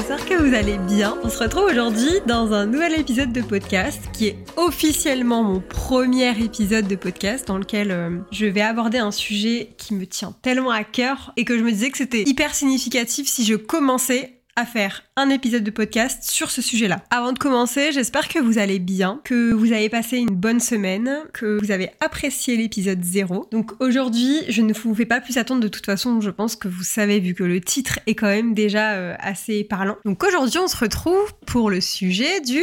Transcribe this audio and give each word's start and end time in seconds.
j'espère 0.00 0.24
que 0.24 0.34
vous 0.42 0.54
allez 0.54 0.78
bien. 0.78 1.14
On 1.22 1.28
se 1.28 1.38
retrouve 1.38 1.64
aujourd'hui 1.64 2.10
dans 2.26 2.54
un 2.54 2.64
nouvel 2.64 2.98
épisode 2.98 3.32
de 3.32 3.42
podcast 3.42 4.00
qui 4.14 4.28
est 4.28 4.36
officiellement 4.56 5.42
mon 5.42 5.60
premier 5.60 6.30
épisode 6.42 6.88
de 6.88 6.96
podcast 6.96 7.46
dans 7.46 7.58
lequel 7.58 7.90
euh, 7.90 8.18
je 8.32 8.46
vais 8.46 8.62
aborder 8.62 8.96
un 8.96 9.10
sujet 9.10 9.74
qui 9.76 9.94
me 9.94 10.06
tient 10.06 10.34
tellement 10.40 10.70
à 10.70 10.84
cœur 10.84 11.34
et 11.36 11.44
que 11.44 11.58
je 11.58 11.62
me 11.62 11.70
disais 11.70 11.90
que 11.90 11.98
c'était 11.98 12.22
hyper 12.22 12.54
significatif 12.54 13.28
si 13.28 13.44
je 13.44 13.56
commençais 13.56 14.39
faire 14.64 15.02
un 15.16 15.30
épisode 15.30 15.64
de 15.64 15.70
podcast 15.70 16.22
sur 16.22 16.50
ce 16.50 16.62
sujet-là. 16.62 17.02
Avant 17.10 17.32
de 17.32 17.38
commencer, 17.38 17.92
j'espère 17.92 18.28
que 18.28 18.38
vous 18.38 18.58
allez 18.58 18.78
bien, 18.78 19.20
que 19.24 19.52
vous 19.52 19.72
avez 19.72 19.88
passé 19.88 20.18
une 20.18 20.34
bonne 20.34 20.60
semaine, 20.60 21.10
que 21.32 21.58
vous 21.60 21.70
avez 21.70 21.90
apprécié 22.00 22.56
l'épisode 22.56 23.02
0. 23.02 23.48
Donc 23.50 23.72
aujourd'hui, 23.80 24.40
je 24.48 24.62
ne 24.62 24.72
vous 24.72 24.94
fais 24.94 25.06
pas 25.06 25.20
plus 25.20 25.36
attendre 25.38 25.60
de 25.60 25.68
toute 25.68 25.86
façon, 25.86 26.20
je 26.20 26.30
pense 26.30 26.56
que 26.56 26.68
vous 26.68 26.82
savez 26.82 27.20
vu 27.20 27.34
que 27.34 27.44
le 27.44 27.60
titre 27.60 27.98
est 28.06 28.14
quand 28.14 28.26
même 28.26 28.54
déjà 28.54 28.92
euh, 28.92 29.14
assez 29.18 29.64
parlant. 29.64 29.96
Donc 30.04 30.22
aujourd'hui, 30.24 30.58
on 30.58 30.68
se 30.68 30.76
retrouve 30.76 31.34
pour 31.46 31.70
le 31.70 31.80
sujet 31.80 32.40
du 32.40 32.62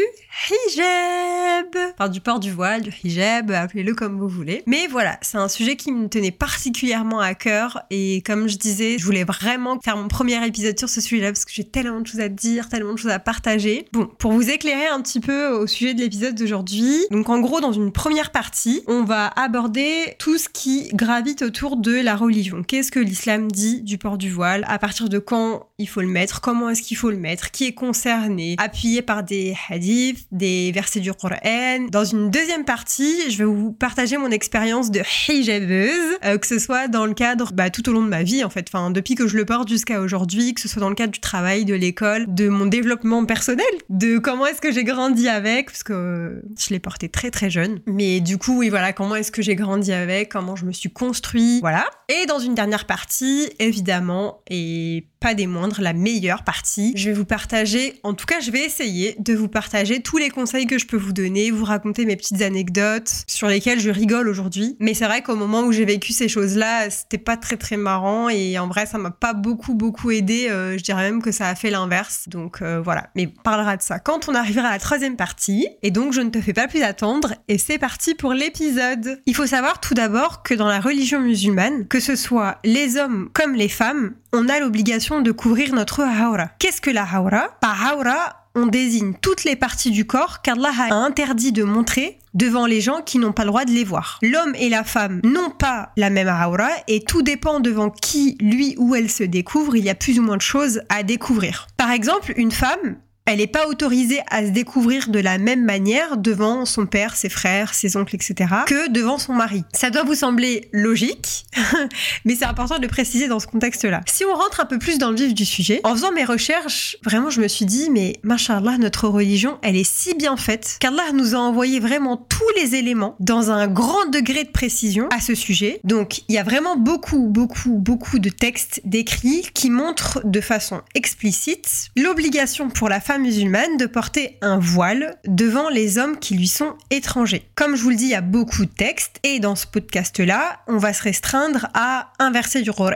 hijab. 0.49 1.75
Enfin, 1.93 2.09
du 2.09 2.21
port 2.21 2.39
du 2.39 2.51
voile, 2.51 2.81
du 2.81 2.93
hijab, 3.03 3.51
appelez-le 3.51 3.93
comme 3.95 4.19
vous 4.19 4.27
voulez. 4.27 4.63
Mais 4.65 4.87
voilà, 4.87 5.17
c'est 5.21 5.37
un 5.37 5.47
sujet 5.47 5.75
qui 5.75 5.91
me 5.91 6.07
tenait 6.07 6.31
particulièrement 6.31 7.19
à 7.19 7.33
cœur 7.33 7.81
et 7.89 8.21
comme 8.25 8.47
je 8.47 8.57
disais, 8.57 8.97
je 8.97 9.05
voulais 9.05 9.23
vraiment 9.23 9.79
faire 9.79 9.97
mon 9.97 10.07
premier 10.07 10.45
épisode 10.45 10.77
sur 10.77 10.89
ce 10.89 11.01
sujet-là 11.01 11.31
parce 11.31 11.45
que 11.45 11.51
j'ai 11.53 11.63
tellement 11.63 12.01
de 12.01 12.07
choses 12.07 12.19
à 12.19 12.29
dire, 12.29 12.69
tellement 12.69 12.93
de 12.93 12.99
choses 12.99 13.11
à 13.11 13.19
partager. 13.19 13.87
Bon, 13.93 14.07
pour 14.19 14.31
vous 14.31 14.49
éclairer 14.49 14.87
un 14.87 15.01
petit 15.01 15.19
peu 15.19 15.49
au 15.49 15.67
sujet 15.67 15.93
de 15.93 16.01
l'épisode 16.01 16.35
d'aujourd'hui, 16.35 17.05
donc 17.11 17.29
en 17.29 17.39
gros, 17.39 17.59
dans 17.59 17.73
une 17.73 17.91
première 17.91 18.31
partie, 18.31 18.83
on 18.87 19.03
va 19.03 19.27
aborder 19.27 20.15
tout 20.19 20.37
ce 20.37 20.49
qui 20.49 20.89
gravite 20.93 21.41
autour 21.41 21.77
de 21.77 21.93
la 21.93 22.15
religion. 22.15 22.63
Qu'est-ce 22.63 22.91
que 22.91 22.99
l'islam 22.99 23.51
dit 23.51 23.81
du 23.81 23.97
port 23.97 24.17
du 24.17 24.29
voile? 24.29 24.65
À 24.67 24.79
partir 24.79 25.09
de 25.09 25.19
quand 25.19 25.67
il 25.77 25.87
faut 25.87 26.01
le 26.01 26.07
mettre? 26.07 26.41
Comment 26.41 26.69
est-ce 26.69 26.81
qu'il 26.81 26.97
faut 26.97 27.09
le 27.09 27.17
mettre? 27.17 27.51
Qui 27.51 27.65
est 27.65 27.73
concerné? 27.73 28.55
Appuyé 28.57 29.01
par 29.01 29.23
des 29.23 29.55
hadiths, 29.69 30.26
des 30.31 30.71
versets 30.71 30.99
du 30.99 31.11
Coran. 31.13 31.87
Dans 31.91 32.03
une 32.03 32.29
deuxième 32.29 32.65
partie, 32.65 33.29
je 33.29 33.37
vais 33.39 33.43
vous 33.45 33.71
partager 33.71 34.17
mon 34.17 34.29
expérience 34.29 34.91
de 34.91 35.01
hijabeuse, 35.27 36.17
euh, 36.25 36.37
que 36.37 36.47
ce 36.47 36.59
soit 36.59 36.87
dans 36.87 37.05
le 37.05 37.13
cadre, 37.13 37.51
bah, 37.53 37.69
tout 37.69 37.87
au 37.89 37.93
long 37.93 38.01
de 38.01 38.09
ma 38.09 38.23
vie 38.23 38.43
en 38.43 38.49
fait, 38.49 38.67
enfin 38.69 38.91
depuis 38.91 39.15
que 39.15 39.27
je 39.27 39.37
le 39.37 39.45
porte 39.45 39.69
jusqu'à 39.69 40.01
aujourd'hui, 40.01 40.53
que 40.53 40.61
ce 40.61 40.67
soit 40.67 40.79
dans 40.79 40.89
le 40.89 40.95
cadre 40.95 41.11
du 41.11 41.19
travail, 41.19 41.65
de 41.65 41.73
l'école, 41.73 42.25
de 42.27 42.49
mon 42.49 42.65
développement 42.65 43.25
personnel, 43.25 43.65
de 43.89 44.17
comment 44.17 44.45
est-ce 44.45 44.61
que 44.61 44.71
j'ai 44.71 44.83
grandi 44.83 45.27
avec, 45.27 45.67
parce 45.67 45.83
que 45.83 45.93
euh, 45.93 46.41
je 46.59 46.69
l'ai 46.69 46.79
porté 46.79 47.09
très 47.09 47.31
très 47.31 47.49
jeune. 47.49 47.79
Mais 47.85 48.19
du 48.19 48.37
coup, 48.37 48.57
oui, 48.57 48.69
voilà, 48.69 48.93
comment 48.93 49.15
est-ce 49.15 49.31
que 49.31 49.41
j'ai 49.41 49.55
grandi 49.55 49.93
avec, 49.93 50.29
comment 50.29 50.55
je 50.55 50.65
me 50.65 50.71
suis 50.71 50.91
construit, 50.91 51.59
voilà. 51.61 51.85
Et 52.09 52.25
dans 52.25 52.39
une 52.39 52.55
dernière 52.55 52.85
partie, 52.85 53.49
évidemment, 53.59 54.41
et 54.49 55.07
pas 55.19 55.33
des 55.33 55.47
moindres, 55.47 55.81
la 55.81 55.93
meilleure 55.93 56.43
partie. 56.43 56.93
Je 56.95 57.09
vais 57.09 57.15
vous 57.15 57.25
partager, 57.25 57.99
en 58.03 58.13
tout 58.13 58.25
cas 58.25 58.39
je 58.39 58.51
vais 58.51 58.63
essayer 58.63 59.15
de 59.19 59.33
vous 59.33 59.47
partager 59.47 60.01
tous 60.01 60.17
les 60.17 60.29
conseils 60.29 60.67
que 60.67 60.77
je 60.77 60.85
peux 60.85 60.97
vous 60.97 61.13
donner, 61.13 61.51
vous 61.51 61.65
raconter 61.65 62.05
mes 62.05 62.15
petites 62.15 62.41
anecdotes 62.41 63.23
sur 63.27 63.47
lesquelles 63.47 63.79
je 63.79 63.89
rigole 63.89 64.29
aujourd'hui. 64.29 64.75
Mais 64.79 64.93
c'est 64.93 65.05
vrai 65.05 65.21
qu'au 65.21 65.35
moment 65.35 65.61
où 65.61 65.71
j'ai 65.71 65.85
vécu 65.85 66.13
ces 66.13 66.27
choses-là, 66.27 66.89
c'était 66.89 67.17
pas 67.17 67.37
très 67.37 67.57
très 67.57 67.77
marrant 67.77 68.29
et 68.29 68.59
en 68.59 68.67
vrai 68.67 68.85
ça 68.85 68.97
m'a 68.97 69.11
pas 69.11 69.33
beaucoup 69.33 69.73
beaucoup 69.73 70.11
aidé. 70.11 70.47
Euh, 70.49 70.77
je 70.77 70.83
dirais 70.83 71.03
même 71.03 71.21
que 71.21 71.31
ça 71.31 71.49
a 71.49 71.55
fait 71.55 71.69
l'inverse. 71.69 72.25
Donc 72.27 72.61
euh, 72.61 72.81
voilà, 72.81 73.09
mais 73.15 73.33
on 73.37 73.41
parlera 73.41 73.77
de 73.77 73.81
ça 73.81 73.99
quand 73.99 74.29
on 74.29 74.35
arrivera 74.35 74.67
à 74.67 74.71
la 74.71 74.79
troisième 74.79 75.15
partie. 75.15 75.67
Et 75.83 75.91
donc 75.91 76.13
je 76.13 76.21
ne 76.21 76.29
te 76.29 76.41
fais 76.41 76.53
pas 76.53 76.67
plus 76.67 76.83
attendre 76.83 77.33
et 77.47 77.57
c'est 77.57 77.77
parti 77.77 78.15
pour 78.15 78.33
l'épisode. 78.33 79.19
Il 79.25 79.35
faut 79.35 79.47
savoir 79.47 79.79
tout 79.79 79.93
d'abord 79.93 80.43
que 80.43 80.53
dans 80.53 80.67
la 80.67 80.79
religion 80.79 81.19
musulmane, 81.19 81.87
que 81.87 81.99
ce 81.99 82.15
soit 82.15 82.59
les 82.63 82.97
hommes 82.97 83.29
comme 83.33 83.55
les 83.55 83.69
femmes, 83.69 84.13
on 84.33 84.49
a 84.49 84.59
l'obligation 84.59 85.06
de 85.07 85.31
couvrir 85.31 85.73
notre 85.73 86.01
haura. 86.03 86.49
Qu'est-ce 86.59 86.81
que 86.81 86.89
la 86.89 87.03
haura 87.03 87.57
Par 87.61 87.93
haura, 87.95 88.47
on 88.55 88.65
désigne 88.65 89.13
toutes 89.21 89.45
les 89.45 89.55
parties 89.55 89.91
du 89.91 90.05
corps 90.05 90.41
qu'Allah 90.41 90.71
a 90.89 90.95
interdit 90.95 91.53
de 91.53 91.63
montrer 91.63 92.19
devant 92.33 92.65
les 92.65 92.81
gens 92.81 93.01
qui 93.01 93.17
n'ont 93.17 93.31
pas 93.31 93.43
le 93.43 93.49
droit 93.49 93.63
de 93.63 93.71
les 93.71 93.85
voir. 93.85 94.19
L'homme 94.21 94.53
et 94.55 94.67
la 94.67 94.83
femme 94.83 95.21
n'ont 95.23 95.49
pas 95.49 95.91
la 95.95 96.09
même 96.09 96.27
aura 96.27 96.69
et 96.87 97.03
tout 97.03 97.21
dépend 97.21 97.61
devant 97.61 97.89
qui 97.89 98.37
lui 98.41 98.75
ou 98.77 98.95
elle 98.95 99.09
se 99.09 99.23
découvre, 99.23 99.77
il 99.77 99.85
y 99.85 99.89
a 99.89 99.95
plus 99.95 100.19
ou 100.19 100.23
moins 100.23 100.37
de 100.37 100.41
choses 100.41 100.81
à 100.89 101.03
découvrir. 101.03 101.67
Par 101.77 101.91
exemple, 101.91 102.33
une 102.35 102.51
femme, 102.51 102.97
elle 103.27 103.39
n'est 103.39 103.47
pas 103.47 103.67
autorisée 103.67 104.21
à 104.31 104.45
se 104.45 104.51
découvrir 104.51 105.09
de 105.09 105.19
la 105.19 105.37
même 105.37 105.63
manière 105.63 106.17
devant 106.17 106.65
son 106.65 106.85
père, 106.85 107.15
ses 107.15 107.29
frères, 107.29 107.73
ses 107.73 107.97
oncles, 107.97 108.15
etc. 108.15 108.49
que 108.65 108.89
devant 108.89 109.17
son 109.17 109.33
mari. 109.33 109.63
Ça 109.73 109.89
doit 109.89 110.03
vous 110.03 110.15
sembler 110.15 110.69
logique, 110.71 111.45
mais 112.25 112.35
c'est 112.35 112.45
important 112.45 112.77
de 112.77 112.83
le 112.83 112.87
préciser 112.87 113.27
dans 113.27 113.39
ce 113.39 113.47
contexte-là. 113.47 114.01
Si 114.07 114.23
on 114.23 114.33
rentre 114.33 114.61
un 114.61 114.65
peu 114.65 114.79
plus 114.79 114.97
dans 114.97 115.11
le 115.11 115.17
vif 115.17 115.33
du 115.33 115.43
sujet, 115.43 115.81
en 115.83 115.93
faisant 115.93 116.13
mes 116.13 116.23
recherches, 116.23 116.97
vraiment 117.03 117.29
je 117.29 117.41
me 117.41 117.49
suis 117.49 117.65
dit, 117.65 117.89
mais 117.91 118.19
mashallah, 118.23 118.77
notre 118.77 119.09
religion, 119.09 119.57
elle 119.61 119.75
est 119.75 119.89
si 119.89 120.13
bien 120.15 120.37
faite 120.37 120.77
qu'Allah 120.79 121.11
nous 121.13 121.35
a 121.35 121.37
envoyé 121.37 121.81
vraiment 121.81 122.15
tous 122.15 122.49
les 122.61 122.75
éléments 122.75 123.15
dans 123.19 123.51
un 123.51 123.67
grand 123.67 124.05
degré 124.09 124.45
de 124.45 124.51
précision 124.51 125.09
à 125.09 125.19
ce 125.19 125.35
sujet. 125.35 125.81
Donc 125.83 126.19
il 126.29 126.35
y 126.35 126.37
a 126.37 126.43
vraiment 126.43 126.77
beaucoup, 126.77 127.27
beaucoup, 127.27 127.73
beaucoup 127.73 128.19
de 128.19 128.29
textes 128.29 128.79
décrits 128.85 129.49
qui 129.53 129.69
montrent 129.69 130.21
de 130.23 130.39
façon 130.39 130.81
explicite 130.95 131.89
l'obligation 131.97 132.69
pour 132.69 132.87
la 132.87 133.01
femme 133.01 133.16
musulmane 133.17 133.77
de 133.77 133.85
porter 133.85 134.37
un 134.41 134.59
voile 134.59 135.17
devant 135.25 135.69
les 135.69 135.97
hommes 135.97 136.17
qui 136.17 136.35
lui 136.35 136.47
sont 136.47 136.73
étrangers. 136.91 137.49
Comme 137.55 137.75
je 137.75 137.83
vous 137.83 137.89
le 137.89 137.95
dis, 137.95 138.05
il 138.05 138.11
y 138.11 138.15
a 138.15 138.21
beaucoup 138.21 138.65
de 138.65 138.71
textes 138.71 139.19
et 139.23 139.39
dans 139.39 139.55
ce 139.55 139.67
podcast-là, 139.67 140.59
on 140.67 140.77
va 140.77 140.93
se 140.93 141.03
restreindre 141.03 141.67
à 141.73 142.11
un 142.19 142.31
verset 142.31 142.61
du 142.61 142.71
Coran 142.71 142.91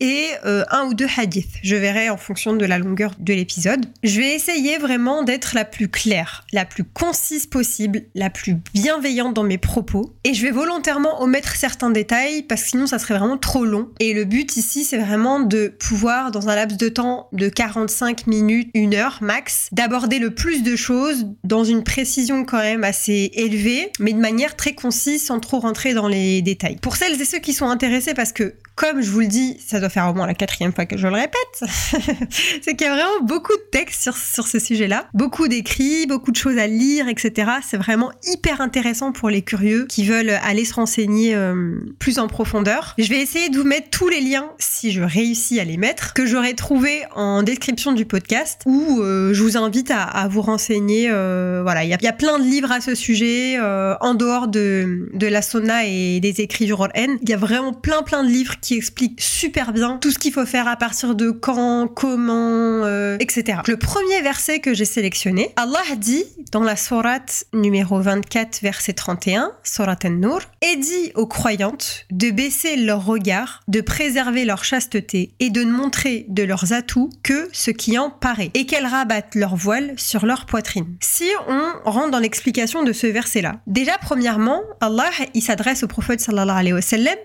et 0.00 0.28
euh, 0.44 0.64
un 0.70 0.84
ou 0.84 0.94
deux 0.94 1.08
hadiths. 1.16 1.56
Je 1.62 1.76
verrai 1.76 2.10
en 2.10 2.16
fonction 2.16 2.54
de 2.54 2.64
la 2.64 2.78
longueur 2.78 3.12
de 3.18 3.32
l'épisode. 3.32 3.86
Je 4.02 4.20
vais 4.20 4.34
essayer 4.34 4.78
vraiment 4.78 5.22
d'être 5.22 5.54
la 5.54 5.64
plus 5.64 5.88
claire, 5.88 6.44
la 6.52 6.64
plus 6.64 6.84
concise 6.84 7.46
possible, 7.46 8.02
la 8.14 8.30
plus 8.30 8.56
bienveillante 8.74 9.34
dans 9.34 9.42
mes 9.42 9.58
propos 9.58 10.14
et 10.24 10.34
je 10.34 10.42
vais 10.42 10.50
volontairement 10.50 11.22
omettre 11.22 11.56
certains 11.56 11.90
détails 11.90 12.42
parce 12.42 12.62
que 12.62 12.68
sinon 12.70 12.86
ça 12.86 12.98
serait 12.98 13.18
vraiment 13.18 13.38
trop 13.38 13.64
long. 13.64 13.90
Et 14.00 14.14
le 14.14 14.24
but 14.24 14.56
ici, 14.56 14.84
c'est 14.84 14.98
vraiment 14.98 15.40
de 15.40 15.68
pouvoir, 15.68 16.30
dans 16.30 16.48
un 16.48 16.54
laps 16.54 16.76
de 16.76 16.88
temps 16.88 17.28
de 17.32 17.48
45 17.48 18.26
minutes, 18.26 18.70
une 18.74 18.94
heure 18.94 19.18
max, 19.20 19.45
d'aborder 19.72 20.18
le 20.18 20.30
plus 20.30 20.62
de 20.62 20.76
choses 20.76 21.26
dans 21.44 21.64
une 21.64 21.84
précision 21.84 22.44
quand 22.44 22.58
même 22.58 22.84
assez 22.84 23.30
élevée, 23.34 23.90
mais 23.98 24.12
de 24.12 24.18
manière 24.18 24.56
très 24.56 24.74
concise 24.74 25.24
sans 25.24 25.40
trop 25.40 25.60
rentrer 25.60 25.94
dans 25.94 26.08
les 26.08 26.42
détails. 26.42 26.76
Pour 26.76 26.96
celles 26.96 27.20
et 27.20 27.24
ceux 27.24 27.38
qui 27.38 27.52
sont 27.52 27.68
intéressés, 27.68 28.14
parce 28.14 28.32
que 28.32 28.54
comme 28.76 29.00
je 29.00 29.10
vous 29.10 29.20
le 29.20 29.26
dis, 29.26 29.56
ça 29.66 29.80
doit 29.80 29.88
faire 29.88 30.06
au 30.06 30.12
moins 30.12 30.26
la 30.26 30.34
quatrième 30.34 30.72
fois 30.72 30.84
que 30.84 30.98
je 30.98 31.08
le 31.08 31.14
répète, 31.14 31.62
c'est 32.60 32.76
qu'il 32.76 32.86
y 32.86 32.90
a 32.90 32.94
vraiment 32.94 33.22
beaucoup 33.22 33.54
de 33.54 33.70
textes 33.72 34.02
sur, 34.02 34.14
sur 34.14 34.46
ce 34.46 34.58
sujet-là, 34.58 35.08
beaucoup 35.14 35.48
d'écrits, 35.48 36.06
beaucoup 36.06 36.30
de 36.30 36.36
choses 36.36 36.58
à 36.58 36.66
lire, 36.66 37.08
etc. 37.08 37.52
C'est 37.66 37.78
vraiment 37.78 38.12
hyper 38.24 38.60
intéressant 38.60 39.12
pour 39.12 39.30
les 39.30 39.40
curieux 39.40 39.86
qui 39.88 40.04
veulent 40.04 40.38
aller 40.42 40.66
se 40.66 40.74
renseigner 40.74 41.34
euh, 41.34 41.78
plus 41.98 42.18
en 42.18 42.28
profondeur. 42.28 42.94
Je 42.98 43.08
vais 43.08 43.18
essayer 43.18 43.48
de 43.48 43.58
vous 43.58 43.64
mettre 43.64 43.88
tous 43.88 44.10
les 44.10 44.20
liens, 44.20 44.50
si 44.58 44.92
je 44.92 45.00
réussis 45.00 45.58
à 45.58 45.64
les 45.64 45.78
mettre, 45.78 46.12
que 46.12 46.26
j'aurai 46.26 46.52
trouvé 46.52 47.02
en 47.14 47.42
description 47.42 47.92
du 47.92 48.04
podcast, 48.04 48.60
où 48.66 49.00
euh, 49.00 49.32
je 49.36 49.42
vous 49.42 49.56
invite 49.58 49.92
à, 49.94 50.26
vous 50.28 50.40
renseigner. 50.40 51.08
Euh, 51.10 51.60
voilà, 51.62 51.84
il 51.84 51.90
y, 51.90 52.06
a, 52.06 52.12
plein 52.12 52.38
de 52.38 52.44
livres 52.44 52.72
à 52.72 52.80
ce 52.80 52.94
sujet, 52.94 53.56
euh, 53.58 53.94
en 54.00 54.14
dehors 54.14 54.48
de, 54.48 55.10
de 55.12 55.26
la 55.26 55.42
sauna 55.42 55.84
et 55.84 56.20
des 56.20 56.40
écrits 56.40 56.64
du 56.64 56.72
Rol. 56.72 56.90
Il 56.96 57.28
y 57.28 57.34
a 57.34 57.36
vraiment 57.36 57.74
plein 57.74 58.02
plein 58.02 58.24
de 58.24 58.28
livres 58.28 58.54
qui 58.60 58.76
explique 58.76 59.20
super 59.20 59.72
bien 59.72 59.98
tout 60.00 60.10
ce 60.10 60.18
qu'il 60.18 60.32
faut 60.32 60.46
faire 60.46 60.66
à 60.68 60.76
partir 60.76 61.14
de 61.14 61.30
quand, 61.30 61.86
comment, 61.88 62.84
euh, 62.84 63.18
etc. 63.20 63.58
Le 63.66 63.76
premier 63.76 64.22
verset 64.22 64.60
que 64.60 64.72
j'ai 64.72 64.86
sélectionné, 64.86 65.52
Allah 65.56 65.80
dit 65.98 66.24
dans 66.52 66.62
la 66.62 66.76
sourate 66.76 67.44
numéro 67.52 68.00
24, 68.00 68.62
verset 68.62 68.94
31, 68.94 69.52
sourate 69.62 70.06
An-Nur, 70.06 70.40
et 70.62 70.76
dit 70.76 71.12
aux 71.14 71.26
croyantes 71.26 72.06
de 72.10 72.30
baisser 72.30 72.76
leur 72.76 73.04
regard, 73.04 73.62
de 73.68 73.82
préserver 73.82 74.46
leur 74.46 74.64
chasteté 74.64 75.34
et 75.40 75.50
de 75.50 75.62
ne 75.62 75.72
montrer 75.72 76.24
de 76.28 76.42
leurs 76.42 76.72
atouts 76.72 77.10
que 77.22 77.48
ce 77.52 77.70
qui 77.70 77.98
en 77.98 78.08
paraît. 78.08 78.50
Et 78.54 78.64
qu'elles 78.64 78.86
rabattent 78.86 79.15
leur 79.34 79.56
voile 79.56 79.94
sur 79.96 80.26
leur 80.26 80.46
poitrine. 80.46 80.96
Si 81.00 81.28
on 81.48 81.90
rentre 81.90 82.10
dans 82.10 82.18
l'explication 82.18 82.82
de 82.82 82.92
ce 82.92 83.06
verset-là, 83.06 83.60
déjà 83.66 83.98
premièrement, 83.98 84.62
Allah, 84.80 85.10
il 85.34 85.42
s'adresse 85.42 85.82
au 85.82 85.88
prophète 85.88 86.20
sallallahu 86.20 86.58
alayhi 86.58 86.72
wa 86.72 86.80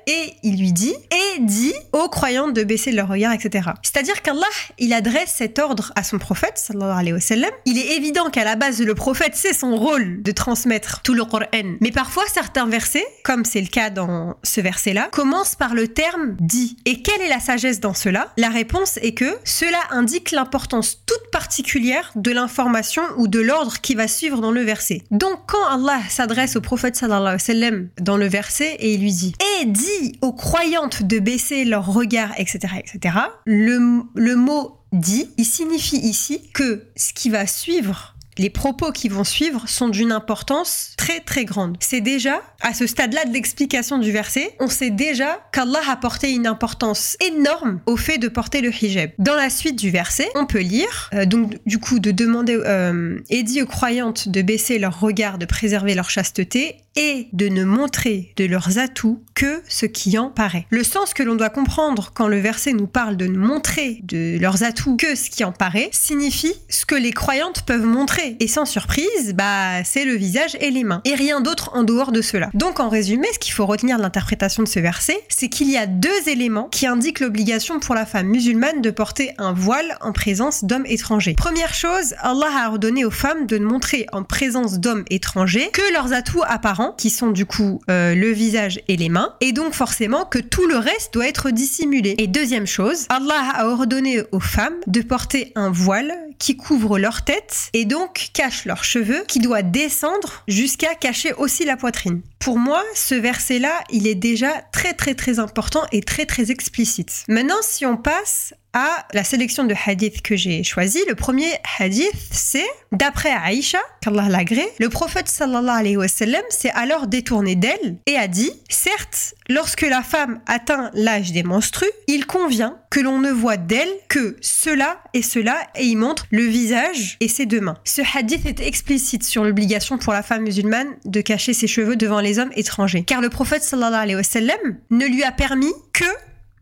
et 0.07 0.33
il 0.43 0.59
lui 0.59 0.73
dit 0.73 0.93
et 1.11 1.39
dit 1.39 1.73
aux 1.93 2.09
croyants 2.09 2.49
de 2.49 2.63
baisser 2.63 2.91
leur 2.91 3.07
regard, 3.07 3.33
etc. 3.33 3.69
C'est-à-dire 3.81 4.21
qu'Allah, 4.21 4.41
il 4.79 4.93
adresse 4.93 5.33
cet 5.37 5.59
ordre 5.59 5.91
à 5.95 6.03
son 6.03 6.17
prophète 6.17 6.57
sallallahu 6.57 6.99
alayhi 6.99 7.13
wa. 7.13 7.19
Il 7.65 7.77
est 7.77 7.95
évident 7.95 8.29
qu'à 8.29 8.43
la 8.43 8.55
base, 8.55 8.81
le 8.81 8.95
prophète, 8.95 9.33
c'est 9.35 9.53
son 9.53 9.75
rôle 9.75 10.21
de 10.21 10.31
transmettre 10.31 11.01
tout 11.01 11.13
le 11.13 11.25
Coran. 11.25 11.45
Mais 11.79 11.91
parfois, 11.91 12.23
certains 12.33 12.67
versets, 12.67 13.05
comme 13.23 13.45
c'est 13.45 13.61
le 13.61 13.67
cas 13.67 13.89
dans 13.89 14.35
ce 14.43 14.61
verset-là, 14.61 15.09
commencent 15.11 15.55
par 15.55 15.73
le 15.73 15.87
terme 15.87 16.35
dit. 16.39 16.77
Et 16.85 17.01
quelle 17.01 17.21
est 17.21 17.29
la 17.29 17.39
sagesse 17.39 17.79
dans 17.79 17.93
cela? 17.93 18.33
La 18.37 18.49
réponse 18.49 18.97
est 18.97 19.13
que 19.13 19.37
cela 19.43 19.79
indique 19.91 20.31
l'importance 20.31 20.99
toute 21.05 21.31
particulière 21.31 21.80
de 22.15 22.31
l'information 22.31 23.01
ou 23.17 23.27
de 23.27 23.39
l'ordre 23.39 23.79
qui 23.81 23.95
va 23.95 24.07
suivre 24.07 24.41
dans 24.41 24.51
le 24.51 24.61
verset. 24.61 25.01
Donc 25.11 25.39
quand 25.47 25.65
Allah 25.69 25.99
s'adresse 26.09 26.55
au 26.55 26.61
prophète 26.61 26.95
sallallahu 26.95 27.21
alayhi 27.21 27.33
wa 27.35 27.39
sallam 27.39 27.89
dans 27.99 28.17
le 28.17 28.27
verset 28.27 28.75
et 28.79 28.93
il 28.93 29.01
lui 29.01 29.11
dit 29.11 29.33
et 29.61 29.65
dit 29.65 30.17
aux 30.21 30.33
croyantes 30.33 31.03
de 31.03 31.19
baisser 31.19 31.65
leur 31.65 31.85
regard, 31.87 32.31
etc., 32.37 32.75
etc., 32.77 33.15
le, 33.45 34.03
le 34.15 34.35
mot 34.35 34.77
dit, 34.91 35.29
il 35.37 35.45
signifie 35.45 35.97
ici 35.97 36.41
que 36.53 36.83
ce 36.95 37.13
qui 37.13 37.29
va 37.29 37.47
suivre 37.47 38.15
les 38.41 38.49
propos 38.49 38.91
qui 38.91 39.07
vont 39.07 39.23
suivre 39.23 39.69
sont 39.69 39.87
d'une 39.87 40.11
importance 40.11 40.93
très 40.97 41.19
très 41.19 41.45
grande. 41.45 41.77
C'est 41.79 42.01
déjà, 42.01 42.41
à 42.61 42.73
ce 42.73 42.87
stade-là 42.87 43.25
de 43.25 43.33
l'explication 43.33 43.99
du 43.99 44.11
verset, 44.11 44.55
on 44.59 44.67
sait 44.67 44.89
déjà 44.89 45.39
qu'Allah 45.51 45.79
a 45.87 45.95
porté 45.95 46.31
une 46.31 46.47
importance 46.47 47.17
énorme 47.19 47.81
au 47.85 47.97
fait 47.97 48.17
de 48.17 48.27
porter 48.27 48.61
le 48.61 48.71
hijab. 48.73 49.11
Dans 49.19 49.35
la 49.35 49.51
suite 49.51 49.77
du 49.77 49.91
verset, 49.91 50.27
on 50.33 50.47
peut 50.47 50.61
lire, 50.61 51.11
euh, 51.13 51.25
donc 51.25 51.59
du 51.67 51.77
coup 51.77 51.99
de 51.99 52.09
demander, 52.09 52.55
euh, 52.55 53.19
et 53.29 53.43
dit 53.43 53.61
aux 53.61 53.67
croyantes 53.67 54.27
de 54.27 54.41
baisser 54.41 54.79
leur 54.79 54.99
regard, 54.99 55.37
de 55.37 55.45
préserver 55.45 55.93
leur 55.93 56.09
chasteté, 56.09 56.77
et 56.95 57.27
de 57.33 57.47
ne 57.47 57.63
montrer 57.63 58.33
de 58.35 58.45
leurs 58.45 58.77
atouts 58.77 59.23
que 59.33 59.61
ce 59.67 59.85
qui 59.85 60.17
en 60.17 60.29
paraît. 60.29 60.65
Le 60.69 60.83
sens 60.83 61.13
que 61.13 61.23
l'on 61.23 61.35
doit 61.35 61.49
comprendre 61.49 62.11
quand 62.13 62.27
le 62.27 62.39
verset 62.39 62.73
nous 62.73 62.87
parle 62.87 63.17
de 63.17 63.27
ne 63.27 63.37
montrer 63.37 63.99
de 64.03 64.37
leurs 64.39 64.63
atouts 64.63 64.97
que 64.97 65.15
ce 65.15 65.29
qui 65.29 65.43
en 65.43 65.51
paraît 65.51 65.89
signifie 65.93 66.53
ce 66.69 66.85
que 66.85 66.95
les 66.95 67.11
croyantes 67.11 67.63
peuvent 67.63 67.85
montrer. 67.85 68.30
Et 68.39 68.47
sans 68.47 68.65
surprise, 68.65 69.33
bah 69.35 69.83
c'est 69.83 70.05
le 70.05 70.15
visage 70.15 70.57
et 70.59 70.71
les 70.71 70.83
mains. 70.83 71.01
Et 71.05 71.15
rien 71.15 71.41
d'autre 71.41 71.71
en 71.73 71.83
dehors 71.83 72.11
de 72.11 72.21
cela. 72.21 72.49
Donc 72.53 72.79
en 72.79 72.89
résumé, 72.89 73.27
ce 73.33 73.39
qu'il 73.39 73.53
faut 73.53 73.65
retenir 73.65 73.97
de 73.97 74.01
l'interprétation 74.01 74.63
de 74.63 74.67
ce 74.67 74.79
verset, 74.79 75.19
c'est 75.29 75.49
qu'il 75.49 75.69
y 75.69 75.77
a 75.77 75.85
deux 75.85 76.27
éléments 76.27 76.69
qui 76.71 76.87
indiquent 76.87 77.19
l'obligation 77.19 77.79
pour 77.79 77.95
la 77.95 78.05
femme 78.05 78.27
musulmane 78.27 78.81
de 78.81 78.91
porter 78.91 79.31
un 79.37 79.53
voile 79.53 79.97
en 80.01 80.11
présence 80.11 80.63
d'hommes 80.63 80.85
étrangers. 80.85 81.33
Première 81.37 81.73
chose, 81.73 82.13
Allah 82.19 82.49
a 82.63 82.69
ordonné 82.69 83.05
aux 83.05 83.11
femmes 83.11 83.45
de 83.47 83.57
ne 83.57 83.65
montrer 83.65 84.05
en 84.11 84.23
présence 84.23 84.79
d'hommes 84.79 85.05
étrangers 85.09 85.69
que 85.71 85.93
leurs 85.93 86.13
atouts 86.13 86.43
apparents 86.47 86.93
qui 86.97 87.09
sont 87.09 87.31
du 87.31 87.45
coup 87.45 87.81
euh, 87.89 88.15
le 88.15 88.31
visage 88.31 88.79
et 88.87 88.97
les 88.97 89.09
mains, 89.09 89.33
et 89.41 89.51
donc 89.51 89.73
forcément 89.73 90.25
que 90.25 90.39
tout 90.39 90.67
le 90.67 90.77
reste 90.77 91.13
doit 91.13 91.27
être 91.27 91.49
dissimulé. 91.49 92.15
Et 92.17 92.27
deuxième 92.27 92.67
chose, 92.67 93.05
Allah 93.09 93.51
a 93.55 93.67
ordonné 93.67 94.21
aux 94.31 94.39
femmes 94.39 94.75
de 94.87 95.01
porter 95.01 95.51
un 95.55 95.71
voile 95.71 96.13
qui 96.41 96.57
couvre 96.57 96.97
leur 96.97 97.23
tête 97.23 97.69
et 97.73 97.85
donc 97.85 98.31
cache 98.33 98.65
leurs 98.65 98.83
cheveux, 98.83 99.23
qui 99.27 99.39
doit 99.39 99.61
descendre 99.61 100.43
jusqu'à 100.47 100.95
cacher 100.95 101.33
aussi 101.33 101.65
la 101.65 101.77
poitrine. 101.77 102.21
Pour 102.41 102.57
moi, 102.57 102.83
ce 102.95 103.13
verset-là, 103.13 103.83
il 103.91 104.07
est 104.07 104.15
déjà 104.15 104.63
très 104.73 104.93
très 104.93 105.13
très 105.13 105.37
important 105.37 105.83
et 105.91 106.01
très 106.01 106.25
très 106.25 106.49
explicite. 106.49 107.23
Maintenant, 107.27 107.61
si 107.61 107.85
on 107.85 107.97
passe 107.97 108.55
à 108.73 109.05
la 109.13 109.23
sélection 109.23 109.65
de 109.65 109.75
hadiths 109.85 110.21
que 110.21 110.35
j'ai 110.35 110.63
choisi. 110.63 110.99
Le 111.07 111.15
premier 111.15 111.49
hadith, 111.79 112.13
c'est 112.31 112.67
d'après 112.91 113.31
Aïcha, 113.31 113.79
qu'Allah 114.01 114.29
l'agrée, 114.29 114.67
le 114.79 114.89
prophète 114.89 115.27
sallallahu 115.27 115.79
alayhi 115.79 115.97
wa 115.97 116.07
sallam 116.07 116.43
s'est 116.49 116.71
alors 116.71 117.07
détourné 117.07 117.55
d'elle 117.55 117.97
et 118.05 118.15
a 118.15 118.27
dit 118.27 118.51
Certes, 118.69 119.35
lorsque 119.49 119.81
la 119.81 120.01
femme 120.01 120.39
atteint 120.47 120.89
l'âge 120.93 121.31
des 121.31 121.43
menstrues, 121.43 121.91
il 122.07 122.25
convient 122.25 122.77
que 122.89 122.99
l'on 122.99 123.19
ne 123.19 123.31
voit 123.31 123.57
d'elle 123.57 123.89
que 124.09 124.37
cela 124.41 125.01
et 125.13 125.21
cela 125.21 125.57
et 125.75 125.85
il 125.85 125.97
montre 125.97 126.25
le 126.31 126.43
visage 126.43 127.17
et 127.19 127.27
ses 127.27 127.45
deux 127.45 127.61
mains. 127.61 127.77
Ce 127.83 128.01
hadith 128.15 128.45
est 128.45 128.59
explicite 128.59 129.23
sur 129.23 129.43
l'obligation 129.43 129.97
pour 129.97 130.13
la 130.13 130.23
femme 130.23 130.43
musulmane 130.43 130.95
de 131.05 131.21
cacher 131.21 131.53
ses 131.53 131.67
cheveux 131.67 131.95
devant 131.95 132.19
les 132.19 132.30
hommes 132.39 132.51
étrangers. 132.55 133.03
Car 133.03 133.21
le 133.21 133.29
prophète 133.29 133.63
sallallahu 133.63 134.03
alayhi 134.03 134.15
wa 134.15 134.23
sallam 134.23 134.59
ne 134.89 135.05
lui 135.05 135.23
a 135.23 135.31
permis 135.31 135.73
que 135.93 136.05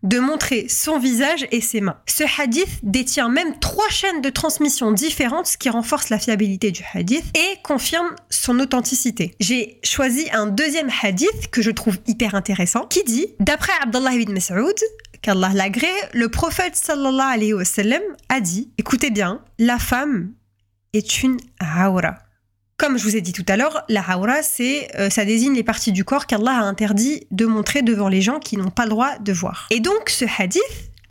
de 0.04 0.20
montrer 0.20 0.68
son 0.70 0.98
visage 0.98 1.46
et 1.52 1.62
ses 1.62 1.82
mains. 1.82 1.98
Ce 2.08 2.24
hadith 2.40 2.80
détient 2.84 3.30
même 3.30 3.60
trois 3.60 3.90
chaînes 3.90 4.22
de 4.22 4.30
transmission 4.30 4.92
différentes, 4.92 5.48
ce 5.48 5.58
qui 5.58 5.70
renforce 5.70 6.10
la 6.10 6.20
fiabilité 6.20 6.72
du 6.72 6.84
hadith 6.94 7.26
et 7.38 7.62
confirme 7.64 8.16
son 8.30 8.60
authenticité. 8.60 9.36
J'ai 9.40 9.80
choisi 9.84 10.30
un 10.32 10.48
deuxième 10.48 10.90
hadith 11.04 11.50
que 11.52 11.62
je 11.62 11.72
trouve 11.72 11.98
hyper 12.08 12.36
intéressant, 12.36 12.86
qui 12.86 13.04
dit, 13.04 13.28
d'après 13.40 13.74
Abdullah 13.82 14.14
ibn 14.14 14.34
Mas'ud, 14.34 14.78
qu'Allah 15.22 15.52
l'agrée, 15.54 15.88
le 16.14 16.30
prophète 16.30 16.76
sallallahu 16.76 17.34
alayhi 17.34 17.54
wa 17.54 17.66
sallam 17.66 18.02
a 18.30 18.40
dit, 18.40 18.72
écoutez 18.78 19.10
bien, 19.10 19.42
la 19.58 19.80
femme 19.80 20.32
est 20.94 21.24
une 21.24 21.38
aura. 21.62 22.18
Comme 22.80 22.98
je 22.98 23.04
vous 23.04 23.18
ai 23.18 23.20
dit 23.20 23.34
tout 23.34 23.44
à 23.50 23.58
l'heure, 23.58 23.84
la 23.90 24.02
haura, 24.16 24.42
c'est, 24.42 24.88
euh, 24.98 25.10
ça 25.10 25.26
désigne 25.26 25.54
les 25.54 25.64
parties 25.64 25.92
du 25.92 26.06
corps 26.06 26.26
qu'Allah 26.26 26.60
a 26.60 26.62
interdit 26.62 27.28
de 27.30 27.46
montrer 27.46 27.82
devant 27.82 28.08
les 28.08 28.22
gens 28.22 28.40
qui 28.40 28.56
n'ont 28.56 28.70
pas 28.70 28.86
le 28.86 28.90
droit 28.92 29.18
de 29.20 29.34
voir. 29.34 29.68
Et 29.70 29.82
donc, 29.82 30.10
ce 30.10 30.24
hadith, 30.38 30.62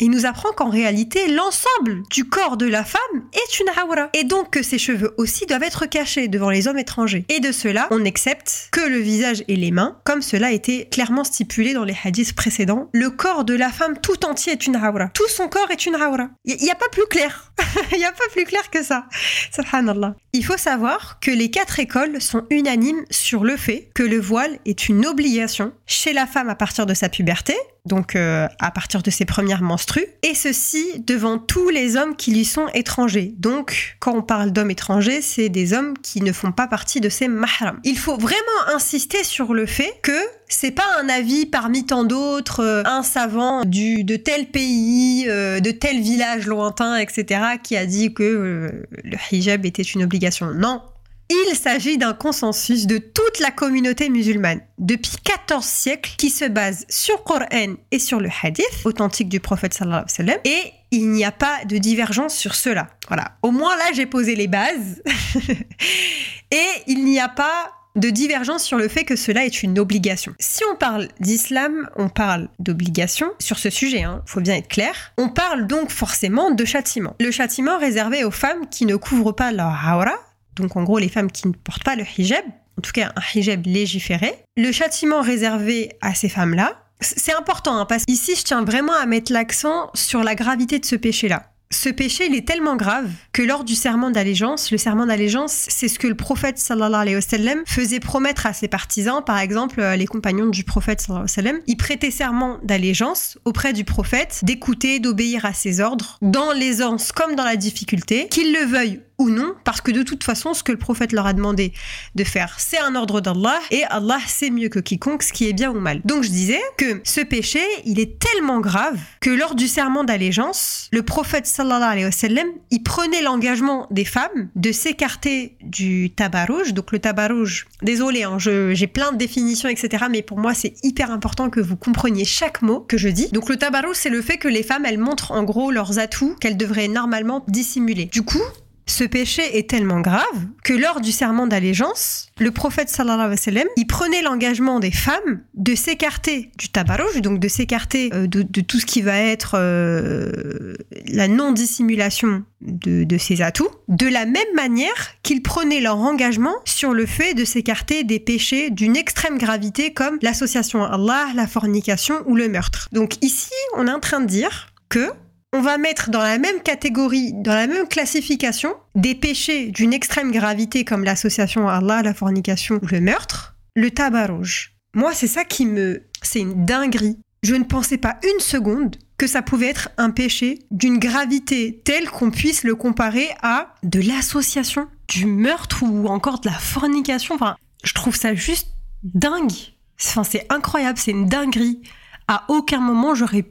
il 0.00 0.10
nous 0.10 0.26
apprend 0.26 0.52
qu'en 0.52 0.70
réalité, 0.70 1.28
l'ensemble 1.28 2.02
du 2.10 2.24
corps 2.24 2.56
de 2.56 2.66
la 2.66 2.84
femme 2.84 3.00
est 3.32 3.60
une 3.60 3.68
haura. 3.70 4.10
Et 4.14 4.24
donc 4.24 4.50
que 4.50 4.62
ses 4.62 4.78
cheveux 4.78 5.14
aussi 5.18 5.46
doivent 5.46 5.64
être 5.64 5.86
cachés 5.86 6.28
devant 6.28 6.50
les 6.50 6.68
hommes 6.68 6.78
étrangers. 6.78 7.24
Et 7.28 7.40
de 7.40 7.52
cela, 7.52 7.88
on 7.90 8.04
accepte 8.04 8.68
que 8.70 8.80
le 8.80 8.98
visage 8.98 9.42
et 9.48 9.56
les 9.56 9.70
mains, 9.70 9.98
comme 10.04 10.22
cela 10.22 10.48
a 10.48 10.52
été 10.52 10.88
clairement 10.88 11.24
stipulé 11.24 11.74
dans 11.74 11.84
les 11.84 11.96
hadiths 12.04 12.34
précédents. 12.34 12.88
Le 12.92 13.10
corps 13.10 13.44
de 13.44 13.54
la 13.54 13.70
femme 13.70 13.98
tout 14.00 14.24
entier 14.24 14.52
est 14.52 14.66
une 14.66 14.76
haura. 14.76 15.08
Tout 15.14 15.28
son 15.28 15.48
corps 15.48 15.70
est 15.70 15.86
une 15.86 15.96
haura. 15.96 16.28
Il 16.44 16.56
n'y 16.56 16.70
a 16.70 16.76
pas 16.76 16.88
plus 16.90 17.06
clair. 17.06 17.52
Il 17.92 17.98
n'y 17.98 18.04
a 18.04 18.12
pas 18.12 18.28
plus 18.32 18.44
clair 18.44 18.70
que 18.70 18.82
ça. 18.82 19.06
Subhanallah. 19.52 20.14
Il 20.32 20.44
faut 20.44 20.56
savoir 20.56 21.18
que 21.20 21.30
les 21.30 21.50
quatre 21.50 21.80
écoles 21.80 22.20
sont 22.20 22.44
unanimes 22.50 23.04
sur 23.10 23.44
le 23.44 23.56
fait 23.56 23.90
que 23.94 24.02
le 24.02 24.20
voile 24.20 24.58
est 24.64 24.88
une 24.88 25.06
obligation 25.06 25.72
chez 25.86 26.12
la 26.12 26.26
femme 26.26 26.48
à 26.48 26.54
partir 26.54 26.86
de 26.86 26.94
sa 26.94 27.08
puberté, 27.08 27.54
donc 27.86 28.16
euh, 28.16 28.46
à 28.60 28.70
partir 28.70 29.02
de 29.02 29.10
ses 29.10 29.25
premières 29.25 29.62
menstrues, 29.62 30.06
et 30.22 30.34
ceci 30.34 30.84
devant 31.00 31.38
tous 31.38 31.69
les 31.70 31.96
hommes 31.96 32.16
qui 32.16 32.32
lui 32.32 32.44
sont 32.44 32.69
étrangers. 32.75 33.34
Donc, 33.38 33.96
quand 34.00 34.14
on 34.14 34.22
parle 34.22 34.52
d'hommes 34.52 34.70
étrangers, 34.70 35.22
c'est 35.22 35.48
des 35.48 35.72
hommes 35.72 35.94
qui 35.98 36.22
ne 36.22 36.32
font 36.32 36.52
pas 36.52 36.66
partie 36.66 37.00
de 37.00 37.08
ses 37.08 37.28
mahrams. 37.28 37.80
Il 37.84 37.98
faut 37.98 38.16
vraiment 38.16 38.75
insister 38.75 39.25
sur 39.25 39.54
le 39.54 39.66
fait 39.66 39.98
que 40.02 40.19
c'est 40.48 40.70
pas 40.70 40.86
un 41.00 41.08
avis 41.08 41.46
parmi 41.46 41.84
tant 41.84 42.04
d'autres, 42.04 42.60
euh, 42.60 42.82
un 42.84 43.02
savant 43.02 43.64
du, 43.64 44.04
de 44.04 44.16
tel 44.16 44.46
pays, 44.46 45.26
euh, 45.28 45.60
de 45.60 45.70
tel 45.70 46.00
village 46.00 46.46
lointain, 46.46 46.96
etc., 46.96 47.40
qui 47.62 47.76
a 47.76 47.86
dit 47.86 48.14
que 48.14 48.86
le 49.04 49.16
hijab 49.32 49.66
était 49.66 49.82
une 49.82 50.02
obligation. 50.02 50.52
Non, 50.54 50.82
il 51.30 51.54
s'agit 51.56 51.98
d'un 51.98 52.14
consensus 52.14 52.86
de 52.86 52.98
toute 52.98 53.38
la 53.40 53.50
communauté 53.50 54.08
musulmane 54.08 54.60
depuis 54.78 55.16
14 55.25 55.64
siècles 55.64 56.12
qui 56.16 56.30
se 56.30 56.46
base 56.46 56.86
sur 56.88 57.22
Coran 57.25 57.75
et 57.90 57.98
sur 57.98 58.20
le 58.20 58.30
hadith 58.42 58.64
authentique 58.84 59.28
du 59.28 59.40
prophète 59.40 59.75
sallallahu 59.75 60.04
alayhi 60.04 60.30
wa 60.30 60.34
sallam 60.34 60.40
et 60.44 60.72
il 60.90 61.10
n'y 61.10 61.25
a 61.25 61.32
pas 61.32 61.64
de 61.66 61.76
divergence 61.76 62.34
sur 62.34 62.54
cela. 62.54 62.88
Voilà. 63.08 63.32
Au 63.42 63.50
moins 63.50 63.76
là, 63.76 63.84
j'ai 63.94 64.06
posé 64.06 64.36
les 64.36 64.48
bases 64.48 65.02
et 66.50 66.66
il 66.87 67.04
n'y 67.04 67.20
a 67.20 67.28
pas 67.28 67.73
de 67.97 68.11
divergence 68.11 68.62
sur 68.62 68.78
le 68.78 68.88
fait 68.88 69.04
que 69.04 69.16
cela 69.16 69.44
est 69.44 69.62
une 69.62 69.78
obligation. 69.78 70.32
Si 70.38 70.62
on 70.73 70.76
parle 70.76 71.08
d'islam, 71.20 71.88
on 71.97 72.08
parle 72.08 72.49
d'obligation 72.58 73.28
sur 73.38 73.58
ce 73.58 73.70
sujet, 73.70 74.04
hein, 74.04 74.23
faut 74.25 74.40
bien 74.40 74.54
être 74.54 74.68
clair. 74.68 75.12
On 75.18 75.28
parle 75.28 75.66
donc 75.66 75.90
forcément 75.90 76.50
de 76.50 76.64
châtiment. 76.64 77.16
Le 77.20 77.30
châtiment 77.30 77.78
réservé 77.78 78.25
aux 78.25 78.30
femmes 78.30 78.68
qui 78.70 78.87
ne 78.87 78.97
couvrent 78.97 79.32
pas 79.32 79.52
leur 79.52 79.75
aura, 79.94 80.14
donc 80.60 80.76
en 80.76 80.84
gros 80.84 80.98
les 80.98 81.08
femmes 81.08 81.30
qui 81.30 81.48
ne 81.48 81.52
portent 81.52 81.84
pas 81.84 81.96
le 81.96 82.04
hijab, 82.16 82.44
en 82.78 82.82
tout 82.82 82.92
cas 82.92 83.12
un 83.16 83.38
hijab 83.38 83.66
légiféré. 83.66 84.34
Le 84.56 84.72
châtiment 84.72 85.20
réservé 85.20 85.90
à 86.00 86.14
ces 86.14 86.28
femmes-là, 86.28 86.82
c'est 87.00 87.34
important 87.34 87.78
hein, 87.78 87.86
parce 87.86 88.04
qu'ici 88.04 88.34
je 88.36 88.42
tiens 88.42 88.64
vraiment 88.64 88.94
à 88.94 89.06
mettre 89.06 89.32
l'accent 89.32 89.90
sur 89.94 90.22
la 90.22 90.34
gravité 90.34 90.78
de 90.78 90.84
ce 90.84 90.96
péché-là. 90.96 91.50
Ce 91.70 91.90
péché, 91.90 92.26
il 92.26 92.34
est 92.34 92.48
tellement 92.48 92.76
grave 92.76 93.10
que 93.32 93.42
lors 93.42 93.62
du 93.62 93.74
serment 93.74 94.10
d'allégeance, 94.10 94.70
le 94.70 94.78
serment 94.78 95.04
d'allégeance, 95.04 95.66
c'est 95.68 95.88
ce 95.88 95.98
que 95.98 96.06
le 96.06 96.14
prophète 96.14 96.56
sallallahu 96.56 97.02
alayhi 97.02 97.16
wa 97.16 97.54
faisait 97.66 98.00
promettre 98.00 98.46
à 98.46 98.54
ses 98.54 98.68
partisans, 98.68 99.22
par 99.22 99.38
exemple 99.38 99.80
euh, 99.80 99.94
les 99.94 100.06
compagnons 100.06 100.46
du 100.46 100.64
prophète 100.64 101.02
sallallahu 101.02 101.28
alayhi 101.36 102.10
serment 102.10 102.58
d'allégeance 102.62 103.38
auprès 103.44 103.74
du 103.74 103.84
prophète 103.84 104.40
d'écouter, 104.44 104.98
d'obéir 104.98 105.44
à 105.44 105.52
ses 105.52 105.80
ordres, 105.80 106.16
dans 106.22 106.52
l'aisance 106.52 107.12
comme 107.12 107.34
dans 107.34 107.44
la 107.44 107.56
difficulté, 107.56 108.28
qu'ils 108.28 108.54
le 108.54 108.64
veuillent 108.64 109.00
ou 109.18 109.30
non, 109.30 109.54
parce 109.64 109.80
que 109.80 109.90
de 109.90 110.02
toute 110.02 110.25
façon, 110.25 110.54
ce 110.54 110.62
que 110.62 110.72
le 110.72 110.78
prophète 110.78 111.12
leur 111.12 111.26
a 111.26 111.32
demandé 111.32 111.72
de 112.14 112.25
faire, 112.25 112.54
c'est 112.58 112.78
un 112.78 112.94
ordre 112.94 113.20
d'Allah, 113.20 113.58
et 113.70 113.84
Allah 113.84 114.18
sait 114.26 114.50
mieux 114.50 114.68
que 114.68 114.78
quiconque 114.78 115.22
ce 115.22 115.32
qui 115.32 115.48
est 115.48 115.52
bien 115.52 115.70
ou 115.70 115.80
mal. 115.80 116.00
Donc 116.04 116.22
je 116.22 116.28
disais 116.28 116.60
que 116.76 117.00
ce 117.04 117.20
péché, 117.20 117.60
il 117.84 117.98
est 117.98 118.18
tellement 118.18 118.60
grave 118.60 118.98
que 119.20 119.30
lors 119.30 119.54
du 119.54 119.66
serment 119.66 120.04
d'allégeance, 120.04 120.88
le 120.92 121.02
prophète 121.02 121.46
sallallahu 121.46 121.90
alayhi 121.90 122.04
wa 122.04 122.12
sallam, 122.12 122.46
il 122.70 122.82
prenait 122.82 123.22
l'engagement 123.22 123.87
des 123.90 124.04
femmes 124.04 124.48
de 124.54 124.72
s'écarter 124.72 125.56
du 125.62 126.10
tabarouge. 126.10 126.75
Donc 126.75 126.92
le 126.92 127.00
tabarouge, 127.00 127.66
désolé, 127.82 128.22
hein, 128.22 128.38
j'ai 128.38 128.87
plein 128.87 129.12
de 129.12 129.16
définitions, 129.16 129.68
etc. 129.68 130.04
Mais 130.10 130.22
pour 130.22 130.38
moi, 130.38 130.54
c'est 130.54 130.75
hyper 130.84 131.10
important 131.10 131.50
que 131.50 131.60
vous 131.60 131.76
compreniez 131.76 132.25
chaque 132.25 132.62
mot 132.62 132.80
que 132.80 132.96
je 132.96 133.08
dis. 133.08 133.28
Donc 133.32 133.48
le 133.48 133.56
tabarouge, 133.56 133.96
c'est 133.96 134.10
le 134.10 134.22
fait 134.22 134.38
que 134.38 134.48
les 134.48 134.62
femmes, 134.62 134.84
elles 134.87 134.98
montrent 134.98 135.32
en 135.32 135.42
gros 135.42 135.70
leurs 135.70 135.98
atouts 135.98 136.37
qu'elles 136.40 136.56
devraient 136.56 136.88
normalement 136.88 137.44
dissimuler. 137.48 138.06
Du 138.06 138.22
coup, 138.22 138.42
ce 138.88 139.04
péché 139.04 139.59
est 139.59 139.68
tellement 139.68 140.00
grave 140.00 140.25
que 140.64 140.73
lors 140.73 141.00
du 141.00 141.12
serment 141.12 141.47
d'allégeance, 141.47 142.28
le 142.38 142.50
prophète 142.50 142.88
sallallahu 142.88 143.21
alayhi 143.21 143.30
wa 143.30 143.37
sallam, 143.37 143.68
prenait 143.87 144.23
l'engagement 144.23 144.80
des 144.80 144.90
femmes 144.90 145.42
de 145.54 145.75
s'écarter 145.75 146.50
du 146.59 146.68
tabarouj, 146.68 147.21
donc 147.21 147.40
de 147.40 147.49
s'écarter 147.49 148.11
euh, 148.14 148.26
de, 148.26 148.61
tout 148.61 148.78
ce 148.78 148.87
qui 148.87 149.02
va 149.02 149.18
être 149.18 149.57
euh, 149.59 150.75
la 151.07 151.28
non-dissimulation 151.28 152.45
de, 152.61 153.04
de 153.04 153.18
ses 153.18 153.42
atouts, 153.42 153.71
de 153.88 154.07
la 154.07 154.25
même 154.25 154.54
manière 154.54 155.14
qu'il 155.23 155.42
prenait 155.42 155.80
leur 155.80 155.99
engagement 155.99 156.54
sur 156.64 156.92
le 156.92 157.07
fait 157.07 157.35
de 157.35 157.45
s'écarter 157.45 158.04
des 158.04 158.21
péchés 158.21 158.71
d'une 158.71 158.97
extrême 158.97 159.38
gravité 159.38 159.92
comme 159.92 160.18
l'association 160.23 160.85
à 160.85 160.95
Allah, 160.95 161.28
la 161.35 161.47
fornication 161.47 162.23
ou 162.26 162.37
le 162.37 162.49
meurtre. 162.49 162.88
Donc 162.92 163.23
ici, 163.23 163.50
on 163.76 163.87
est 163.87 163.92
en 163.92 164.00
train 164.00 164.21
de 164.21 164.26
dire 164.26 164.68
que 164.88 165.11
on 165.52 165.61
va 165.62 165.78
mettre 165.78 166.11
dans 166.11 166.23
la 166.23 166.38
même 166.38 166.61
catégorie, 166.62 167.33
dans 167.33 167.55
la 167.55 167.67
même 167.67 167.88
classification, 167.88 168.75
des 168.95 169.14
péchés 169.14 169.71
d'une 169.71 169.95
extrême 169.95 170.31
gravité 170.31 170.85
comme 170.85 171.05
l'association 171.05 171.69
à 171.69 171.76
Allah, 171.76 172.02
la 172.02 172.14
fornication 172.14 172.78
ou 172.83 172.87
le 172.87 173.00
meurtre, 173.00 173.57
le 173.75 173.90
tabac 173.90 174.26
rouge. 174.26 174.75
Moi, 174.95 175.12
c'est 175.14 175.26
ça 175.26 175.45
qui 175.45 175.64
me... 175.64 176.02
C'est 176.23 176.40
une 176.40 176.67
dinguerie. 176.67 177.19
Je 177.43 177.55
ne 177.55 177.64
pensais 177.64 177.99
pas 177.99 178.19
une 178.25 178.40
seconde 178.40 178.97
que 179.17 179.26
ça 179.26 179.43
pouvait 179.43 179.69
être 179.69 179.90
un 179.97 180.11
péché 180.11 180.59
d'une 180.71 180.99
gravité 180.99 181.81
telle 181.85 182.11
qu'on 182.11 182.31
puisse 182.31 182.62
le 182.64 182.75
comparer 182.75 183.28
à 183.43 183.75
de 183.83 184.00
l'association, 184.00 184.88
du 185.09 185.26
meurtre 185.26 185.83
ou 185.83 186.09
encore 186.09 186.40
de 186.40 186.49
la 186.49 186.59
fornication. 186.59 187.35
Enfin, 187.35 187.57
je 187.85 187.95
trouve 187.95 188.17
ça 188.17 188.35
juste 188.35 188.69
dingue. 189.02 189.52
Enfin, 190.00 190.25
c'est 190.25 190.47
incroyable, 190.52 190.99
c'est 190.99 191.11
une 191.12 191.26
dinguerie. 191.26 191.81
À 192.26 192.45
aucun 192.49 192.81
moment 192.81 193.14
j'aurais 193.14 193.47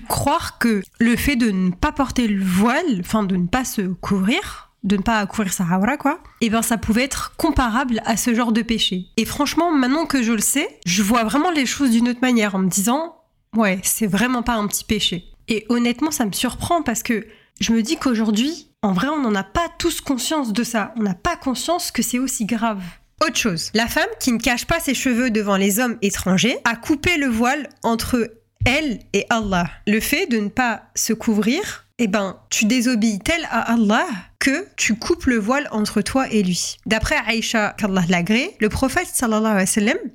croire 0.00 0.58
que 0.58 0.82
le 0.98 1.16
fait 1.16 1.36
de 1.36 1.50
ne 1.50 1.70
pas 1.70 1.92
porter 1.92 2.28
le 2.28 2.42
voile, 2.42 3.00
enfin 3.00 3.22
de 3.22 3.36
ne 3.36 3.46
pas 3.46 3.64
se 3.64 3.82
couvrir, 3.82 4.70
de 4.84 4.96
ne 4.96 5.02
pas 5.02 5.24
couvrir 5.26 5.52
sa 5.52 5.64
haura, 5.64 5.96
quoi, 5.96 6.20
et 6.40 6.46
eh 6.46 6.50
ben 6.50 6.62
ça 6.62 6.76
pouvait 6.76 7.04
être 7.04 7.34
comparable 7.36 8.00
à 8.04 8.16
ce 8.16 8.34
genre 8.34 8.52
de 8.52 8.62
péché. 8.62 9.06
Et 9.16 9.24
franchement, 9.24 9.70
maintenant 9.70 10.06
que 10.06 10.22
je 10.22 10.32
le 10.32 10.40
sais, 10.40 10.80
je 10.86 11.02
vois 11.02 11.24
vraiment 11.24 11.50
les 11.50 11.66
choses 11.66 11.90
d'une 11.90 12.08
autre 12.08 12.20
manière 12.22 12.54
en 12.54 12.58
me 12.58 12.68
disant, 12.68 13.16
ouais, 13.56 13.80
c'est 13.82 14.06
vraiment 14.06 14.42
pas 14.42 14.54
un 14.54 14.66
petit 14.66 14.84
péché. 14.84 15.24
Et 15.48 15.66
honnêtement, 15.68 16.10
ça 16.10 16.24
me 16.24 16.32
surprend 16.32 16.82
parce 16.82 17.02
que 17.02 17.26
je 17.60 17.72
me 17.72 17.82
dis 17.82 17.96
qu'aujourd'hui, 17.96 18.68
en 18.82 18.92
vrai, 18.92 19.08
on 19.08 19.20
n'en 19.20 19.34
a 19.34 19.44
pas 19.44 19.68
tous 19.78 20.00
conscience 20.00 20.52
de 20.52 20.64
ça. 20.64 20.92
On 20.96 21.02
n'a 21.02 21.14
pas 21.14 21.36
conscience 21.36 21.92
que 21.92 22.02
c'est 22.02 22.18
aussi 22.18 22.46
grave. 22.46 22.82
Autre 23.24 23.36
chose, 23.36 23.70
la 23.74 23.86
femme 23.86 24.08
qui 24.18 24.32
ne 24.32 24.38
cache 24.38 24.66
pas 24.66 24.80
ses 24.80 24.94
cheveux 24.94 25.30
devant 25.30 25.56
les 25.56 25.78
hommes 25.78 25.96
étrangers 26.02 26.56
a 26.64 26.74
coupé 26.74 27.18
le 27.18 27.28
voile 27.28 27.68
entre 27.84 28.28
elle 28.66 29.00
et 29.12 29.26
Allah. 29.30 29.70
Le 29.86 30.00
fait 30.00 30.26
de 30.26 30.38
ne 30.38 30.48
pas 30.48 30.84
se 30.94 31.12
couvrir, 31.12 31.86
eh 31.98 32.08
ben, 32.08 32.36
tu 32.50 32.64
désobéis 32.64 33.20
tel 33.20 33.44
à 33.50 33.72
Allah 33.72 34.06
que 34.38 34.66
tu 34.76 34.96
coupes 34.96 35.26
le 35.26 35.38
voile 35.38 35.68
entre 35.70 36.00
toi 36.00 36.28
et 36.30 36.42
lui. 36.42 36.76
D'après 36.86 37.16
Aïcha, 37.26 37.74
qu'Allah 37.78 38.02
l'agrée, 38.08 38.56
le 38.60 38.68
prophète 38.68 39.08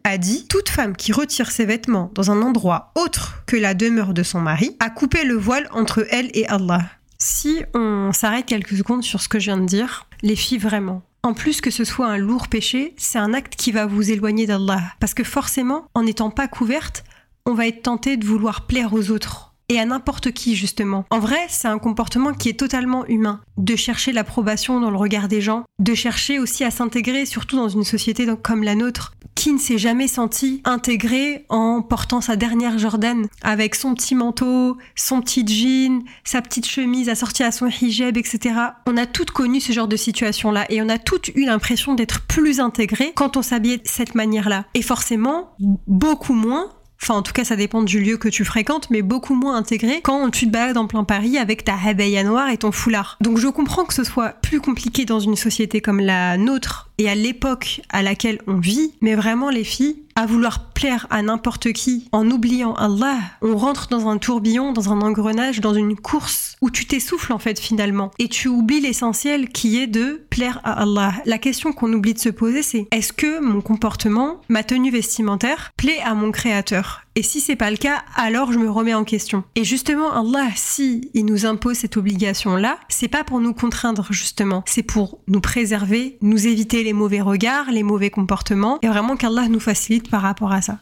a 0.04 0.18
dit 0.18 0.48
Toute 0.50 0.70
femme 0.70 0.96
qui 0.96 1.14
retire 1.14 1.52
ses 1.52 1.66
vêtements 1.66 2.12
dans 2.14 2.30
un 2.32 2.42
endroit 2.42 2.92
autre 2.96 3.44
que 3.46 3.56
la 3.56 3.74
demeure 3.74 4.14
de 4.14 4.24
son 4.24 4.42
mari 4.42 4.76
a 4.80 4.90
coupé 4.90 5.24
le 5.24 5.36
voile 5.36 5.70
entre 5.72 6.06
elle 6.10 6.30
et 6.34 6.46
Allah. 6.48 6.82
Si 7.20 7.64
on 7.74 8.12
s'arrête 8.14 8.46
quelques 8.46 8.78
secondes 8.78 9.04
sur 9.04 9.22
ce 9.22 9.30
que 9.30 9.40
je 9.40 9.46
viens 9.46 9.58
de 9.58 9.66
dire, 9.66 10.08
les 10.22 10.36
filles 10.36 10.60
vraiment, 10.60 11.04
en 11.24 11.34
plus 11.34 11.62
que 11.62 11.72
ce 11.72 11.84
soit 11.84 12.08
un 12.08 12.18
lourd 12.18 12.48
péché, 12.48 12.94
c'est 12.98 13.18
un 13.18 13.34
acte 13.34 13.56
qui 13.56 13.72
va 13.72 13.86
vous 13.86 14.12
éloigner 14.12 14.46
d'Allah. 14.46 14.82
Parce 15.00 15.14
que 15.14 15.24
forcément, 15.24 15.88
en 15.94 16.04
n'étant 16.04 16.30
pas 16.30 16.48
couverte, 16.48 17.04
on 17.48 17.54
va 17.54 17.66
être 17.66 17.82
tenté 17.82 18.18
de 18.18 18.26
vouloir 18.26 18.68
plaire 18.68 18.94
aux 18.94 19.10
autres. 19.10 19.54
Et 19.70 19.80
à 19.80 19.86
n'importe 19.86 20.32
qui, 20.32 20.56
justement. 20.56 21.06
En 21.10 21.20
vrai, 21.20 21.40
c'est 21.50 21.68
un 21.68 21.80
comportement 21.80 22.34
qui 22.34 22.48
est 22.50 22.60
totalement 22.60 23.06
humain. 23.08 23.42
De 23.58 23.76
chercher 23.76 24.14
l'approbation 24.14 24.80
dans 24.80 24.92
le 24.92 24.98
regard 24.98 25.28
des 25.28 25.42
gens, 25.42 25.66
de 25.80 25.94
chercher 25.94 26.40
aussi 26.40 26.64
à 26.64 26.72
s'intégrer, 26.72 27.26
surtout 27.26 27.58
dans 27.58 27.68
une 27.68 27.84
société 27.84 28.28
comme 28.42 28.64
la 28.64 28.76
nôtre. 28.76 29.14
Qui 29.36 29.54
ne 29.54 29.60
s'est 29.60 29.78
jamais 29.78 30.08
senti 30.08 30.62
intégré 30.64 31.46
en 31.50 31.82
portant 31.82 32.22
sa 32.22 32.36
dernière 32.36 32.78
Jordan, 32.80 33.28
avec 33.42 33.76
son 33.76 33.94
petit 33.94 34.16
manteau, 34.16 34.78
son 34.96 35.22
petit 35.22 35.46
jean, 35.46 36.04
sa 36.24 36.42
petite 36.42 36.66
chemise 36.66 37.08
assortie 37.08 37.44
à 37.44 37.52
son 37.52 37.68
hijab, 37.68 38.18
etc. 38.18 38.56
On 38.88 38.98
a 38.98 39.06
toutes 39.06 39.32
connu 39.32 39.60
ce 39.60 39.74
genre 39.74 39.88
de 39.88 39.96
situation-là 39.96 40.66
et 40.70 40.82
on 40.82 40.90
a 40.90 40.98
toutes 40.98 41.30
eu 41.36 41.46
l'impression 41.46 41.94
d'être 41.94 42.22
plus 42.22 42.60
intégrés 42.60 43.12
quand 43.16 43.38
on 43.38 43.42
s'habillait 43.42 43.78
de 43.78 43.88
cette 43.88 44.16
manière-là. 44.16 44.66
Et 44.74 44.82
forcément, 44.82 45.56
beaucoup 45.88 46.34
moins 46.34 46.72
Enfin, 47.02 47.16
en 47.16 47.22
tout 47.22 47.34
cas, 47.34 47.44
ça 47.44 47.56
dépend 47.56 47.84
du 47.84 48.02
lieu 48.02 48.18
que 48.18 48.28
tu 48.28 48.44
fréquentes, 48.44 48.90
mais 48.90 49.02
beaucoup 49.02 49.36
moins 49.36 49.56
intégré 49.56 50.02
quand 50.02 50.30
tu 50.32 50.48
te 50.48 50.52
balades 50.52 50.78
en 50.78 50.88
plein 50.88 51.04
Paris 51.04 51.38
avec 51.38 51.64
ta 51.64 51.76
habaya 51.76 52.24
noire 52.24 52.50
et 52.50 52.58
ton 52.58 52.72
foulard. 52.72 53.18
Donc, 53.22 53.38
je 53.38 53.48
comprends 53.48 53.86
que 53.86 53.94
ce 53.94 54.04
soit 54.04 54.30
plus 54.42 54.60
compliqué 54.60 55.06
dans 55.06 55.20
une 55.20 55.36
société 55.36 55.80
comme 55.82 56.00
la 56.00 56.38
nôtre 56.38 56.87
et 56.98 57.10
à 57.10 57.16
l'époque 57.16 57.82
à 57.90 58.02
laquelle 58.02 58.40
on 58.48 58.58
vit, 58.58 58.94
mais 59.02 59.16
vraiment, 59.16 59.50
les 59.50 59.64
filles, 59.64 60.04
à 60.18 60.26
vouloir 60.26 60.72
plaire 60.72 61.06
à 61.12 61.22
n'importe 61.22 61.72
qui 61.74 62.10
en 62.12 62.30
oubliant 62.32 62.74
Allah, 62.74 63.20
on 63.44 63.56
rentre 63.56 63.88
dans 63.88 64.08
un 64.08 64.18
tourbillon, 64.18 64.74
dans 64.74 64.92
un 64.92 65.02
engrenage, 65.02 65.62
dans 65.62 65.76
une 65.76 65.96
course 65.96 66.56
où 66.60 66.72
tu 66.72 66.88
t'essouffles 66.88 67.34
en 67.34 67.38
fait 67.38 67.60
finalement 67.60 68.10
et 68.18 68.28
tu 68.28 68.48
oublies 68.48 68.82
l'essentiel 68.82 69.50
qui 69.50 69.78
est 69.78 69.86
de 69.86 70.26
plaire 70.32 70.60
à 70.64 70.82
Allah. 70.82 71.14
La 71.26 71.38
question 71.38 71.72
qu'on 71.72 71.94
oublie 71.94 72.16
de 72.16 72.20
se 72.20 72.30
poser 72.30 72.64
c'est 72.64 72.88
est-ce 72.90 73.14
que 73.14 73.40
mon 73.40 73.62
comportement, 73.62 74.42
ma 74.50 74.64
tenue 74.64 74.90
vestimentaire 74.90 75.72
plaît 75.78 76.02
à 76.04 76.16
mon 76.16 76.32
créateur? 76.32 77.04
Et 77.18 77.24
si 77.24 77.42
c'est 77.42 77.56
pas 77.56 77.72
le 77.72 77.78
cas, 77.78 78.04
alors 78.16 78.52
je 78.52 78.60
me 78.60 78.70
remets 78.70 78.94
en 78.94 79.04
question. 79.04 79.44
Et 79.56 79.64
justement, 79.64 80.14
Allah, 80.14 80.50
si 80.56 81.10
il 81.16 81.26
nous 81.26 81.48
impose 81.48 81.78
cette 81.78 81.98
obligation-là, 81.98 82.78
c'est 82.90 83.08
pas 83.08 83.24
pour 83.24 83.40
nous 83.40 83.56
contraindre 83.56 84.06
justement, 84.12 84.64
c'est 84.68 84.84
pour 84.84 85.18
nous 85.28 85.42
préserver, 85.42 86.20
nous 86.22 86.46
éviter 86.46 86.84
les 86.84 86.94
mauvais 86.94 87.22
regards, 87.22 87.72
les 87.72 87.82
mauvais 87.82 88.12
comportements, 88.12 88.78
et 88.84 88.88
vraiment 88.88 89.18
qu'Allah 89.18 89.48
nous 89.48 89.60
facilite 89.60 90.12
par 90.12 90.22
rapport 90.22 90.52
à 90.52 90.62
ça. 90.62 90.78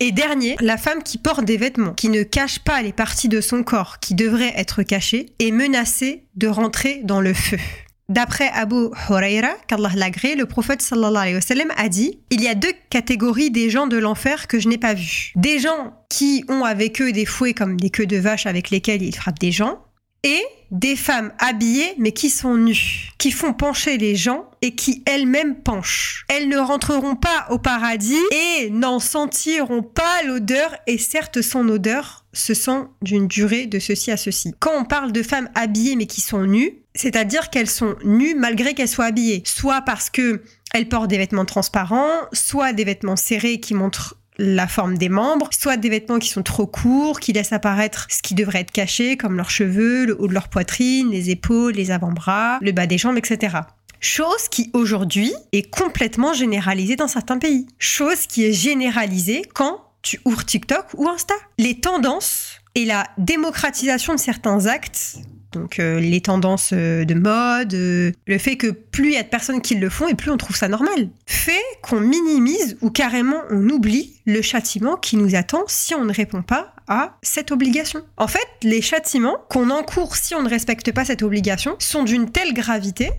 Et 0.00 0.10
dernier, 0.10 0.56
la 0.60 0.78
femme 0.78 1.02
qui 1.02 1.18
porte 1.18 1.44
des 1.44 1.58
vêtements, 1.58 1.92
qui 1.92 2.08
ne 2.08 2.22
cache 2.22 2.60
pas 2.60 2.80
les 2.80 2.94
parties 2.94 3.28
de 3.28 3.42
son 3.42 3.62
corps 3.62 3.98
qui 3.98 4.14
devraient 4.14 4.54
être 4.56 4.84
cachées, 4.84 5.34
est 5.38 5.50
menacée 5.50 6.24
de 6.34 6.48
rentrer 6.48 7.02
dans 7.04 7.20
le 7.20 7.34
feu. 7.34 7.58
D'après 8.08 8.48
Abu 8.48 8.88
Huraira, 9.08 9.54
qu'Allah 9.66 9.90
l'agrée, 9.94 10.34
le 10.34 10.46
prophète 10.46 10.82
sallallahu 10.82 11.22
alayhi 11.22 11.34
wa 11.36 11.40
sallam 11.40 11.68
a 11.76 11.88
dit 11.88 12.18
Il 12.30 12.42
y 12.42 12.48
a 12.48 12.54
deux 12.54 12.72
catégories 12.90 13.50
des 13.50 13.70
gens 13.70 13.86
de 13.86 13.96
l'enfer 13.96 14.46
que 14.46 14.58
je 14.58 14.68
n'ai 14.68 14.78
pas 14.78 14.94
vues. 14.94 15.32
Des 15.36 15.58
gens 15.58 15.94
qui 16.10 16.44
ont 16.48 16.64
avec 16.64 17.00
eux 17.00 17.12
des 17.12 17.24
fouets 17.24 17.54
comme 17.54 17.80
des 17.80 17.90
queues 17.90 18.06
de 18.06 18.18
vache 18.18 18.46
avec 18.46 18.70
lesquelles 18.70 19.02
ils 19.02 19.16
frappent 19.16 19.38
des 19.38 19.52
gens, 19.52 19.80
et 20.24 20.42
des 20.70 20.96
femmes 20.96 21.32
habillées 21.38 21.94
mais 21.98 22.12
qui 22.12 22.30
sont 22.30 22.56
nues, 22.56 23.10
qui 23.18 23.30
font 23.30 23.52
pencher 23.52 23.98
les 23.98 24.16
gens 24.16 24.46
et 24.62 24.74
qui 24.74 25.04
elles-mêmes 25.06 25.56
penchent. 25.62 26.24
Elles 26.28 26.48
ne 26.48 26.58
rentreront 26.58 27.14
pas 27.14 27.46
au 27.50 27.58
paradis 27.58 28.18
et 28.32 28.70
n'en 28.70 28.98
sentiront 28.98 29.82
pas 29.82 30.22
l'odeur 30.26 30.74
et 30.86 30.98
certes 30.98 31.42
son 31.42 31.68
odeur 31.68 32.24
se 32.32 32.54
sent 32.54 32.84
d'une 33.02 33.28
durée 33.28 33.66
de 33.66 33.78
ceci 33.78 34.10
à 34.10 34.16
ceci. 34.16 34.54
Quand 34.58 34.72
on 34.76 34.84
parle 34.84 35.12
de 35.12 35.22
femmes 35.22 35.50
habillées 35.54 35.94
mais 35.94 36.06
qui 36.06 36.22
sont 36.22 36.44
nues, 36.44 36.83
c'est-à-dire 36.94 37.50
qu'elles 37.50 37.70
sont 37.70 37.96
nues 38.04 38.34
malgré 38.34 38.74
qu'elles 38.74 38.88
soient 38.88 39.06
habillées, 39.06 39.42
soit 39.44 39.82
parce 39.82 40.10
que 40.10 40.42
elles 40.72 40.88
portent 40.88 41.10
des 41.10 41.18
vêtements 41.18 41.44
transparents, 41.44 42.10
soit 42.32 42.72
des 42.72 42.84
vêtements 42.84 43.16
serrés 43.16 43.60
qui 43.60 43.74
montrent 43.74 44.16
la 44.38 44.66
forme 44.66 44.98
des 44.98 45.08
membres, 45.08 45.48
soit 45.52 45.76
des 45.76 45.88
vêtements 45.88 46.18
qui 46.18 46.28
sont 46.28 46.42
trop 46.42 46.66
courts, 46.66 47.20
qui 47.20 47.32
laissent 47.32 47.52
apparaître 47.52 48.08
ce 48.10 48.22
qui 48.22 48.34
devrait 48.34 48.60
être 48.60 48.72
caché, 48.72 49.16
comme 49.16 49.36
leurs 49.36 49.50
cheveux, 49.50 50.06
le 50.06 50.20
haut 50.20 50.26
de 50.26 50.34
leur 50.34 50.48
poitrine, 50.48 51.10
les 51.10 51.30
épaules, 51.30 51.74
les 51.74 51.92
avant-bras, 51.92 52.58
le 52.60 52.72
bas 52.72 52.86
des 52.86 52.98
jambes, 52.98 53.18
etc. 53.18 53.58
Chose 54.00 54.48
qui 54.50 54.70
aujourd'hui 54.72 55.32
est 55.52 55.70
complètement 55.70 56.32
généralisée 56.32 56.96
dans 56.96 57.08
certains 57.08 57.38
pays. 57.38 57.66
Chose 57.78 58.26
qui 58.26 58.44
est 58.44 58.52
généralisée 58.52 59.42
quand 59.54 59.80
tu 60.02 60.20
ouvres 60.24 60.44
TikTok 60.44 60.86
ou 60.94 61.08
Insta. 61.08 61.34
Les 61.58 61.80
tendances 61.80 62.60
et 62.74 62.84
la 62.84 63.06
démocratisation 63.18 64.14
de 64.14 64.20
certains 64.20 64.66
actes 64.66 65.18
donc 65.54 65.78
euh, 65.78 66.00
les 66.00 66.20
tendances 66.20 66.70
euh, 66.72 67.04
de 67.04 67.14
mode, 67.14 67.74
euh, 67.74 68.12
le 68.26 68.38
fait 68.38 68.56
que 68.56 68.66
plus 68.66 69.10
il 69.10 69.14
y 69.14 69.16
a 69.16 69.22
de 69.22 69.28
personnes 69.28 69.62
qui 69.62 69.74
le 69.76 69.88
font 69.88 70.08
et 70.08 70.14
plus 70.14 70.30
on 70.30 70.36
trouve 70.36 70.56
ça 70.56 70.68
normal, 70.68 71.08
fait 71.26 71.62
qu'on 71.82 72.00
minimise 72.00 72.76
ou 72.80 72.90
carrément 72.90 73.40
on 73.50 73.68
oublie 73.70 74.20
le 74.26 74.42
châtiment 74.42 74.96
qui 74.96 75.16
nous 75.16 75.34
attend 75.34 75.64
si 75.66 75.94
on 75.94 76.04
ne 76.04 76.12
répond 76.12 76.42
pas 76.42 76.74
à 76.88 77.16
cette 77.22 77.50
obligation. 77.50 78.02
En 78.16 78.28
fait, 78.28 78.46
les 78.62 78.82
châtiments 78.82 79.38
qu'on 79.48 79.70
encourt 79.70 80.16
si 80.16 80.34
on 80.34 80.42
ne 80.42 80.48
respecte 80.48 80.92
pas 80.92 81.04
cette 81.04 81.22
obligation 81.22 81.76
sont 81.78 82.02
d'une 82.02 82.30
telle 82.30 82.52
gravité 82.52 83.10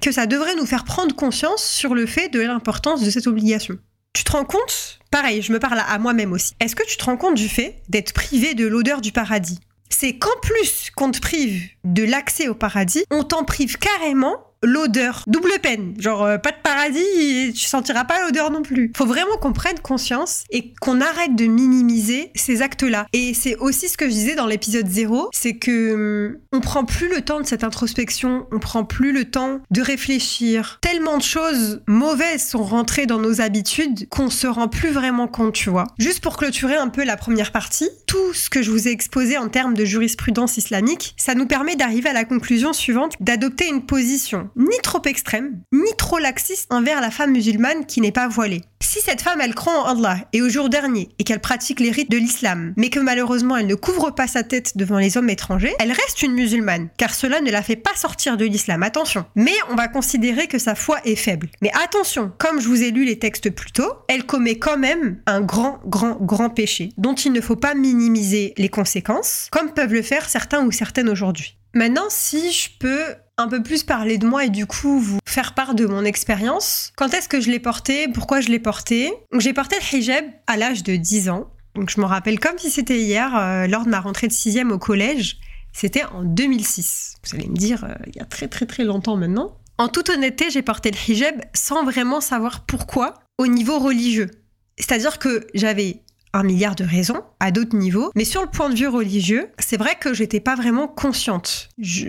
que 0.00 0.12
ça 0.12 0.26
devrait 0.26 0.54
nous 0.54 0.66
faire 0.66 0.84
prendre 0.84 1.14
conscience 1.14 1.64
sur 1.64 1.94
le 1.94 2.06
fait 2.06 2.28
de 2.28 2.40
l'importance 2.40 3.02
de 3.02 3.10
cette 3.10 3.26
obligation. 3.26 3.78
Tu 4.12 4.24
te 4.24 4.32
rends 4.32 4.44
compte? 4.44 4.98
Pareil, 5.10 5.42
je 5.42 5.52
me 5.52 5.58
parle 5.58 5.80
à 5.86 5.98
moi-même 5.98 6.32
aussi. 6.32 6.54
Est-ce 6.60 6.74
que 6.74 6.86
tu 6.86 6.96
te 6.96 7.04
rends 7.04 7.16
compte 7.16 7.36
du 7.36 7.48
fait 7.48 7.76
d'être 7.88 8.12
privé 8.12 8.54
de 8.54 8.66
l'odeur 8.66 9.00
du 9.00 9.12
paradis? 9.12 9.60
C'est 9.90 10.16
qu'en 10.18 10.38
plus 10.42 10.90
qu'on 10.96 11.10
te 11.10 11.20
prive 11.20 11.62
de 11.84 12.04
l'accès 12.04 12.48
au 12.48 12.54
paradis, 12.54 13.04
on 13.10 13.24
t'en 13.24 13.44
prive 13.44 13.76
carrément 13.78 14.49
l'odeur. 14.62 15.24
Double 15.26 15.52
peine. 15.62 15.94
Genre, 15.98 16.24
euh, 16.24 16.38
pas 16.38 16.50
de 16.50 16.56
paradis 16.62 16.98
et 16.98 17.52
tu 17.52 17.66
sentiras 17.66 18.04
pas 18.04 18.22
l'odeur 18.24 18.50
non 18.50 18.62
plus. 18.62 18.92
Faut 18.96 19.06
vraiment 19.06 19.36
qu'on 19.40 19.52
prenne 19.52 19.78
conscience 19.78 20.44
et 20.50 20.72
qu'on 20.80 21.00
arrête 21.00 21.34
de 21.34 21.46
minimiser 21.46 22.30
ces 22.34 22.62
actes-là. 22.62 23.06
Et 23.12 23.34
c'est 23.34 23.56
aussi 23.56 23.88
ce 23.88 23.96
que 23.96 24.06
je 24.06 24.12
disais 24.12 24.34
dans 24.34 24.46
l'épisode 24.46 24.86
0, 24.86 25.30
c'est 25.32 25.56
que 25.56 26.28
hum, 26.30 26.36
on 26.52 26.60
prend 26.60 26.84
plus 26.84 27.08
le 27.08 27.22
temps 27.22 27.40
de 27.40 27.46
cette 27.46 27.64
introspection, 27.64 28.46
on 28.52 28.58
prend 28.58 28.84
plus 28.84 29.12
le 29.12 29.24
temps 29.24 29.60
de 29.70 29.82
réfléchir. 29.82 30.78
Tellement 30.80 31.16
de 31.16 31.22
choses 31.22 31.82
mauvaises 31.86 32.46
sont 32.46 32.62
rentrées 32.62 33.06
dans 33.06 33.18
nos 33.18 33.40
habitudes 33.40 34.08
qu'on 34.08 34.30
se 34.30 34.46
rend 34.46 34.68
plus 34.68 34.90
vraiment 34.90 35.28
compte, 35.28 35.54
tu 35.54 35.70
vois. 35.70 35.86
Juste 35.98 36.20
pour 36.20 36.36
clôturer 36.36 36.76
un 36.76 36.88
peu 36.88 37.04
la 37.04 37.16
première 37.16 37.52
partie, 37.52 37.88
tout 38.06 38.32
ce 38.34 38.50
que 38.50 38.62
je 38.62 38.70
vous 38.70 38.88
ai 38.88 38.90
exposé 38.90 39.38
en 39.38 39.48
termes 39.48 39.74
de 39.74 39.84
jurisprudence 39.84 40.56
islamique, 40.56 41.14
ça 41.16 41.34
nous 41.34 41.46
permet 41.46 41.76
d'arriver 41.76 42.10
à 42.10 42.12
la 42.12 42.24
conclusion 42.24 42.72
suivante, 42.72 43.14
d'adopter 43.20 43.68
une 43.68 43.82
position 43.86 44.49
ni 44.56 44.76
trop 44.82 45.02
extrême, 45.04 45.60
ni 45.72 45.90
trop 45.96 46.18
laxiste 46.18 46.72
envers 46.72 47.00
la 47.00 47.10
femme 47.10 47.32
musulmane 47.32 47.86
qui 47.86 48.00
n'est 48.00 48.12
pas 48.12 48.28
voilée. 48.28 48.62
Si 48.82 49.00
cette 49.00 49.20
femme, 49.20 49.40
elle 49.40 49.54
croit 49.54 49.84
en 49.84 49.98
Allah 49.98 50.18
et 50.32 50.42
au 50.42 50.48
jour 50.48 50.68
dernier 50.68 51.10
et 51.18 51.24
qu'elle 51.24 51.40
pratique 51.40 51.80
les 51.80 51.90
rites 51.90 52.10
de 52.10 52.16
l'islam, 52.16 52.72
mais 52.76 52.88
que 52.88 52.98
malheureusement 52.98 53.56
elle 53.56 53.66
ne 53.66 53.74
couvre 53.74 54.10
pas 54.10 54.26
sa 54.26 54.42
tête 54.42 54.76
devant 54.76 54.98
les 54.98 55.16
hommes 55.16 55.30
étrangers, 55.30 55.74
elle 55.78 55.92
reste 55.92 56.22
une 56.22 56.32
musulmane, 56.32 56.88
car 56.96 57.14
cela 57.14 57.40
ne 57.40 57.50
la 57.50 57.62
fait 57.62 57.76
pas 57.76 57.94
sortir 57.94 58.36
de 58.36 58.46
l'islam, 58.46 58.82
attention. 58.82 59.26
Mais 59.36 59.54
on 59.70 59.76
va 59.76 59.86
considérer 59.86 60.48
que 60.48 60.58
sa 60.58 60.74
foi 60.74 60.98
est 61.04 61.14
faible. 61.14 61.50
Mais 61.62 61.70
attention, 61.84 62.32
comme 62.38 62.60
je 62.60 62.68
vous 62.68 62.82
ai 62.82 62.90
lu 62.90 63.04
les 63.04 63.18
textes 63.18 63.50
plus 63.50 63.70
tôt, 63.70 63.92
elle 64.08 64.26
commet 64.26 64.58
quand 64.58 64.78
même 64.78 65.20
un 65.26 65.40
grand, 65.40 65.80
grand, 65.86 66.16
grand 66.20 66.50
péché, 66.50 66.90
dont 66.96 67.14
il 67.14 67.32
ne 67.32 67.40
faut 67.40 67.56
pas 67.56 67.74
minimiser 67.74 68.54
les 68.56 68.68
conséquences, 68.68 69.48
comme 69.52 69.72
peuvent 69.72 69.92
le 69.92 70.02
faire 70.02 70.28
certains 70.28 70.64
ou 70.64 70.72
certaines 70.72 71.08
aujourd'hui. 71.08 71.59
Maintenant, 71.74 72.06
si 72.08 72.52
je 72.52 72.68
peux 72.78 73.14
un 73.40 73.48
peu 73.48 73.62
plus 73.62 73.84
parler 73.84 74.18
de 74.18 74.26
moi 74.26 74.44
et 74.44 74.50
du 74.50 74.66
coup 74.66 74.98
vous 74.98 75.18
faire 75.26 75.54
part 75.54 75.74
de 75.74 75.86
mon 75.86 76.04
expérience. 76.04 76.92
Quand 76.96 77.14
est-ce 77.14 77.28
que 77.28 77.40
je 77.40 77.50
l'ai 77.50 77.58
porté 77.58 78.08
Pourquoi 78.08 78.40
je 78.40 78.48
l'ai 78.48 78.58
porté 78.58 79.12
J'ai 79.38 79.52
porté 79.52 79.76
le 79.76 79.98
hijab 79.98 80.24
à 80.46 80.56
l'âge 80.56 80.82
de 80.82 80.96
10 80.96 81.30
ans. 81.30 81.50
Donc 81.74 81.90
je 81.90 82.00
me 82.00 82.06
rappelle 82.06 82.38
comme 82.38 82.58
si 82.58 82.70
c'était 82.70 82.98
hier, 82.98 83.34
euh, 83.36 83.66
lors 83.66 83.84
de 83.84 83.90
ma 83.90 84.00
rentrée 84.00 84.26
de 84.28 84.32
6 84.32 84.62
au 84.70 84.78
collège. 84.78 85.38
C'était 85.72 86.04
en 86.04 86.24
2006. 86.24 87.16
Vous 87.24 87.36
allez 87.36 87.48
me 87.48 87.56
dire, 87.56 87.84
euh, 87.84 87.94
il 88.08 88.16
y 88.16 88.20
a 88.20 88.24
très 88.24 88.48
très 88.48 88.66
très 88.66 88.84
longtemps 88.84 89.16
maintenant. 89.16 89.56
En 89.78 89.88
toute 89.88 90.10
honnêteté, 90.10 90.50
j'ai 90.50 90.62
porté 90.62 90.90
le 90.90 90.98
hijab 91.10 91.40
sans 91.54 91.84
vraiment 91.84 92.20
savoir 92.20 92.66
pourquoi 92.66 93.14
au 93.38 93.46
niveau 93.46 93.78
religieux. 93.78 94.30
C'est-à-dire 94.76 95.18
que 95.18 95.46
j'avais 95.54 96.02
un 96.32 96.42
milliard 96.42 96.74
de 96.74 96.84
raisons 96.84 97.22
à 97.40 97.50
d'autres 97.50 97.76
niveaux. 97.76 98.10
Mais 98.14 98.24
sur 98.24 98.42
le 98.42 98.48
point 98.48 98.68
de 98.68 98.74
vue 98.74 98.88
religieux, 98.88 99.50
c'est 99.58 99.76
vrai 99.76 99.96
que 100.00 100.14
j'étais 100.14 100.40
pas 100.40 100.54
vraiment 100.54 100.88
consciente. 100.88 101.68
Je, 101.78 102.08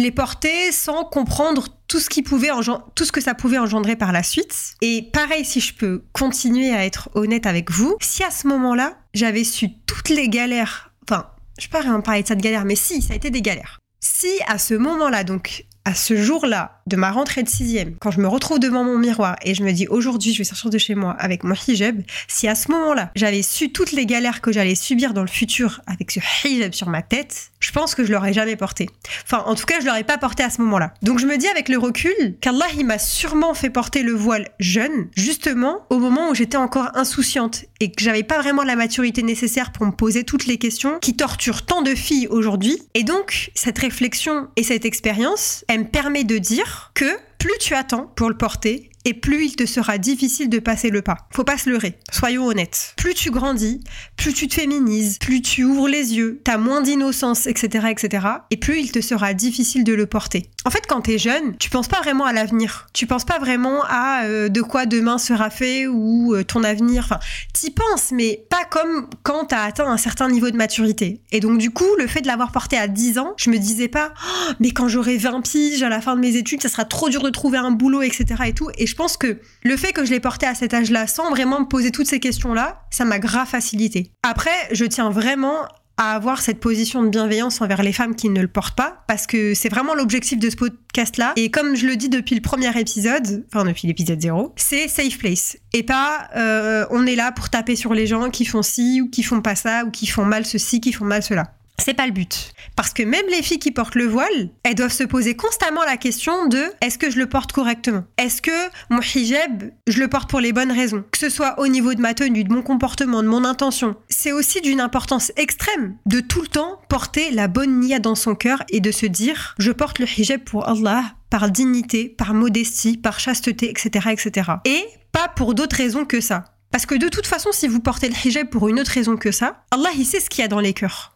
l'ai 0.00 0.10
porté 0.10 0.72
sans 0.72 1.04
comprendre 1.04 1.68
tout 1.88 2.00
ce 2.00 2.08
qui 2.08 2.22
pouvait 2.22 2.50
tout 2.94 3.04
ce 3.04 3.12
que 3.12 3.20
ça 3.20 3.34
pouvait 3.34 3.58
engendrer 3.58 3.96
par 3.96 4.12
la 4.12 4.22
suite. 4.22 4.74
Et 4.80 5.10
pareil, 5.12 5.44
si 5.44 5.60
je 5.60 5.74
peux 5.74 6.04
continuer 6.12 6.74
à 6.74 6.84
être 6.84 7.10
honnête 7.14 7.46
avec 7.46 7.70
vous, 7.70 7.96
si 8.00 8.24
à 8.24 8.30
ce 8.30 8.46
moment-là, 8.48 8.98
j'avais 9.12 9.44
su 9.44 9.68
toutes 9.86 10.08
les 10.08 10.28
galères, 10.28 10.92
enfin, 11.08 11.26
je 11.58 11.68
pas 11.68 11.82
parler 12.00 12.22
de 12.22 12.28
ça 12.28 12.34
de 12.34 12.42
galères, 12.42 12.64
mais 12.64 12.76
si, 12.76 13.02
ça 13.02 13.12
a 13.12 13.16
été 13.16 13.30
des 13.30 13.42
galères. 13.42 13.78
Si 14.00 14.28
à 14.48 14.58
ce 14.58 14.74
moment-là, 14.74 15.24
donc 15.24 15.66
à 15.84 15.94
ce 15.94 16.16
jour-là 16.16 16.82
de 16.86 16.96
ma 16.96 17.10
rentrée 17.10 17.42
de 17.42 17.48
sixième, 17.48 17.96
quand 17.96 18.10
je 18.10 18.20
me 18.20 18.28
retrouve 18.28 18.58
devant 18.58 18.84
mon 18.84 18.98
miroir 18.98 19.36
et 19.42 19.54
je 19.54 19.62
me 19.62 19.72
dis 19.72 19.86
aujourd'hui 19.88 20.32
je 20.32 20.38
vais 20.38 20.44
sortir 20.44 20.70
de 20.70 20.78
chez 20.78 20.94
moi 20.94 21.12
avec 21.18 21.44
mon 21.44 21.54
hijab, 21.54 22.02
si 22.28 22.48
à 22.48 22.54
ce 22.54 22.70
moment-là 22.70 23.10
j'avais 23.14 23.42
su 23.42 23.72
toutes 23.72 23.92
les 23.92 24.06
galères 24.06 24.40
que 24.40 24.52
j'allais 24.52 24.74
subir 24.74 25.14
dans 25.14 25.22
le 25.22 25.28
futur 25.28 25.80
avec 25.86 26.10
ce 26.10 26.20
hijab 26.46 26.72
sur 26.72 26.88
ma 26.88 27.02
tête, 27.02 27.50
je 27.60 27.72
pense 27.72 27.94
que 27.94 28.04
je 28.04 28.12
l'aurais 28.12 28.34
jamais 28.34 28.56
porté. 28.56 28.90
Enfin, 29.24 29.42
en 29.46 29.54
tout 29.54 29.64
cas, 29.64 29.80
je 29.80 29.86
l'aurais 29.86 30.04
pas 30.04 30.18
porté 30.18 30.42
à 30.42 30.50
ce 30.50 30.60
moment-là. 30.60 30.92
Donc 31.00 31.18
je 31.18 31.26
me 31.26 31.38
dis 31.38 31.48
avec 31.48 31.70
le 31.70 31.78
recul 31.78 32.12
qu'Allah 32.42 32.66
il 32.76 32.84
m'a 32.84 32.98
sûrement 32.98 33.54
fait 33.54 33.70
porter 33.70 34.02
le 34.02 34.12
voile 34.12 34.50
jeune, 34.60 35.08
justement 35.16 35.86
au 35.88 35.98
moment 35.98 36.30
où 36.30 36.34
j'étais 36.34 36.58
encore 36.58 36.90
insouciante 36.94 37.64
et 37.80 37.90
que 37.90 38.02
j'avais 38.02 38.22
pas 38.22 38.38
vraiment 38.38 38.62
la 38.62 38.76
maturité 38.76 39.22
nécessaire 39.22 39.72
pour 39.72 39.86
me 39.86 39.92
poser 39.92 40.24
toutes 40.24 40.46
les 40.46 40.58
questions 40.58 40.98
qui 41.00 41.16
torturent 41.16 41.64
tant 41.64 41.80
de 41.80 41.94
filles 41.94 42.28
aujourd'hui. 42.28 42.82
Et 42.92 43.02
donc 43.02 43.50
cette 43.54 43.78
réflexion 43.78 44.48
et 44.56 44.62
cette 44.62 44.84
expérience, 44.84 45.64
elle 45.68 45.80
me 45.80 45.88
permet 45.88 46.24
de 46.24 46.36
dire 46.36 46.73
que 46.94 47.18
plus 47.38 47.56
tu 47.58 47.74
attends 47.74 48.06
pour 48.16 48.28
le 48.28 48.36
porter, 48.36 48.90
et 49.04 49.14
plus 49.14 49.46
il 49.46 49.56
te 49.56 49.66
sera 49.66 49.98
difficile 49.98 50.48
de 50.48 50.58
passer 50.58 50.90
le 50.90 51.02
pas. 51.02 51.18
Faut 51.30 51.44
pas 51.44 51.58
se 51.58 51.70
leurrer, 51.70 51.98
soyons 52.10 52.46
honnêtes. 52.46 52.94
Plus 52.96 53.14
tu 53.14 53.30
grandis, 53.30 53.80
plus 54.16 54.32
tu 54.32 54.48
te 54.48 54.54
féminises, 54.54 55.18
plus 55.18 55.42
tu 55.42 55.64
ouvres 55.64 55.88
les 55.88 56.14
yeux, 56.14 56.40
t'as 56.44 56.58
moins 56.58 56.80
d'innocence, 56.80 57.46
etc., 57.46 57.88
etc., 57.90 58.26
et 58.50 58.56
plus 58.56 58.80
il 58.80 58.92
te 58.92 59.00
sera 59.00 59.34
difficile 59.34 59.84
de 59.84 59.92
le 59.92 60.06
porter. 60.06 60.50
En 60.66 60.70
fait, 60.70 60.86
quand 60.88 61.02
t'es 61.02 61.18
jeune, 61.18 61.56
tu 61.58 61.68
penses 61.68 61.88
pas 61.88 62.00
vraiment 62.00 62.24
à 62.24 62.32
l'avenir. 62.32 62.86
Tu 62.94 63.06
penses 63.06 63.24
pas 63.24 63.38
vraiment 63.38 63.82
à 63.86 64.24
euh, 64.24 64.48
de 64.48 64.62
quoi 64.62 64.86
demain 64.86 65.18
sera 65.18 65.50
fait 65.50 65.86
ou 65.86 66.34
euh, 66.34 66.42
ton 66.42 66.64
avenir. 66.64 67.04
Enfin, 67.04 67.20
t'y 67.52 67.70
penses, 67.70 68.12
mais 68.12 68.46
pas 68.48 68.64
comme 68.64 69.08
quand 69.22 69.46
t'as 69.46 69.62
atteint 69.62 69.86
un 69.86 69.98
certain 69.98 70.28
niveau 70.28 70.50
de 70.50 70.56
maturité. 70.56 71.20
Et 71.32 71.40
donc, 71.40 71.58
du 71.58 71.70
coup, 71.70 71.84
le 71.98 72.06
fait 72.06 72.22
de 72.22 72.26
l'avoir 72.26 72.50
porté 72.50 72.78
à 72.78 72.88
10 72.88 73.18
ans, 73.18 73.34
je 73.36 73.50
me 73.50 73.58
disais 73.58 73.88
pas, 73.88 74.14
oh, 74.16 74.52
mais 74.58 74.70
quand 74.70 74.88
j'aurai 74.88 75.18
20 75.18 75.42
piges 75.42 75.82
à 75.82 75.90
la 75.90 76.00
fin 76.00 76.16
de 76.16 76.20
mes 76.20 76.36
études, 76.36 76.62
ça 76.62 76.70
sera 76.70 76.86
trop 76.86 77.10
dur 77.10 77.22
de 77.22 77.30
trouver 77.30 77.58
un 77.58 77.70
boulot, 77.70 78.00
etc. 78.00 78.24
et 78.46 78.54
tout. 78.54 78.70
Et 78.78 78.86
je 78.86 78.93
pense 78.94 79.16
que 79.16 79.38
le 79.62 79.76
fait 79.76 79.92
que 79.92 80.04
je 80.04 80.10
l'ai 80.10 80.20
porté 80.20 80.46
à 80.46 80.54
cet 80.54 80.74
âge-là, 80.74 81.06
sans 81.06 81.30
vraiment 81.30 81.60
me 81.60 81.66
poser 81.66 81.90
toutes 81.90 82.06
ces 82.06 82.20
questions-là, 82.20 82.82
ça 82.90 83.04
m'a 83.04 83.18
grave 83.18 83.48
facilité. 83.48 84.12
Après, 84.22 84.50
je 84.72 84.84
tiens 84.84 85.10
vraiment 85.10 85.66
à 85.96 86.14
avoir 86.14 86.40
cette 86.40 86.58
position 86.58 87.04
de 87.04 87.08
bienveillance 87.08 87.60
envers 87.60 87.82
les 87.82 87.92
femmes 87.92 88.16
qui 88.16 88.28
ne 88.28 88.40
le 88.40 88.48
portent 88.48 88.76
pas, 88.76 89.04
parce 89.06 89.26
que 89.26 89.54
c'est 89.54 89.68
vraiment 89.68 89.94
l'objectif 89.94 90.38
de 90.38 90.50
ce 90.50 90.56
podcast-là. 90.56 91.34
Et 91.36 91.50
comme 91.50 91.76
je 91.76 91.86
le 91.86 91.96
dis 91.96 92.08
depuis 92.08 92.34
le 92.34 92.40
premier 92.40 92.76
épisode, 92.78 93.44
enfin 93.52 93.64
depuis 93.64 93.86
l'épisode 93.86 94.20
0, 94.20 94.52
c'est 94.56 94.88
safe 94.88 95.18
place. 95.18 95.56
Et 95.72 95.84
pas 95.84 96.28
euh, 96.36 96.84
on 96.90 97.06
est 97.06 97.14
là 97.14 97.30
pour 97.30 97.48
taper 97.48 97.76
sur 97.76 97.94
les 97.94 98.06
gens 98.06 98.30
qui 98.30 98.44
font 98.44 98.62
ci 98.62 99.00
ou 99.02 99.08
qui 99.08 99.22
font 99.22 99.40
pas 99.40 99.54
ça, 99.54 99.84
ou 99.84 99.90
qui 99.90 100.06
font 100.06 100.24
mal 100.24 100.44
ceci, 100.44 100.80
qui 100.80 100.92
font 100.92 101.04
mal 101.04 101.22
cela. 101.22 101.52
C'est 101.78 101.94
pas 101.94 102.06
le 102.06 102.12
but. 102.12 102.52
Parce 102.76 102.92
que 102.92 103.02
même 103.02 103.26
les 103.30 103.42
filles 103.42 103.58
qui 103.58 103.70
portent 103.70 103.94
le 103.94 104.06
voile, 104.06 104.50
elles 104.62 104.74
doivent 104.74 104.92
se 104.92 105.04
poser 105.04 105.36
constamment 105.36 105.84
la 105.84 105.96
question 105.96 106.46
de 106.46 106.62
est-ce 106.80 106.98
que 106.98 107.10
je 107.10 107.18
le 107.18 107.26
porte 107.26 107.52
correctement? 107.52 108.04
Est-ce 108.16 108.40
que 108.40 108.50
mon 108.90 109.00
hijab, 109.00 109.70
je 109.86 110.00
le 110.00 110.08
porte 110.08 110.30
pour 110.30 110.40
les 110.40 110.52
bonnes 110.52 110.72
raisons? 110.72 111.04
Que 111.10 111.18
ce 111.18 111.28
soit 111.28 111.58
au 111.58 111.66
niveau 111.66 111.94
de 111.94 112.00
ma 112.00 112.14
tenue, 112.14 112.44
de 112.44 112.52
mon 112.52 112.62
comportement, 112.62 113.22
de 113.22 113.28
mon 113.28 113.44
intention. 113.44 113.96
C'est 114.08 114.32
aussi 114.32 114.60
d'une 114.60 114.80
importance 114.80 115.32
extrême 115.36 115.96
de 116.06 116.20
tout 116.20 116.42
le 116.42 116.48
temps 116.48 116.80
porter 116.88 117.30
la 117.30 117.48
bonne 117.48 117.80
nia 117.80 117.98
dans 117.98 118.14
son 118.14 118.34
cœur 118.34 118.62
et 118.70 118.80
de 118.80 118.90
se 118.90 119.06
dire 119.06 119.54
je 119.58 119.72
porte 119.72 119.98
le 119.98 120.06
hijab 120.06 120.42
pour 120.42 120.68
Allah 120.68 121.04
par 121.30 121.50
dignité, 121.50 122.08
par 122.08 122.32
modestie, 122.32 122.96
par 122.96 123.18
chasteté, 123.18 123.68
etc. 123.68 124.10
etc. 124.12 124.52
Et 124.64 124.84
pas 125.10 125.28
pour 125.28 125.54
d'autres 125.54 125.76
raisons 125.76 126.04
que 126.04 126.20
ça. 126.20 126.44
Parce 126.70 126.86
que 126.86 126.94
de 126.94 127.08
toute 127.08 127.26
façon, 127.26 127.50
si 127.52 127.68
vous 127.68 127.80
portez 127.80 128.08
le 128.08 128.14
hijab 128.14 128.48
pour 128.48 128.68
une 128.68 128.80
autre 128.80 128.90
raison 128.90 129.16
que 129.16 129.32
ça, 129.32 129.64
Allah, 129.70 129.90
il 129.96 130.04
sait 130.04 130.20
ce 130.20 130.30
qu'il 130.30 130.42
y 130.42 130.44
a 130.44 130.48
dans 130.48 130.60
les 130.60 130.72
cœurs. 130.72 131.13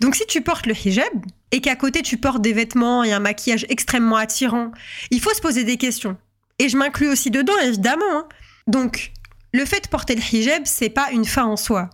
Donc 0.00 0.14
si 0.14 0.26
tu 0.26 0.40
portes 0.40 0.66
le 0.66 0.74
hijab 0.74 1.12
et 1.52 1.60
qu'à 1.60 1.76
côté 1.76 2.02
tu 2.02 2.16
portes 2.16 2.42
des 2.42 2.52
vêtements 2.52 3.04
et 3.04 3.12
un 3.12 3.20
maquillage 3.20 3.66
extrêmement 3.68 4.16
attirant, 4.16 4.72
il 5.10 5.20
faut 5.20 5.34
se 5.34 5.40
poser 5.40 5.64
des 5.64 5.76
questions. 5.76 6.16
Et 6.58 6.68
je 6.68 6.76
m'inclus 6.76 7.08
aussi 7.08 7.30
dedans, 7.30 7.58
évidemment. 7.64 8.04
Hein. 8.12 8.28
Donc, 8.66 9.12
le 9.52 9.64
fait 9.64 9.80
de 9.80 9.88
porter 9.88 10.14
le 10.14 10.20
hijab, 10.20 10.62
c'est 10.64 10.90
pas 10.90 11.10
une 11.10 11.24
fin 11.24 11.44
en 11.44 11.56
soi. 11.56 11.90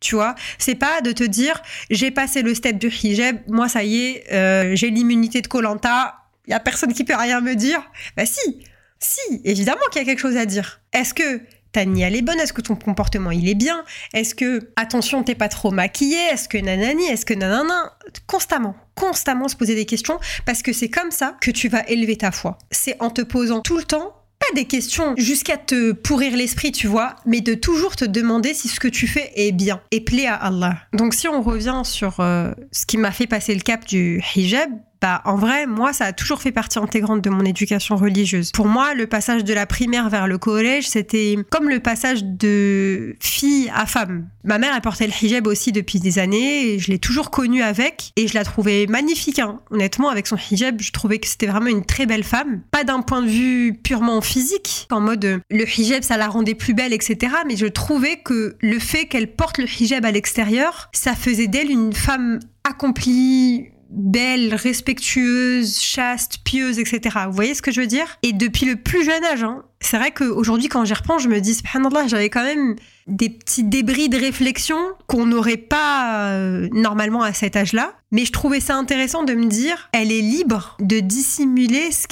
Tu 0.00 0.14
vois, 0.14 0.34
c'est 0.58 0.74
pas 0.74 1.02
de 1.02 1.12
te 1.12 1.24
dire 1.24 1.60
j'ai 1.90 2.10
passé 2.10 2.40
le 2.40 2.54
step 2.54 2.78
du 2.78 2.88
hijab, 2.88 3.38
moi 3.48 3.68
ça 3.68 3.82
y 3.84 3.98
est, 3.98 4.32
euh, 4.32 4.74
j'ai 4.74 4.88
l'immunité 4.88 5.42
de 5.42 5.46
Colanta, 5.46 6.16
il 6.46 6.52
y 6.52 6.54
a 6.54 6.60
personne 6.60 6.94
qui 6.94 7.04
peut 7.04 7.14
rien 7.14 7.42
me 7.42 7.54
dire. 7.54 7.82
Bah 8.16 8.24
si, 8.24 8.64
si, 8.98 9.20
évidemment 9.44 9.82
qu'il 9.92 10.00
y 10.00 10.02
a 10.02 10.06
quelque 10.06 10.20
chose 10.20 10.38
à 10.38 10.46
dire. 10.46 10.80
Est-ce 10.94 11.12
que 11.12 11.42
ta 11.72 11.84
nia 11.84 12.08
elle 12.08 12.16
est 12.16 12.22
bonne 12.22 12.40
Est-ce 12.40 12.52
que 12.52 12.62
ton 12.62 12.76
comportement 12.76 13.30
il 13.30 13.48
est 13.48 13.54
bien? 13.54 13.84
Est-ce 14.14 14.34
que 14.34 14.70
attention 14.76 15.22
t'es 15.22 15.34
pas 15.34 15.48
trop 15.48 15.70
maquillée? 15.70 16.28
Est-ce 16.32 16.48
que 16.48 16.58
nanani? 16.58 17.04
Est-ce 17.04 17.26
que 17.26 17.34
nanana? 17.34 17.92
Constamment, 18.26 18.74
constamment 18.94 19.48
se 19.48 19.56
poser 19.56 19.74
des 19.74 19.86
questions 19.86 20.18
parce 20.46 20.62
que 20.62 20.72
c'est 20.72 20.90
comme 20.90 21.10
ça 21.10 21.36
que 21.40 21.50
tu 21.50 21.68
vas 21.68 21.86
élever 21.88 22.16
ta 22.16 22.30
foi. 22.30 22.58
C'est 22.70 22.96
en 23.00 23.10
te 23.10 23.22
posant 23.22 23.60
tout 23.60 23.76
le 23.76 23.84
temps 23.84 24.16
pas 24.40 24.54
des 24.54 24.64
questions 24.64 25.14
jusqu'à 25.18 25.58
te 25.58 25.92
pourrir 25.92 26.34
l'esprit, 26.34 26.72
tu 26.72 26.86
vois, 26.86 27.16
mais 27.26 27.42
de 27.42 27.52
toujours 27.52 27.94
te 27.94 28.06
demander 28.06 28.54
si 28.54 28.68
ce 28.68 28.80
que 28.80 28.88
tu 28.88 29.06
fais 29.06 29.30
est 29.36 29.52
bien 29.52 29.82
et 29.90 30.00
plaît 30.00 30.26
à 30.26 30.34
Allah. 30.34 30.78
Donc 30.94 31.12
si 31.12 31.28
on 31.28 31.42
revient 31.42 31.82
sur 31.84 32.20
euh, 32.20 32.52
ce 32.72 32.86
qui 32.86 32.96
m'a 32.96 33.12
fait 33.12 33.26
passer 33.26 33.54
le 33.54 33.60
cap 33.60 33.84
du 33.86 34.22
hijab, 34.34 34.70
bah 35.00 35.22
en 35.24 35.36
vrai, 35.36 35.66
moi, 35.66 35.92
ça 35.92 36.06
a 36.06 36.12
toujours 36.12 36.42
fait 36.42 36.52
partie 36.52 36.78
intégrante 36.78 37.22
de 37.22 37.30
mon 37.30 37.44
éducation 37.44 37.96
religieuse. 37.96 38.52
Pour 38.52 38.66
moi, 38.66 38.94
le 38.94 39.06
passage 39.06 39.44
de 39.44 39.54
la 39.54 39.64
primaire 39.66 40.10
vers 40.10 40.26
le 40.26 40.36
collège, 40.36 40.88
c'était 40.88 41.36
comme 41.50 41.68
le 41.70 41.80
passage 41.80 42.22
de 42.22 43.16
fille 43.20 43.70
à 43.74 43.86
femme. 43.86 44.28
Ma 44.44 44.58
mère, 44.58 44.72
elle 44.74 44.80
portait 44.82 45.06
le 45.06 45.12
hijab 45.12 45.46
aussi 45.46 45.72
depuis 45.72 46.00
des 46.00 46.18
années, 46.18 46.66
et 46.66 46.78
je 46.78 46.90
l'ai 46.90 46.98
toujours 46.98 47.30
connue 47.30 47.62
avec, 47.62 48.12
et 48.16 48.28
je 48.28 48.34
la 48.34 48.44
trouvais 48.44 48.86
magnifique. 48.86 49.38
Hein. 49.38 49.60
Honnêtement, 49.70 50.10
avec 50.10 50.26
son 50.26 50.36
hijab, 50.36 50.80
je 50.80 50.92
trouvais 50.92 51.18
que 51.18 51.26
c'était 51.26 51.46
vraiment 51.46 51.68
une 51.68 51.84
très 51.84 52.04
belle 52.04 52.24
femme. 52.24 52.60
Pas 52.70 52.84
d'un 52.84 53.00
point 53.00 53.22
de 53.22 53.28
vue 53.28 53.74
purement 53.82 54.20
physique, 54.20 54.86
en 54.90 55.00
mode 55.00 55.40
le 55.50 55.64
hijab, 55.64 56.02
ça 56.02 56.18
la 56.18 56.28
rendait 56.28 56.54
plus 56.54 56.74
belle, 56.74 56.92
etc. 56.92 57.34
Mais 57.46 57.56
je 57.56 57.66
trouvais 57.66 58.16
que 58.16 58.56
le 58.60 58.78
fait 58.78 59.06
qu'elle 59.06 59.32
porte 59.32 59.58
le 59.58 59.66
hijab 59.66 60.04
à 60.04 60.10
l'extérieur, 60.10 60.90
ça 60.92 61.14
faisait 61.14 61.46
d'elle 61.46 61.70
une 61.70 61.92
femme 61.94 62.40
accomplie, 62.64 63.68
belle, 63.90 64.54
respectueuse, 64.54 65.78
chaste, 65.80 66.38
pieuse, 66.44 66.78
etc. 66.78 67.16
Vous 67.26 67.32
voyez 67.32 67.54
ce 67.54 67.62
que 67.62 67.72
je 67.72 67.80
veux 67.80 67.86
dire? 67.86 68.18
Et 68.22 68.32
depuis 68.32 68.66
le 68.66 68.76
plus 68.76 69.04
jeune 69.04 69.24
âge, 69.24 69.42
hein, 69.42 69.64
c'est 69.80 69.98
vrai 69.98 70.12
qu'aujourd'hui, 70.12 70.68
quand 70.68 70.84
j'y 70.84 70.94
repense, 70.94 71.22
je 71.22 71.28
me 71.28 71.40
dis, 71.40 71.54
subhanallah, 71.54 72.06
j'avais 72.06 72.30
quand 72.30 72.44
même 72.44 72.76
des 73.06 73.30
petits 73.30 73.64
débris 73.64 74.08
de 74.08 74.18
réflexion 74.18 74.78
qu'on 75.06 75.26
n'aurait 75.26 75.56
pas 75.56 76.30
euh, 76.32 76.68
normalement 76.72 77.22
à 77.22 77.32
cet 77.32 77.56
âge-là. 77.56 77.94
Mais 78.12 78.24
je 78.24 78.32
trouvais 78.32 78.58
ça 78.58 78.74
intéressant 78.74 79.22
de 79.22 79.34
me 79.34 79.46
dire, 79.46 79.88
elle 79.92 80.10
est 80.10 80.20
libre 80.20 80.76
de 80.80 80.98
dissimuler 80.98 81.92
ce, 81.92 82.06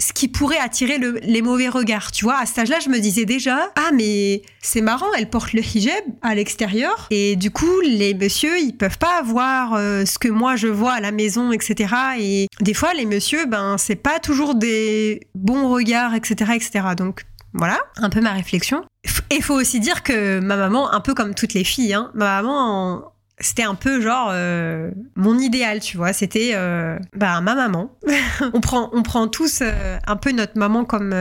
ce 0.00 0.12
qui 0.12 0.26
pourrait 0.26 0.58
attirer 0.58 0.98
les 1.22 1.42
mauvais 1.42 1.68
regards. 1.68 2.10
Tu 2.10 2.24
vois, 2.24 2.38
à 2.38 2.46
cet 2.46 2.58
âge-là, 2.58 2.80
je 2.84 2.88
me 2.88 2.98
disais 2.98 3.24
déjà, 3.24 3.70
ah 3.76 3.90
mais 3.94 4.42
c'est 4.60 4.80
marrant, 4.80 5.06
elle 5.16 5.30
porte 5.30 5.52
le 5.52 5.60
hijab 5.60 6.02
à 6.22 6.34
l'extérieur 6.34 7.06
et 7.10 7.36
du 7.36 7.52
coup, 7.52 7.80
les 7.82 8.14
messieurs, 8.14 8.58
ils 8.58 8.76
peuvent 8.76 8.98
pas 8.98 9.22
voir 9.22 9.74
euh, 9.74 10.04
ce 10.04 10.18
que 10.18 10.28
moi 10.28 10.56
je 10.56 10.66
vois 10.66 10.94
à 10.94 11.00
la 11.00 11.12
maison, 11.12 11.52
etc. 11.52 11.94
Et 12.18 12.48
des 12.60 12.74
fois, 12.74 12.92
les 12.94 13.04
messieurs, 13.04 13.46
ben 13.46 13.76
c'est 13.78 13.94
pas 13.94 14.18
toujours 14.18 14.56
des 14.56 15.20
bons 15.34 15.68
regards, 15.68 16.14
etc., 16.14 16.52
etc. 16.54 16.80
Donc 16.96 17.24
voilà, 17.54 17.78
un 17.96 18.10
peu 18.10 18.20
ma 18.20 18.32
réflexion. 18.32 18.84
Et 19.30 19.36
il 19.36 19.42
faut 19.42 19.54
aussi 19.54 19.80
dire 19.80 20.02
que 20.02 20.40
ma 20.40 20.56
maman, 20.56 20.92
un 20.92 21.00
peu 21.00 21.14
comme 21.14 21.34
toutes 21.34 21.54
les 21.54 21.64
filles, 21.64 21.94
hein, 21.94 22.10
ma 22.14 22.42
maman, 22.42 23.14
c'était 23.40 23.62
un 23.62 23.74
peu 23.74 24.00
genre 24.00 24.28
euh, 24.32 24.90
mon 25.16 25.38
idéal, 25.38 25.80
tu 25.80 25.96
vois. 25.96 26.12
C'était 26.12 26.52
euh, 26.54 26.98
bah, 27.16 27.40
ma 27.40 27.54
maman. 27.54 27.96
on, 28.52 28.60
prend, 28.60 28.90
on 28.92 29.02
prend 29.02 29.28
tous 29.28 29.60
euh, 29.62 29.98
un 30.06 30.16
peu 30.16 30.32
notre 30.32 30.58
maman 30.58 30.84
comme 30.84 31.12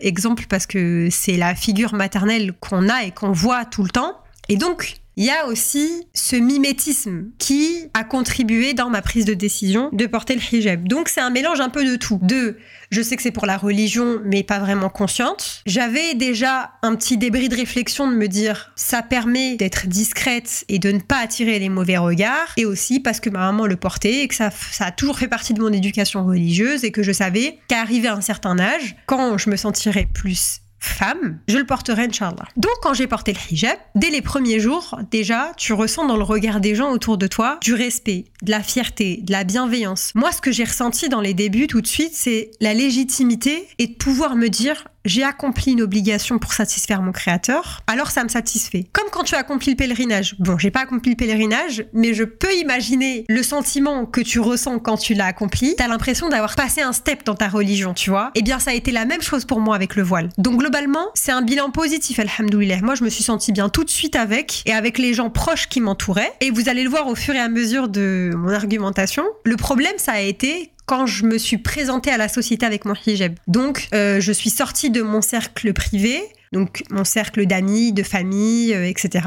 exemple 0.00 0.44
parce 0.48 0.66
que 0.66 1.08
c'est 1.10 1.36
la 1.36 1.54
figure 1.54 1.94
maternelle 1.94 2.52
qu'on 2.60 2.88
a 2.88 3.04
et 3.04 3.10
qu'on 3.10 3.32
voit 3.32 3.64
tout 3.64 3.82
le 3.82 3.90
temps. 3.90 4.20
Et 4.48 4.56
donc, 4.56 4.96
il 5.16 5.24
y 5.24 5.30
a 5.30 5.46
aussi 5.46 6.06
ce 6.12 6.36
mimétisme 6.36 7.26
qui 7.38 7.88
a 7.94 8.04
contribué 8.04 8.74
dans 8.74 8.90
ma 8.90 9.02
prise 9.02 9.24
de 9.24 9.34
décision 9.34 9.88
de 9.92 10.06
porter 10.06 10.34
le 10.34 10.40
hijab. 10.40 10.88
Donc 10.88 11.08
c'est 11.08 11.20
un 11.20 11.30
mélange 11.30 11.60
un 11.60 11.68
peu 11.68 11.84
de 11.84 11.96
tout. 11.96 12.18
De, 12.22 12.56
je 12.90 13.00
sais 13.00 13.16
que 13.16 13.22
c'est 13.22 13.30
pour 13.30 13.46
la 13.46 13.56
religion, 13.56 14.20
mais 14.24 14.42
pas 14.42 14.58
vraiment 14.58 14.88
consciente. 14.88 15.62
J'avais 15.66 16.14
déjà 16.14 16.72
un 16.82 16.96
petit 16.96 17.16
débris 17.16 17.48
de 17.48 17.56
réflexion 17.56 18.10
de 18.10 18.16
me 18.16 18.26
dire, 18.26 18.72
ça 18.74 19.02
permet 19.02 19.56
d'être 19.56 19.86
discrète 19.86 20.64
et 20.68 20.78
de 20.78 20.90
ne 20.90 21.00
pas 21.00 21.18
attirer 21.18 21.58
les 21.58 21.68
mauvais 21.68 21.96
regards. 21.96 22.52
Et 22.56 22.64
aussi 22.64 22.98
parce 22.98 23.20
que 23.20 23.30
ma 23.30 23.40
maman 23.40 23.66
le 23.66 23.76
portait 23.76 24.22
et 24.22 24.28
que 24.28 24.34
ça, 24.34 24.50
ça 24.50 24.86
a 24.86 24.90
toujours 24.90 25.18
fait 25.18 25.28
partie 25.28 25.54
de 25.54 25.60
mon 25.60 25.72
éducation 25.72 26.26
religieuse 26.26 26.84
et 26.84 26.90
que 26.90 27.02
je 27.02 27.12
savais 27.12 27.58
qu'à 27.68 27.80
arriver 27.80 28.08
à 28.08 28.14
un 28.14 28.20
certain 28.20 28.58
âge, 28.58 28.96
quand 29.06 29.38
je 29.38 29.50
me 29.50 29.56
sentirais 29.56 30.08
plus 30.12 30.63
femme, 30.84 31.38
je 31.48 31.58
le 31.58 31.64
porterai, 31.64 32.04
Inch'Allah. 32.04 32.46
Donc, 32.56 32.74
quand 32.82 32.94
j'ai 32.94 33.06
porté 33.06 33.32
le 33.32 33.38
hijab, 33.52 33.76
dès 33.94 34.10
les 34.10 34.22
premiers 34.22 34.60
jours, 34.60 34.98
déjà, 35.10 35.52
tu 35.56 35.72
ressens 35.72 36.06
dans 36.06 36.16
le 36.16 36.22
regard 36.22 36.60
des 36.60 36.74
gens 36.74 36.92
autour 36.92 37.18
de 37.18 37.26
toi 37.26 37.58
du 37.60 37.74
respect, 37.74 38.26
de 38.42 38.50
la 38.50 38.62
fierté, 38.62 39.20
de 39.22 39.32
la 39.32 39.44
bienveillance. 39.44 40.12
Moi, 40.14 40.32
ce 40.32 40.40
que 40.40 40.52
j'ai 40.52 40.64
ressenti 40.64 41.08
dans 41.08 41.20
les 41.20 41.34
débuts 41.34 41.66
tout 41.66 41.80
de 41.80 41.86
suite, 41.86 42.12
c'est 42.14 42.50
la 42.60 42.74
légitimité 42.74 43.66
et 43.78 43.86
de 43.86 43.94
pouvoir 43.94 44.36
me 44.36 44.48
dire, 44.48 44.84
j'ai 45.04 45.22
accompli 45.22 45.72
une 45.72 45.82
obligation 45.82 46.38
pour 46.38 46.52
satisfaire 46.52 47.02
mon 47.02 47.12
créateur, 47.12 47.82
alors 47.86 48.10
ça 48.10 48.24
me 48.24 48.28
satisfait. 48.28 48.86
Comme 48.92 49.08
quand 49.10 49.24
tu 49.24 49.34
accomplis 49.34 49.70
le 49.72 49.76
pèlerinage. 49.76 50.36
Bon, 50.38 50.58
j'ai 50.58 50.70
pas 50.70 50.80
accompli 50.80 51.10
le 51.10 51.16
pèlerinage, 51.16 51.84
mais 51.92 52.14
je 52.14 52.24
peux 52.24 52.54
imaginer 52.54 53.24
le 53.28 53.42
sentiment 53.42 54.06
que 54.06 54.20
tu 54.20 54.40
ressens 54.40 54.78
quand 54.78 54.96
tu 54.96 55.14
l'as 55.14 55.26
accompli. 55.26 55.74
T'as 55.76 55.88
l'impression 55.88 56.28
d'avoir 56.28 56.56
passé 56.56 56.82
un 56.82 56.92
step 56.92 57.24
dans 57.24 57.34
ta 57.34 57.48
religion, 57.48 57.94
tu 57.94 58.10
vois. 58.10 58.30
Eh 58.34 58.42
bien, 58.42 58.58
ça 58.58 58.70
a 58.70 58.74
été 58.74 58.92
la 58.92 59.04
même 59.04 59.22
chose 59.22 59.44
pour 59.44 59.60
moi 59.60 59.76
avec 59.76 59.96
le 59.96 60.02
voile. 60.02 60.30
Donc, 60.38 60.58
globalement, 60.58 61.06
c'est 61.14 61.32
un 61.32 61.42
bilan 61.42 61.70
positif, 61.70 62.18
alhamdoulilah. 62.18 62.80
Moi, 62.82 62.94
je 62.94 63.04
me 63.04 63.10
suis 63.10 63.24
sentie 63.24 63.52
bien 63.52 63.68
tout 63.68 63.84
de 63.84 63.90
suite 63.90 64.16
avec 64.16 64.62
et 64.66 64.72
avec 64.72 64.98
les 64.98 65.14
gens 65.14 65.30
proches 65.30 65.68
qui 65.68 65.80
m'entouraient. 65.80 66.32
Et 66.40 66.50
vous 66.50 66.68
allez 66.68 66.82
le 66.82 66.90
voir 66.90 67.06
au 67.08 67.14
fur 67.14 67.34
et 67.34 67.40
à 67.40 67.48
mesure 67.48 67.88
de 67.88 68.32
mon 68.36 68.50
argumentation. 68.50 69.24
Le 69.44 69.56
problème, 69.56 69.94
ça 69.98 70.12
a 70.12 70.20
été 70.20 70.70
quand 70.86 71.06
je 71.06 71.24
me 71.24 71.38
suis 71.38 71.58
présentée 71.58 72.10
à 72.10 72.16
la 72.16 72.28
société 72.28 72.66
avec 72.66 72.84
mon 72.84 72.94
hijab. 72.94 73.34
Donc, 73.46 73.88
euh, 73.94 74.20
je 74.20 74.32
suis 74.32 74.50
sortie 74.50 74.90
de 74.90 75.02
mon 75.02 75.22
cercle 75.22 75.72
privé, 75.72 76.22
donc 76.52 76.84
mon 76.90 77.04
cercle 77.04 77.46
d'amis, 77.46 77.92
de 77.92 78.02
famille, 78.02 78.74
euh, 78.74 78.88
etc. 78.88 79.26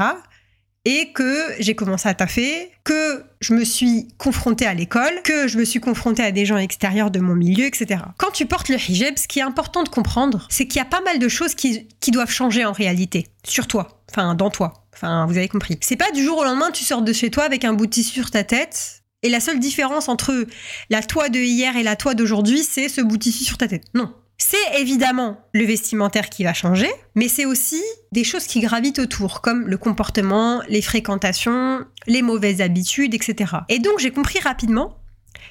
Et 0.84 1.12
que 1.12 1.36
j'ai 1.58 1.74
commencé 1.74 2.08
à 2.08 2.14
taffer, 2.14 2.70
que 2.84 3.22
je 3.40 3.52
me 3.52 3.64
suis 3.64 4.08
confrontée 4.16 4.64
à 4.64 4.72
l'école, 4.72 5.12
que 5.22 5.48
je 5.48 5.58
me 5.58 5.64
suis 5.64 5.80
confrontée 5.80 6.22
à 6.22 6.32
des 6.32 6.46
gens 6.46 6.56
extérieurs 6.56 7.10
de 7.10 7.18
mon 7.18 7.34
milieu, 7.34 7.66
etc. 7.66 8.02
Quand 8.16 8.30
tu 8.30 8.46
portes 8.46 8.68
le 8.68 8.76
hijab, 8.76 9.18
ce 9.18 9.28
qui 9.28 9.40
est 9.40 9.42
important 9.42 9.82
de 9.82 9.88
comprendre, 9.88 10.46
c'est 10.48 10.66
qu'il 10.66 10.78
y 10.78 10.82
a 10.82 10.86
pas 10.86 11.02
mal 11.02 11.18
de 11.18 11.28
choses 11.28 11.54
qui, 11.54 11.88
qui 12.00 12.10
doivent 12.10 12.30
changer 12.30 12.64
en 12.64 12.72
réalité, 12.72 13.26
sur 13.44 13.66
toi, 13.66 14.02
enfin 14.10 14.34
dans 14.34 14.50
toi. 14.50 14.84
Enfin, 14.94 15.26
vous 15.26 15.36
avez 15.36 15.48
compris. 15.48 15.78
C'est 15.80 15.96
pas 15.96 16.10
du 16.10 16.24
jour 16.24 16.38
au 16.38 16.44
lendemain, 16.44 16.70
tu 16.72 16.84
sors 16.84 17.02
de 17.02 17.12
chez 17.12 17.30
toi 17.30 17.44
avec 17.44 17.64
un 17.64 17.72
bout 17.72 17.86
de 17.86 17.90
tissu 17.90 18.14
sur 18.14 18.30
ta 18.30 18.42
tête 18.42 19.02
et 19.22 19.28
la 19.28 19.40
seule 19.40 19.60
différence 19.60 20.08
entre 20.08 20.46
la 20.90 21.02
toi 21.02 21.28
de 21.28 21.38
hier 21.38 21.76
et 21.76 21.82
la 21.82 21.96
toi 21.96 22.14
d'aujourd'hui, 22.14 22.62
c'est 22.62 22.88
ce 22.88 23.00
bout 23.00 23.22
sur 23.22 23.58
ta 23.58 23.68
tête. 23.68 23.84
Non. 23.94 24.14
C'est 24.40 24.80
évidemment 24.80 25.40
le 25.52 25.64
vestimentaire 25.64 26.30
qui 26.30 26.44
va 26.44 26.54
changer, 26.54 26.88
mais 27.16 27.26
c'est 27.26 27.44
aussi 27.44 27.82
des 28.12 28.22
choses 28.22 28.46
qui 28.46 28.60
gravitent 28.60 29.00
autour, 29.00 29.40
comme 29.40 29.66
le 29.66 29.76
comportement, 29.76 30.62
les 30.68 30.80
fréquentations, 30.80 31.84
les 32.06 32.22
mauvaises 32.22 32.60
habitudes, 32.60 33.14
etc. 33.14 33.54
Et 33.68 33.80
donc 33.80 33.98
j'ai 33.98 34.12
compris 34.12 34.38
rapidement 34.38 34.96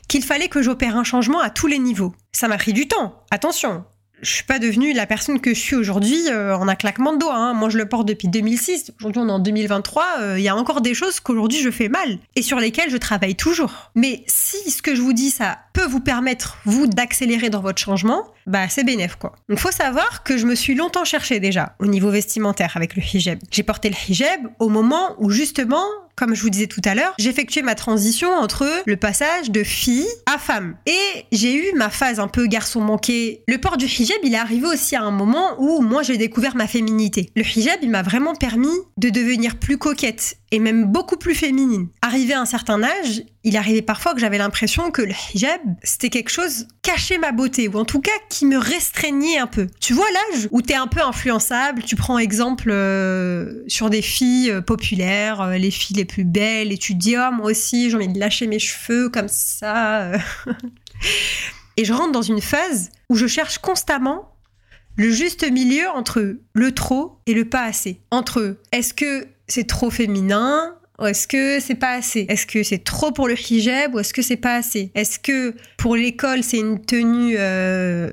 qu'il 0.07 0.23
fallait 0.23 0.47
que 0.47 0.61
j'opère 0.61 0.95
un 0.95 1.03
changement 1.03 1.41
à 1.41 1.49
tous 1.49 1.67
les 1.67 1.79
niveaux. 1.79 2.15
Ça 2.31 2.47
m'a 2.47 2.57
pris 2.57 2.71
du 2.71 2.87
temps, 2.87 3.25
attention, 3.29 3.83
je 4.21 4.31
suis 4.31 4.43
pas 4.43 4.59
devenue 4.59 4.93
la 4.93 5.05
personne 5.05 5.39
que 5.39 5.53
je 5.53 5.59
suis 5.59 5.75
aujourd'hui 5.75 6.27
euh, 6.29 6.55
en 6.55 6.67
un 6.67 6.75
claquement 6.75 7.13
de 7.13 7.19
doigts. 7.19 7.35
Hein. 7.35 7.53
Moi, 7.53 7.69
je 7.69 7.77
le 7.77 7.87
porte 7.87 8.07
depuis 8.07 8.27
2006. 8.27 8.91
Aujourd'hui, 8.99 9.21
on 9.21 9.29
est 9.29 9.31
en 9.31 9.39
2023. 9.39 10.05
Euh, 10.19 10.39
il 10.39 10.43
y 10.43 10.47
a 10.47 10.55
encore 10.55 10.81
des 10.81 10.93
choses 10.93 11.19
qu'aujourd'hui 11.19 11.61
je 11.61 11.69
fais 11.69 11.89
mal 11.89 12.17
et 12.35 12.41
sur 12.41 12.59
lesquelles 12.59 12.89
je 12.89 12.97
travaille 12.97 13.35
toujours. 13.35 13.91
Mais 13.95 14.23
si 14.27 14.71
ce 14.71 14.81
que 14.81 14.95
je 14.95 15.01
vous 15.01 15.13
dis, 15.13 15.29
ça 15.29 15.59
peut 15.73 15.85
vous 15.85 15.99
permettre, 15.99 16.57
vous, 16.65 16.87
d'accélérer 16.87 17.49
dans 17.49 17.61
votre 17.61 17.79
changement, 17.79 18.23
bah 18.47 18.69
c'est 18.69 18.83
bénéf 18.83 19.15
quoi. 19.15 19.33
Donc 19.49 19.59
faut 19.59 19.71
savoir 19.71 20.23
que 20.23 20.37
je 20.37 20.45
me 20.45 20.55
suis 20.55 20.73
longtemps 20.73 21.05
cherchée 21.05 21.39
déjà 21.39 21.75
au 21.79 21.85
niveau 21.85 22.09
vestimentaire 22.09 22.73
avec 22.75 22.95
le 22.95 23.03
hijab. 23.03 23.39
J'ai 23.51 23.63
porté 23.63 23.89
le 23.89 23.95
hijab 24.09 24.41
au 24.59 24.69
moment 24.69 25.15
où 25.19 25.29
justement 25.29 25.83
comme 26.17 26.35
je 26.35 26.41
vous 26.41 26.49
disais 26.49 26.67
tout 26.67 26.81
à 26.83 26.95
l'heure, 26.95 27.13
j'effectuais 27.19 27.61
ma 27.61 27.75
transition 27.75 28.31
entre 28.31 28.67
le 28.85 28.97
passage 28.97 29.51
de 29.51 29.63
fille 29.63 30.07
à 30.25 30.37
femme. 30.39 30.75
Et 30.87 31.25
j'ai 31.31 31.55
eu 31.55 31.73
ma 31.75 31.89
phase 31.89 32.19
un 32.19 32.27
peu 32.27 32.47
garçon 32.47 32.81
manqué. 32.81 33.43
Le 33.47 33.59
port 33.59 33.77
du 33.77 33.85
hijab, 33.85 34.17
il 34.23 34.33
est 34.33 34.37
arrivé 34.37 34.65
aussi 34.65 34.95
à 34.95 35.03
un 35.03 35.11
moment 35.11 35.55
où 35.59 35.81
moi 35.81 36.01
j'ai 36.01 36.17
découvert 36.17 36.55
ma 36.55 36.67
féminité. 36.67 37.29
Le 37.35 37.43
hijab, 37.43 37.79
il 37.83 37.91
m'a 37.91 38.01
vraiment 38.01 38.33
permis 38.33 38.75
de 38.97 39.09
devenir 39.09 39.57
plus 39.57 39.77
coquette 39.77 40.37
et 40.51 40.59
même 40.59 40.85
beaucoup 40.85 41.17
plus 41.17 41.35
féminine. 41.35 41.87
Arrivé 42.01 42.33
à 42.33 42.41
un 42.41 42.45
certain 42.45 42.81
âge, 42.81 43.23
il 43.47 43.55
arrivait 43.55 43.81
parfois 43.81 44.13
que 44.13 44.19
j'avais 44.19 44.37
l'impression 44.37 44.91
que 44.91 45.01
le 45.01 45.13
hijab, 45.33 45.61
c'était 45.81 46.09
quelque 46.09 46.29
chose 46.29 46.67
cachait 46.81 47.17
ma 47.17 47.31
beauté, 47.31 47.69
ou 47.69 47.77
en 47.77 47.85
tout 47.85 48.01
cas 48.01 48.11
qui 48.29 48.45
me 48.45 48.57
restreignait 48.57 49.37
un 49.37 49.47
peu. 49.47 49.67
Tu 49.79 49.93
vois 49.93 50.05
l'âge 50.11 50.49
où 50.51 50.61
t'es 50.61 50.73
un 50.73 50.87
peu 50.87 51.01
influençable, 51.01 51.81
tu 51.81 51.95
prends 51.95 52.17
exemple 52.17 52.69
euh, 52.69 53.63
sur 53.69 53.89
des 53.89 54.01
filles 54.01 54.51
euh, 54.51 54.59
populaires, 54.59 55.39
euh, 55.39 55.53
les 55.55 55.71
filles 55.71 55.95
les 55.95 56.03
plus 56.03 56.25
belles, 56.25 56.73
et 56.73 56.77
tu 56.77 56.93
dis, 56.93 57.15
oh 57.17 57.31
moi 57.31 57.51
aussi 57.51 57.89
j'ai 57.89 57.95
envie 57.95 58.09
de 58.09 58.19
lâcher 58.19 58.47
mes 58.47 58.59
cheveux 58.59 59.07
comme 59.07 59.29
ça. 59.29 60.11
et 61.77 61.85
je 61.85 61.93
rentre 61.93 62.11
dans 62.11 62.21
une 62.21 62.41
phase 62.41 62.91
où 63.09 63.15
je 63.15 63.27
cherche 63.27 63.59
constamment 63.59 64.35
le 64.97 65.09
juste 65.09 65.49
milieu 65.49 65.87
entre 65.87 66.35
le 66.53 66.71
trop 66.73 67.19
et 67.27 67.33
le 67.33 67.45
pas 67.45 67.63
assez. 67.63 68.01
Entre 68.11 68.57
est-ce 68.73 68.93
que 68.93 69.25
c'est 69.47 69.67
trop 69.67 69.89
féminin 69.89 70.76
est-ce 71.05 71.27
que 71.27 71.59
c'est 71.59 71.75
pas 71.75 71.93
assez? 71.93 72.25
Est-ce 72.27 72.47
que 72.47 72.63
c'est 72.63 72.83
trop 72.83 73.11
pour 73.11 73.27
le 73.27 73.35
hijab 73.35 73.93
ou 73.93 73.99
est-ce 73.99 74.13
que 74.13 74.21
c'est 74.21 74.37
pas 74.37 74.55
assez? 74.55 74.91
Est-ce 74.95 75.19
que 75.19 75.53
pour 75.77 75.95
l'école 75.95 76.43
c'est 76.43 76.57
une 76.57 76.83
tenue 76.83 77.35
euh, 77.37 78.09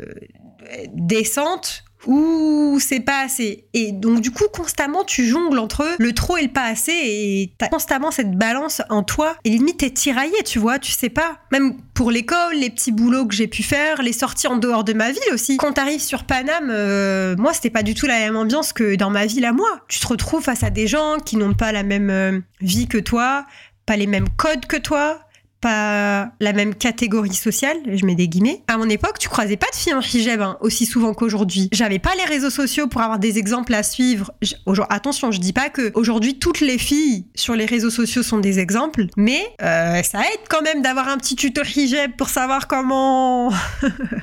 décente? 0.92 1.83
Ou 2.06 2.78
c'est 2.80 3.00
pas 3.00 3.20
assez. 3.24 3.66
Et 3.74 3.92
donc 3.92 4.20
du 4.20 4.30
coup, 4.30 4.44
constamment, 4.52 5.04
tu 5.04 5.24
jongles 5.26 5.58
entre 5.58 5.86
le 5.98 6.12
trop 6.12 6.36
et 6.36 6.42
le 6.42 6.48
pas 6.48 6.64
assez 6.64 6.92
et 6.92 7.52
t'as 7.58 7.68
constamment 7.68 8.10
cette 8.10 8.32
balance 8.32 8.82
en 8.90 9.02
toi. 9.02 9.36
Et 9.44 9.50
limite, 9.50 9.78
t'es 9.78 9.90
tiraillé, 9.90 10.42
tu 10.44 10.58
vois, 10.58 10.78
tu 10.78 10.92
sais 10.92 11.08
pas. 11.08 11.38
Même 11.52 11.76
pour 11.94 12.10
l'école, 12.10 12.54
les 12.54 12.70
petits 12.70 12.92
boulots 12.92 13.26
que 13.26 13.34
j'ai 13.34 13.46
pu 13.46 13.62
faire, 13.62 14.02
les 14.02 14.12
sorties 14.12 14.46
en 14.46 14.56
dehors 14.56 14.84
de 14.84 14.92
ma 14.92 15.10
ville 15.10 15.22
aussi. 15.32 15.56
Quand 15.56 15.72
t'arrives 15.72 16.02
sur 16.02 16.24
Paname, 16.24 16.70
euh, 16.70 17.36
moi, 17.36 17.52
c'était 17.52 17.70
pas 17.70 17.82
du 17.82 17.94
tout 17.94 18.06
la 18.06 18.18
même 18.18 18.36
ambiance 18.36 18.72
que 18.72 18.96
dans 18.96 19.10
ma 19.10 19.26
ville 19.26 19.44
à 19.44 19.52
moi. 19.52 19.68
Tu 19.88 19.98
te 20.00 20.06
retrouves 20.06 20.42
face 20.42 20.62
à 20.62 20.70
des 20.70 20.86
gens 20.86 21.18
qui 21.24 21.36
n'ont 21.36 21.54
pas 21.54 21.72
la 21.72 21.82
même 21.82 22.10
euh, 22.10 22.40
vie 22.60 22.86
que 22.86 22.98
toi, 22.98 23.44
pas 23.86 23.96
les 23.96 24.06
mêmes 24.06 24.28
codes 24.36 24.66
que 24.66 24.76
toi, 24.76 25.20
pas 25.64 26.30
la 26.40 26.52
même 26.52 26.74
catégorie 26.74 27.32
sociale, 27.32 27.78
je 27.86 28.04
mets 28.04 28.14
des 28.14 28.28
guillemets. 28.28 28.62
À 28.68 28.76
mon 28.76 28.86
époque, 28.86 29.18
tu 29.18 29.30
croisais 29.30 29.56
pas 29.56 29.66
de 29.72 29.76
filles 29.76 29.94
en 29.94 30.02
hijab 30.02 30.42
hein, 30.42 30.58
aussi 30.60 30.84
souvent 30.84 31.14
qu'aujourd'hui. 31.14 31.70
J'avais 31.72 31.98
pas 31.98 32.14
les 32.18 32.24
réseaux 32.24 32.50
sociaux 32.50 32.86
pour 32.86 33.00
avoir 33.00 33.18
des 33.18 33.38
exemples 33.38 33.72
à 33.72 33.82
suivre. 33.82 34.30
attention, 34.90 35.32
je 35.32 35.40
dis 35.40 35.54
pas 35.54 35.70
que 35.70 35.90
aujourd'hui 35.94 36.38
toutes 36.38 36.60
les 36.60 36.76
filles 36.76 37.24
sur 37.34 37.54
les 37.54 37.64
réseaux 37.64 37.88
sociaux 37.88 38.22
sont 38.22 38.40
des 38.40 38.58
exemples, 38.58 39.06
mais 39.16 39.40
euh, 39.62 40.02
ça 40.02 40.20
aide 40.20 40.40
quand 40.50 40.60
même 40.60 40.82
d'avoir 40.82 41.08
un 41.08 41.16
petit 41.16 41.34
tuto 41.34 41.62
hijab 41.62 42.12
pour 42.12 42.28
savoir 42.28 42.68
comment 42.68 43.50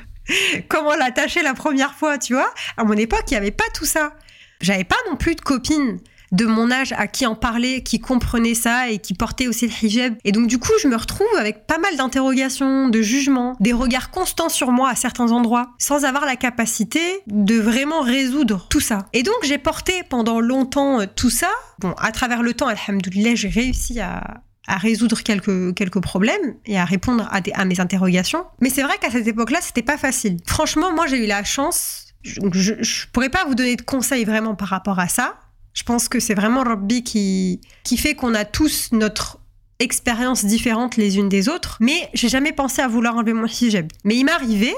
comment 0.68 0.94
l'attacher 0.94 1.42
la 1.42 1.54
première 1.54 1.94
fois, 1.94 2.18
tu 2.18 2.34
vois. 2.34 2.54
À 2.76 2.84
mon 2.84 2.94
époque, 2.94 3.24
il 3.32 3.34
y 3.34 3.36
avait 3.36 3.50
pas 3.50 3.64
tout 3.74 3.84
ça. 3.84 4.12
J'avais 4.60 4.84
pas 4.84 4.96
non 5.10 5.16
plus 5.16 5.34
de 5.34 5.40
copines 5.40 5.98
de 6.32 6.46
mon 6.46 6.70
âge 6.70 6.92
à 6.96 7.06
qui 7.06 7.26
en 7.26 7.34
parler, 7.34 7.82
qui 7.82 8.00
comprenait 8.00 8.54
ça 8.54 8.88
et 8.90 8.98
qui 8.98 9.14
portait 9.14 9.46
aussi 9.46 9.68
le 9.68 9.84
hijab. 9.84 10.14
Et 10.24 10.32
donc 10.32 10.48
du 10.48 10.58
coup, 10.58 10.72
je 10.82 10.88
me 10.88 10.96
retrouve 10.96 11.26
avec 11.38 11.66
pas 11.66 11.78
mal 11.78 11.96
d'interrogations, 11.96 12.88
de 12.88 13.02
jugements, 13.02 13.56
des 13.60 13.72
regards 13.72 14.10
constants 14.10 14.48
sur 14.48 14.72
moi 14.72 14.88
à 14.88 14.96
certains 14.96 15.30
endroits, 15.30 15.70
sans 15.78 16.04
avoir 16.04 16.24
la 16.24 16.36
capacité 16.36 17.00
de 17.26 17.58
vraiment 17.58 18.00
résoudre 18.00 18.66
tout 18.70 18.80
ça. 18.80 19.06
Et 19.12 19.22
donc 19.22 19.36
j'ai 19.44 19.58
porté 19.58 20.02
pendant 20.08 20.40
longtemps 20.40 21.00
euh, 21.00 21.06
tout 21.14 21.30
ça. 21.30 21.50
Bon, 21.78 21.92
à 21.98 22.12
travers 22.12 22.42
le 22.42 22.54
temps, 22.54 22.66
alhamdoulilah, 22.66 23.34
j'ai 23.34 23.48
réussi 23.48 24.00
à, 24.00 24.22
résoudre 24.68 25.20
quelques, 25.22 25.74
quelques 25.74 26.00
problèmes 26.00 26.54
et 26.64 26.78
à 26.78 26.84
répondre 26.86 27.28
à, 27.30 27.64
mes 27.64 27.80
interrogations. 27.80 28.44
Mais 28.60 28.70
c'est 28.70 28.82
vrai 28.82 28.96
qu'à 28.98 29.10
cette 29.10 29.26
époque-là, 29.26 29.58
c'était 29.60 29.82
pas 29.82 29.98
facile. 29.98 30.38
Franchement, 30.46 30.92
moi, 30.92 31.06
j'ai 31.06 31.22
eu 31.22 31.26
la 31.26 31.44
chance. 31.44 32.06
Je, 32.22 32.40
je, 32.80 33.06
pourrais 33.12 33.28
pas 33.28 33.44
vous 33.44 33.54
donner 33.54 33.76
de 33.76 33.82
conseils 33.82 34.24
vraiment 34.24 34.54
par 34.54 34.68
rapport 34.68 34.98
à 34.98 35.08
ça. 35.08 35.34
Je 35.74 35.82
pense 35.84 36.08
que 36.08 36.20
c'est 36.20 36.34
vraiment 36.34 36.62
Rabbi 36.62 37.02
qui, 37.02 37.60
qui 37.84 37.96
fait 37.96 38.14
qu'on 38.14 38.34
a 38.34 38.44
tous 38.44 38.90
notre 38.92 39.38
expérience 39.78 40.44
différente 40.44 40.96
les 40.96 41.18
unes 41.18 41.28
des 41.28 41.48
autres. 41.48 41.76
Mais 41.80 42.08
j'ai 42.14 42.28
jamais 42.28 42.52
pensé 42.52 42.82
à 42.82 42.88
vouloir 42.88 43.16
enlever 43.16 43.32
mon 43.32 43.46
hijab. 43.46 43.90
Mais 44.04 44.16
il 44.16 44.24
m'est 44.24 44.32
arrivé 44.32 44.74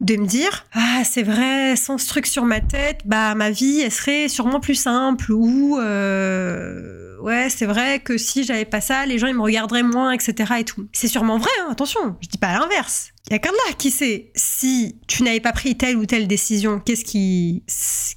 de 0.00 0.16
me 0.16 0.26
dire 0.26 0.66
ah 0.72 1.02
c'est 1.04 1.22
vrai 1.22 1.76
sans 1.76 1.98
ce 1.98 2.08
truc 2.08 2.26
sur 2.26 2.44
ma 2.44 2.60
tête 2.60 3.02
bah 3.04 3.34
ma 3.34 3.50
vie 3.50 3.80
elle 3.80 3.92
serait 3.92 4.28
sûrement 4.28 4.60
plus 4.60 4.74
simple 4.74 5.30
ou 5.32 5.78
euh, 5.78 7.18
ouais 7.20 7.48
c'est 7.50 7.66
vrai 7.66 8.00
que 8.00 8.16
si 8.16 8.44
j'avais 8.44 8.64
pas 8.64 8.80
ça 8.80 9.04
les 9.04 9.18
gens 9.18 9.26
ils 9.26 9.34
me 9.34 9.42
regarderaient 9.42 9.82
moins 9.82 10.12
etc 10.12 10.54
et 10.60 10.64
tout 10.64 10.88
c'est 10.92 11.08
sûrement 11.08 11.38
vrai 11.38 11.50
hein, 11.62 11.68
attention 11.70 12.16
je 12.20 12.28
dis 12.28 12.38
pas 12.38 12.58
l'inverse 12.58 13.12
il 13.30 13.34
y 13.34 13.36
a 13.36 13.38
qu'Allah 13.38 13.74
qui 13.78 13.92
sait 13.92 14.32
si 14.34 14.96
tu 15.06 15.22
n'avais 15.22 15.38
pas 15.38 15.52
pris 15.52 15.76
telle 15.76 15.96
ou 15.96 16.04
telle 16.04 16.26
décision, 16.26 16.80
qu'est-ce 16.84 17.04
qui, 17.04 17.62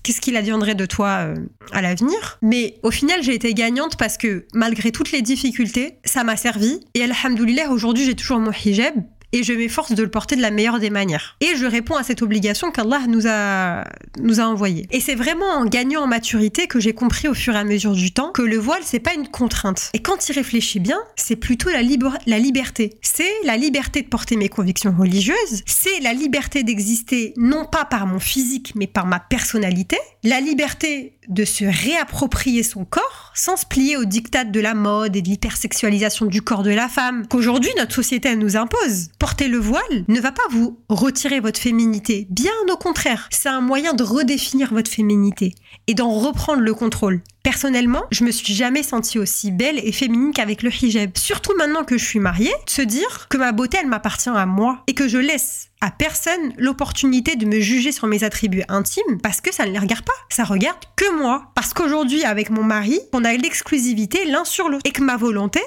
qu'est-ce 0.01 0.19
qu'il 0.19 0.35
adviendrait 0.35 0.73
de 0.73 0.87
toi 0.87 1.27
euh, 1.27 1.35
à 1.71 1.83
l'avenir? 1.83 2.39
Mais 2.41 2.79
au 2.81 2.89
final, 2.89 3.21
j'ai 3.21 3.35
été 3.35 3.53
gagnante 3.53 3.95
parce 3.95 4.17
que 4.17 4.47
malgré 4.55 4.91
toutes 4.91 5.11
les 5.11 5.21
difficultés, 5.21 5.99
ça 6.03 6.23
m'a 6.23 6.35
servi. 6.35 6.79
Et 6.95 7.03
alhamdoulilah, 7.03 7.69
aujourd'hui, 7.69 8.05
j'ai 8.05 8.15
toujours 8.15 8.39
mon 8.39 8.51
hijab 8.51 8.95
et 9.33 9.43
je 9.43 9.51
m'efforce 9.51 9.91
de 9.91 10.03
le 10.03 10.09
porter 10.09 10.37
de 10.37 10.41
la 10.41 10.51
meilleure 10.51 10.79
des 10.79 10.89
manières. 10.89 11.35
Et 11.41 11.57
je 11.57 11.65
réponds 11.65 11.95
à 11.95 12.03
cette 12.03 12.21
obligation 12.21 12.71
qu'Allah 12.71 13.01
nous 13.09 13.27
a, 13.27 13.83
nous 14.19 14.39
a 14.39 14.43
envoyée. 14.43 14.87
Et 14.91 15.01
c'est 15.01 15.15
vraiment 15.15 15.49
en 15.49 15.65
gagnant 15.65 16.03
en 16.03 16.07
maturité 16.07 16.67
que 16.67 16.79
j'ai 16.79 16.93
compris 16.93 17.27
au 17.27 17.33
fur 17.33 17.55
et 17.55 17.57
à 17.57 17.63
mesure 17.63 17.93
du 17.93 18.13
temps 18.13 18.31
que 18.31 18.43
le 18.43 18.57
voile, 18.57 18.81
c'est 18.83 18.99
pas 18.99 19.13
une 19.13 19.27
contrainte. 19.27 19.89
Et 19.93 20.01
quand 20.01 20.29
il 20.29 20.33
réfléchit 20.33 20.79
bien, 20.79 20.99
c'est 21.15 21.35
plutôt 21.35 21.69
la, 21.69 21.81
la 22.27 22.39
liberté. 22.39 22.97
C'est 23.01 23.31
la 23.43 23.57
liberté 23.57 24.03
de 24.03 24.07
porter 24.07 24.37
mes 24.37 24.49
convictions 24.49 24.95
religieuses, 24.97 25.63
c'est 25.65 25.99
la 26.01 26.13
liberté 26.13 26.63
d'exister 26.63 27.33
non 27.37 27.65
pas 27.65 27.85
par 27.85 28.05
mon 28.05 28.19
physique, 28.19 28.73
mais 28.75 28.87
par 28.87 29.07
ma 29.07 29.19
personnalité, 29.19 29.97
la 30.23 30.39
liberté 30.39 31.17
de 31.27 31.45
se 31.45 31.65
réapproprier 31.65 32.63
son 32.63 32.85
corps 32.85 33.31
sans 33.35 33.57
se 33.57 33.65
plier 33.65 33.97
aux 33.97 34.05
dictats 34.05 34.43
de 34.43 34.59
la 34.59 34.73
mode 34.73 35.15
et 35.15 35.21
de 35.21 35.27
l'hypersexualisation 35.27 36.25
du 36.25 36.41
corps 36.41 36.63
de 36.63 36.71
la 36.71 36.87
femme 36.87 37.27
qu'aujourd'hui 37.27 37.71
notre 37.77 37.95
société 37.95 38.35
nous 38.35 38.57
impose. 38.57 39.09
Porter 39.19 39.47
le 39.47 39.57
voile 39.57 40.05
ne 40.07 40.19
va 40.19 40.31
pas 40.31 40.43
vous 40.49 40.79
retirer 40.89 41.39
votre 41.39 41.59
féminité, 41.59 42.27
bien 42.29 42.51
au 42.71 42.77
contraire, 42.77 43.27
c'est 43.31 43.49
un 43.49 43.61
moyen 43.61 43.93
de 43.93 44.03
redéfinir 44.03 44.73
votre 44.73 44.91
féminité 44.91 45.55
et 45.87 45.93
d'en 45.93 46.11
reprendre 46.11 46.61
le 46.61 46.73
contrôle. 46.73 47.21
Personnellement, 47.43 48.03
je 48.09 48.23
me 48.23 48.31
suis 48.31 48.53
jamais 48.53 48.83
sentie 48.83 49.19
aussi 49.19 49.51
belle 49.51 49.77
et 49.83 49.91
féminine 49.91 50.31
qu'avec 50.31 50.63
le 50.63 50.71
hijab. 50.71 51.11
Surtout 51.17 51.53
maintenant 51.57 51.83
que 51.83 51.97
je 51.97 52.05
suis 52.05 52.19
mariée, 52.19 52.53
se 52.67 52.81
dire 52.81 53.27
que 53.29 53.35
ma 53.35 53.51
beauté, 53.51 53.77
elle 53.81 53.87
m'appartient 53.87 54.29
à 54.29 54.45
moi 54.45 54.81
et 54.87 54.93
que 54.93 55.09
je 55.09 55.17
laisse 55.17 55.67
à 55.81 55.91
personne 55.91 56.53
l'opportunité 56.57 57.35
de 57.35 57.45
me 57.45 57.59
juger 57.59 57.91
sur 57.91 58.07
mes 58.07 58.23
attributs 58.23 58.63
intimes 58.69 59.19
parce 59.21 59.41
que 59.41 59.53
ça 59.53 59.65
ne 59.65 59.71
les 59.71 59.79
regarde 59.79 60.05
pas. 60.05 60.13
Ça 60.29 60.45
regarde 60.45 60.79
que 60.95 61.17
moi. 61.17 61.51
Parce 61.53 61.73
qu'aujourd'hui, 61.73 62.23
avec 62.23 62.49
mon 62.49 62.63
mari, 62.63 63.01
on 63.11 63.25
a 63.25 63.33
l'exclusivité 63.33 64.23
l'un 64.23 64.45
sur 64.45 64.69
l'autre. 64.69 64.83
Et 64.85 64.93
que 64.93 65.03
ma 65.03 65.17
volonté, 65.17 65.59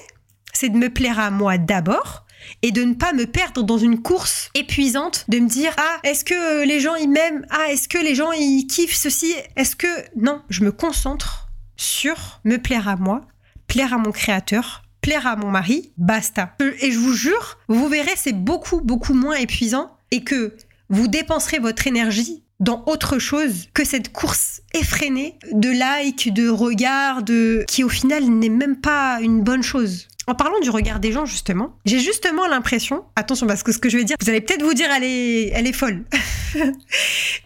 c'est 0.55 0.71
de 0.71 0.79
me 0.79 0.89
plaire 0.89 1.21
à 1.21 1.31
moi 1.31 1.59
d'abord 1.59 2.25
et 2.63 2.73
de 2.73 2.85
ne 2.85 2.95
pas 2.95 3.13
me 3.13 3.27
perdre 3.27 3.63
dans 3.63 3.77
une 3.77 4.01
course 4.01 4.49
épuisante 4.55 5.27
de 5.29 5.39
me 5.41 5.49
dire 5.49 5.73
ah 5.77 6.01
est-ce 6.05 6.25
que 6.25 6.65
les 6.65 6.81
gens 6.81 6.95
ils 6.95 7.11
m'aiment? 7.11 7.45
Ah 7.51 7.71
est-ce 7.71 7.89
que 7.89 7.99
les 7.99 8.15
gens 8.15 8.33
ils 8.33 8.67
kiffent 8.67 8.97
ceci? 8.97 9.35
Est-ce 9.57 9.77
que 9.77 9.89
non 10.17 10.41
je 10.49 10.65
me 10.65 10.73
concentre 10.73 11.46
sur 11.77 12.41
me 12.45 12.57
plaire 12.57 12.89
à 12.89 12.97
moi, 12.97 13.23
plaire 13.67 13.95
à 13.95 13.99
mon 13.99 14.13
créateur, 14.13 14.83
plaire 15.01 15.27
à 15.27 15.37
mon 15.37 15.51
mari, 15.51 15.93
basta. 15.97 16.57
Et 16.81 16.91
je 16.91 16.99
vous 16.99 17.15
jure, 17.15 17.59
vous 17.69 17.89
verrez, 17.89 18.15
c'est 18.17 18.33
beaucoup, 18.33 18.81
beaucoup 18.81 19.15
moins 19.15 19.37
épuisant 19.37 19.97
et 20.11 20.25
que 20.25 20.57
vous 20.89 21.09
dépenserez 21.09 21.59
votre 21.59 21.87
énergie 21.87 22.43
dans 22.59 22.85
autre 22.87 23.19
chose 23.19 23.69
que 23.75 23.85
cette 23.85 24.13
course 24.13 24.63
effrénée 24.75 25.39
de 25.53 25.69
likes, 25.69 26.33
de 26.33 26.49
regards, 26.49 27.23
de... 27.23 27.65
qui 27.69 27.85
au 27.85 27.89
final 27.89 28.25
n'est 28.25 28.49
même 28.49 28.81
pas 28.81 29.19
une 29.21 29.43
bonne 29.43 29.63
chose. 29.63 30.09
En 30.29 30.35
parlant 30.35 30.59
du 30.59 30.71
regard 30.71 30.99
des 30.99 31.13
gens, 31.13 31.25
justement, 31.25 31.77
j'ai 31.85 32.01
justement 32.01 32.49
l'impression, 32.49 33.05
attention 33.15 33.47
parce 33.47 33.63
que 33.63 33.71
ce 33.71 33.79
que 33.79 33.89
je 33.89 33.97
vais 33.97 34.05
dire, 34.05 34.17
vous 34.21 34.29
allez 34.29 34.41
peut-être 34.41 34.63
vous 34.63 34.75
dire 34.75 34.89
elle 34.91 35.05
est, 35.05 35.73
folle. 35.73 36.05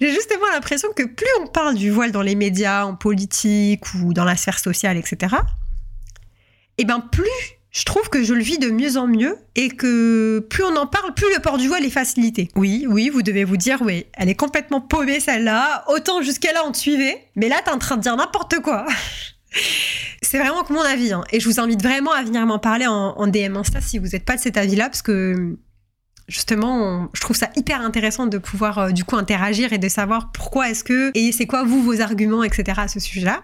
j'ai 0.00 0.14
justement 0.14 0.46
l'impression 0.52 0.88
que 0.96 1.02
plus 1.02 1.26
on 1.42 1.46
parle 1.46 1.74
du 1.74 1.90
voile 1.90 2.10
dans 2.10 2.22
les 2.22 2.34
médias, 2.34 2.84
en 2.84 2.94
politique 2.94 3.84
ou 3.94 4.14
dans 4.14 4.24
la 4.24 4.36
sphère 4.36 4.58
sociale, 4.58 4.96
etc., 4.96 5.36
et 6.78 6.84
eh 6.84 6.86
ben 6.86 7.00
plus 7.00 7.28
je 7.72 7.84
trouve 7.84 8.08
que 8.08 8.24
je 8.24 8.32
le 8.32 8.42
vis 8.42 8.58
de 8.58 8.70
mieux 8.70 8.96
en 8.96 9.06
mieux 9.06 9.36
et 9.54 9.68
que 9.68 10.40
plus 10.48 10.64
on 10.64 10.74
en 10.76 10.86
parle, 10.86 11.12
plus 11.12 11.26
le 11.34 11.40
port 11.40 11.58
du 11.58 11.68
voile 11.68 11.84
est 11.84 11.90
facilité. 11.90 12.48
Oui, 12.56 12.86
oui, 12.88 13.10
vous 13.10 13.22
devez 13.22 13.44
vous 13.44 13.58
dire, 13.58 13.82
oui, 13.82 14.06
elle 14.14 14.28
est 14.28 14.34
complètement 14.34 14.80
paumée 14.80 15.20
celle-là. 15.20 15.84
Autant 15.88 16.22
jusqu'à 16.22 16.52
là 16.52 16.62
on 16.66 16.72
te 16.72 16.78
suivait, 16.78 17.26
mais 17.36 17.48
là 17.48 17.60
t'es 17.64 17.70
en 17.70 17.78
train 17.78 17.96
de 17.96 18.02
dire 18.02 18.16
n'importe 18.16 18.60
quoi. 18.60 18.86
C'est 20.22 20.38
vraiment 20.38 20.62
que 20.62 20.72
mon 20.72 20.82
avis. 20.82 21.12
Hein. 21.12 21.24
Et 21.32 21.40
je 21.40 21.48
vous 21.48 21.60
invite 21.60 21.82
vraiment 21.82 22.12
à 22.12 22.22
venir 22.22 22.46
m'en 22.46 22.58
parler 22.58 22.86
en, 22.86 23.26
DM 23.26 23.56
Insta 23.56 23.80
si 23.80 23.98
vous 23.98 24.08
n'êtes 24.08 24.24
pas 24.24 24.36
de 24.36 24.40
cet 24.40 24.56
avis-là, 24.56 24.88
parce 24.88 25.02
que 25.02 25.56
justement, 26.28 27.08
je 27.12 27.20
trouve 27.20 27.36
ça 27.36 27.50
hyper 27.56 27.80
intéressant 27.80 28.26
de 28.26 28.38
pouvoir 28.38 28.78
euh, 28.78 28.90
du 28.90 29.04
coup 29.04 29.16
interagir 29.16 29.72
et 29.72 29.78
de 29.78 29.88
savoir 29.88 30.30
pourquoi 30.32 30.70
est-ce 30.70 30.84
que, 30.84 31.10
et 31.14 31.32
c'est 31.32 31.46
quoi 31.46 31.64
vous, 31.64 31.82
vos 31.82 32.00
arguments, 32.00 32.44
etc. 32.44 32.80
à 32.82 32.88
ce 32.88 33.00
sujet-là. 33.00 33.42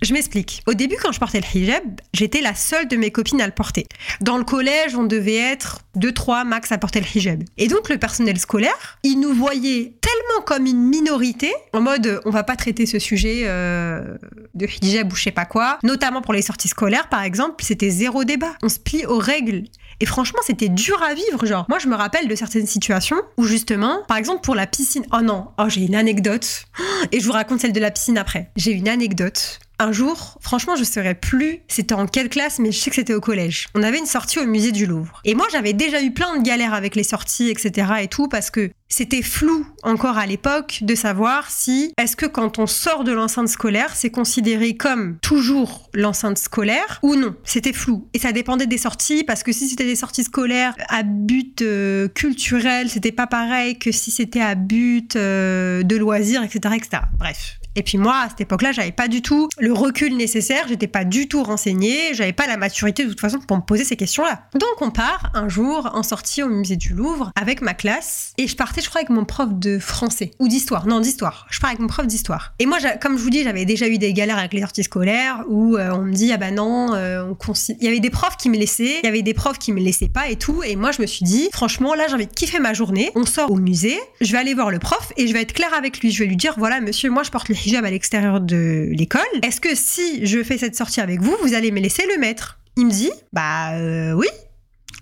Je 0.00 0.12
m'explique. 0.12 0.62
Au 0.66 0.74
début, 0.74 0.96
quand 1.02 1.10
je 1.10 1.18
portais 1.18 1.40
le 1.40 1.58
hijab, 1.58 1.82
j'étais 2.14 2.40
la 2.40 2.54
seule 2.54 2.86
de 2.86 2.96
mes 2.96 3.10
copines 3.10 3.40
à 3.40 3.46
le 3.46 3.52
porter. 3.52 3.86
Dans 4.20 4.38
le 4.38 4.44
collège, 4.44 4.94
on 4.94 5.04
devait 5.04 5.36
être 5.36 5.80
2-3 5.96 6.46
max 6.46 6.70
à 6.70 6.78
porter 6.78 7.00
le 7.00 7.06
hijab. 7.06 7.42
Et 7.56 7.66
donc, 7.66 7.88
le 7.88 7.98
personnel 7.98 8.38
scolaire, 8.38 8.98
il 9.02 9.18
nous 9.18 9.34
voyait 9.34 9.94
tellement 10.00 10.44
comme 10.44 10.66
une 10.66 10.82
minorité, 10.82 11.52
en 11.72 11.80
mode 11.80 12.20
on 12.24 12.30
va 12.30 12.44
pas 12.44 12.54
traiter 12.54 12.86
ce 12.86 12.98
sujet 12.98 13.42
euh, 13.44 14.16
de 14.54 14.66
hijab 14.66 15.12
ou 15.12 15.16
je 15.16 15.24
sais 15.24 15.30
pas 15.32 15.46
quoi. 15.46 15.78
Notamment 15.82 16.22
pour 16.22 16.32
les 16.32 16.42
sorties 16.42 16.68
scolaires, 16.68 17.08
par 17.08 17.22
exemple, 17.22 17.64
c'était 17.64 17.90
zéro 17.90 18.22
débat. 18.22 18.54
On 18.62 18.68
se 18.68 18.78
plie 18.78 19.04
aux 19.04 19.18
règles. 19.18 19.64
Et 20.00 20.06
franchement, 20.06 20.38
c'était 20.46 20.68
dur 20.68 21.02
à 21.02 21.14
vivre. 21.14 21.44
Genre, 21.44 21.66
moi, 21.68 21.80
je 21.80 21.88
me 21.88 21.96
rappelle 21.96 22.28
de 22.28 22.34
certaines 22.36 22.66
situations 22.66 23.16
où 23.36 23.44
justement, 23.44 24.02
par 24.06 24.16
exemple, 24.16 24.42
pour 24.42 24.54
la 24.54 24.68
piscine. 24.68 25.04
Oh 25.12 25.22
non, 25.22 25.48
oh, 25.58 25.68
j'ai 25.68 25.80
une 25.80 25.96
anecdote. 25.96 26.64
Et 27.12 27.18
je 27.18 27.26
vous 27.26 27.32
raconte 27.32 27.60
celle 27.60 27.72
de 27.72 27.80
la 27.80 27.90
piscine 27.90 28.16
après. 28.16 28.50
J'ai 28.54 28.72
une 28.72 28.88
anecdote 28.88 29.58
un 29.78 29.92
jour, 29.92 30.38
franchement, 30.40 30.76
je 30.76 30.84
saurais 30.84 31.14
plus 31.14 31.60
c'était 31.68 31.94
en 31.94 32.06
quelle 32.06 32.28
classe, 32.28 32.58
mais 32.58 32.72
je 32.72 32.78
sais 32.78 32.90
que 32.90 32.96
c'était 32.96 33.14
au 33.14 33.20
collège. 33.20 33.68
On 33.74 33.82
avait 33.82 33.98
une 33.98 34.06
sortie 34.06 34.38
au 34.38 34.46
musée 34.46 34.72
du 34.72 34.86
Louvre. 34.86 35.20
Et 35.24 35.34
moi, 35.34 35.46
j'avais 35.52 35.72
déjà 35.72 36.02
eu 36.02 36.12
plein 36.12 36.36
de 36.36 36.42
galères 36.42 36.74
avec 36.74 36.94
les 36.96 37.04
sorties, 37.04 37.48
etc. 37.48 37.92
et 38.02 38.08
tout, 38.08 38.28
parce 38.28 38.50
que 38.50 38.70
c'était 38.88 39.22
flou 39.22 39.66
encore 39.82 40.16
à 40.16 40.26
l'époque 40.26 40.78
de 40.82 40.94
savoir 40.94 41.50
si 41.50 41.92
est-ce 41.98 42.16
que 42.16 42.26
quand 42.26 42.58
on 42.58 42.66
sort 42.66 43.04
de 43.04 43.12
l'enceinte 43.12 43.48
scolaire, 43.48 43.94
c'est 43.94 44.10
considéré 44.10 44.76
comme 44.76 45.18
toujours 45.18 45.90
l'enceinte 45.94 46.38
scolaire 46.38 46.98
ou 47.02 47.14
non? 47.14 47.36
C'était 47.44 47.74
flou. 47.74 48.08
Et 48.14 48.18
ça 48.18 48.32
dépendait 48.32 48.66
des 48.66 48.78
sorties, 48.78 49.24
parce 49.24 49.42
que 49.42 49.52
si 49.52 49.68
c'était 49.68 49.84
des 49.84 49.96
sorties 49.96 50.24
scolaires 50.24 50.74
à 50.88 51.02
but 51.02 51.62
euh, 51.62 52.08
culturel, 52.08 52.88
c'était 52.88 53.12
pas 53.12 53.26
pareil 53.26 53.78
que 53.78 53.92
si 53.92 54.10
c'était 54.10 54.40
à 54.40 54.54
but 54.54 55.16
euh, 55.16 55.82
de 55.82 55.96
loisirs, 55.96 56.42
etc., 56.42 56.74
etc. 56.76 57.02
Bref. 57.18 57.57
Et 57.78 57.84
puis 57.84 57.96
moi, 57.96 58.22
à 58.24 58.28
cette 58.28 58.40
époque-là, 58.40 58.72
j'avais 58.72 58.90
pas 58.90 59.06
du 59.06 59.22
tout 59.22 59.48
le 59.60 59.72
recul 59.72 60.16
nécessaire, 60.16 60.64
j'étais 60.68 60.88
pas 60.88 61.04
du 61.04 61.28
tout 61.28 61.44
renseignée, 61.44 62.12
j'avais 62.12 62.32
pas 62.32 62.48
la 62.48 62.56
maturité 62.56 63.04
de 63.04 63.10
toute 63.10 63.20
façon 63.20 63.38
pour 63.38 63.56
me 63.56 63.62
poser 63.62 63.84
ces 63.84 63.94
questions-là. 63.94 64.42
Donc 64.54 64.80
on 64.80 64.90
part 64.90 65.30
un 65.34 65.48
jour 65.48 65.88
en 65.94 66.02
sortie 66.02 66.42
au 66.42 66.48
musée 66.48 66.74
du 66.74 66.92
Louvre 66.92 67.30
avec 67.40 67.62
ma 67.62 67.74
classe 67.74 68.32
et 68.36 68.48
je 68.48 68.56
partais, 68.56 68.80
je 68.80 68.88
crois, 68.88 69.02
avec 69.02 69.10
mon 69.10 69.24
prof 69.24 69.50
de 69.52 69.78
français 69.78 70.32
ou 70.40 70.48
d'histoire. 70.48 70.88
Non, 70.88 70.98
d'histoire. 70.98 71.46
Je 71.50 71.60
pars 71.60 71.70
avec 71.70 71.78
mon 71.78 71.86
prof 71.86 72.04
d'histoire. 72.04 72.52
Et 72.58 72.66
moi, 72.66 72.78
comme 73.00 73.16
je 73.16 73.22
vous 73.22 73.30
dis, 73.30 73.44
j'avais 73.44 73.64
déjà 73.64 73.86
eu 73.86 73.98
des 73.98 74.12
galères 74.12 74.38
avec 74.38 74.54
les 74.54 74.60
sorties 74.62 74.82
scolaires 74.82 75.44
où 75.46 75.76
euh, 75.76 75.92
on 75.92 76.02
me 76.02 76.12
dit 76.12 76.32
ah 76.32 76.36
bah 76.36 76.50
non, 76.50 76.94
euh, 76.94 77.32
il 77.78 77.84
y 77.84 77.86
avait 77.86 78.00
des 78.00 78.10
profs 78.10 78.38
qui 78.38 78.50
me 78.50 78.56
laissaient, 78.56 78.98
il 79.04 79.06
y 79.06 79.08
avait 79.08 79.22
des 79.22 79.34
profs 79.34 79.60
qui 79.60 79.72
me 79.72 79.78
laissaient 79.78 80.08
pas 80.08 80.28
et 80.28 80.34
tout. 80.34 80.64
Et 80.64 80.74
moi, 80.74 80.90
je 80.90 81.00
me 81.00 81.06
suis 81.06 81.24
dit, 81.24 81.48
franchement, 81.52 81.94
là, 81.94 82.06
j'ai 82.08 82.14
envie 82.14 82.26
de 82.26 82.34
kiffer 82.34 82.58
ma 82.58 82.74
journée. 82.74 83.12
On 83.14 83.24
sort 83.24 83.52
au 83.52 83.56
musée, 83.56 84.00
je 84.20 84.32
vais 84.32 84.38
aller 84.38 84.54
voir 84.54 84.72
le 84.72 84.80
prof 84.80 85.12
et 85.16 85.28
je 85.28 85.32
vais 85.32 85.42
être 85.42 85.52
claire 85.52 85.74
avec 85.74 86.00
lui. 86.00 86.10
Je 86.10 86.18
vais 86.24 86.28
lui 86.28 86.36
dire 86.36 86.54
voilà, 86.56 86.80
monsieur, 86.80 87.08
moi, 87.08 87.22
je 87.22 87.30
porte 87.30 87.48
le 87.48 87.54
à 87.76 87.90
l'extérieur 87.90 88.40
de 88.40 88.88
l'école. 88.90 89.22
Est-ce 89.42 89.60
que 89.60 89.74
si 89.74 90.26
je 90.26 90.42
fais 90.42 90.58
cette 90.58 90.76
sortie 90.76 91.00
avec 91.00 91.20
vous, 91.20 91.36
vous 91.42 91.54
allez 91.54 91.70
me 91.70 91.80
laisser 91.80 92.04
le 92.12 92.18
mettre 92.18 92.58
Il 92.76 92.86
me 92.86 92.90
dit 92.90 93.10
bah 93.32 93.72
euh, 93.72 94.12
oui 94.12 94.28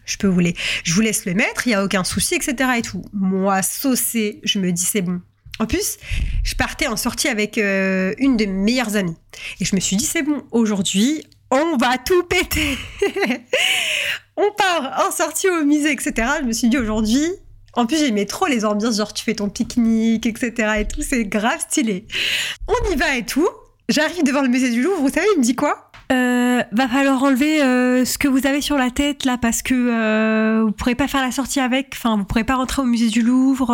je 0.07 0.17
peux 0.17 0.29
vous 0.29 0.41
les, 0.41 0.55
je 0.85 0.95
vous 0.95 1.01
laisse 1.01 1.27
le 1.27 1.35
mettre, 1.35 1.67
il 1.67 1.71
y 1.71 1.75
a 1.75 1.85
aucun 1.85 2.05
souci, 2.05 2.37
etc. 2.37 2.71
et 2.79 2.83
tout. 2.83 3.05
Moi, 3.13 3.61
saucé, 3.63 4.41
je 4.45 4.61
me 4.61 4.71
dis 4.71 4.85
c'est 4.85 5.03
bon. 5.03 5.21
En 5.59 5.67
plus, 5.67 5.99
je 6.45 6.55
partais 6.55 6.87
en 6.87 6.97
sortie 6.97 7.29
avec 7.29 7.59
euh, 7.59 8.15
une 8.19 8.37
de 8.37 8.45
mes 8.45 8.53
meilleures 8.53 8.97
amies. 8.97 9.17
Et 9.61 9.65
je 9.65 9.75
me 9.75 9.81
suis 9.81 9.97
dit, 9.97 10.05
c'est 10.05 10.23
bon, 10.23 10.45
aujourd'hui, 10.51 11.25
on 11.51 11.77
va 11.77 11.97
tout 11.99 12.23
péter. 12.25 12.77
on 14.37 14.51
part 14.53 15.07
en 15.07 15.11
sortie 15.11 15.49
au 15.49 15.65
musée, 15.65 15.93
etc. 15.93 16.13
Je 16.41 16.47
me 16.47 16.53
suis 16.53 16.69
dit, 16.69 16.77
aujourd'hui, 16.77 17.27
en 17.77 17.87
plus, 17.87 17.99
j'aimais 17.99 18.27
trop 18.27 18.47
les 18.47 18.65
ambiances, 18.65 18.97
genre 18.97 19.13
tu 19.13 19.23
fais 19.23 19.35
ton 19.35 19.49
pique-nique, 19.49 20.27
etc. 20.27 20.73
et 20.81 20.89
tout, 20.89 21.03
c'est 21.03 21.25
grave 21.25 21.61
stylé. 21.61 22.07
On 22.67 22.93
y 22.93 22.97
va 22.97 23.17
et 23.17 23.25
tout. 23.25 23.49
J'arrive 23.89 24.25
devant 24.25 24.43
le 24.43 24.49
musée 24.49 24.71
du 24.71 24.83
Louvre, 24.83 25.01
vous 25.01 25.11
savez, 25.11 25.27
il 25.35 25.39
me 25.39 25.45
dit 25.45 25.55
quoi? 25.55 25.91
Euh, 26.13 26.63
va 26.71 26.89
falloir 26.89 27.23
enlever 27.23 27.63
euh, 27.63 28.05
ce 28.05 28.17
que 28.17 28.29
vous 28.29 28.47
avez 28.47 28.61
sur 28.61 28.79
la 28.79 28.91
tête 28.91 29.25
là 29.25 29.39
parce 29.39 29.61
que 29.61 29.75
euh, 29.75 30.63
vous 30.65 30.71
pourrez 30.71 30.95
pas 30.95 31.09
faire 31.09 31.21
la 31.21 31.33
sortie 31.33 31.59
avec. 31.59 31.95
Enfin, 31.95 32.17
vous 32.17 32.25
pourrez 32.25 32.45
pas 32.45 32.55
rentrer 32.55 32.83
au 32.83 32.85
musée 32.85 33.09
du 33.09 33.23
Louvre. 33.23 33.69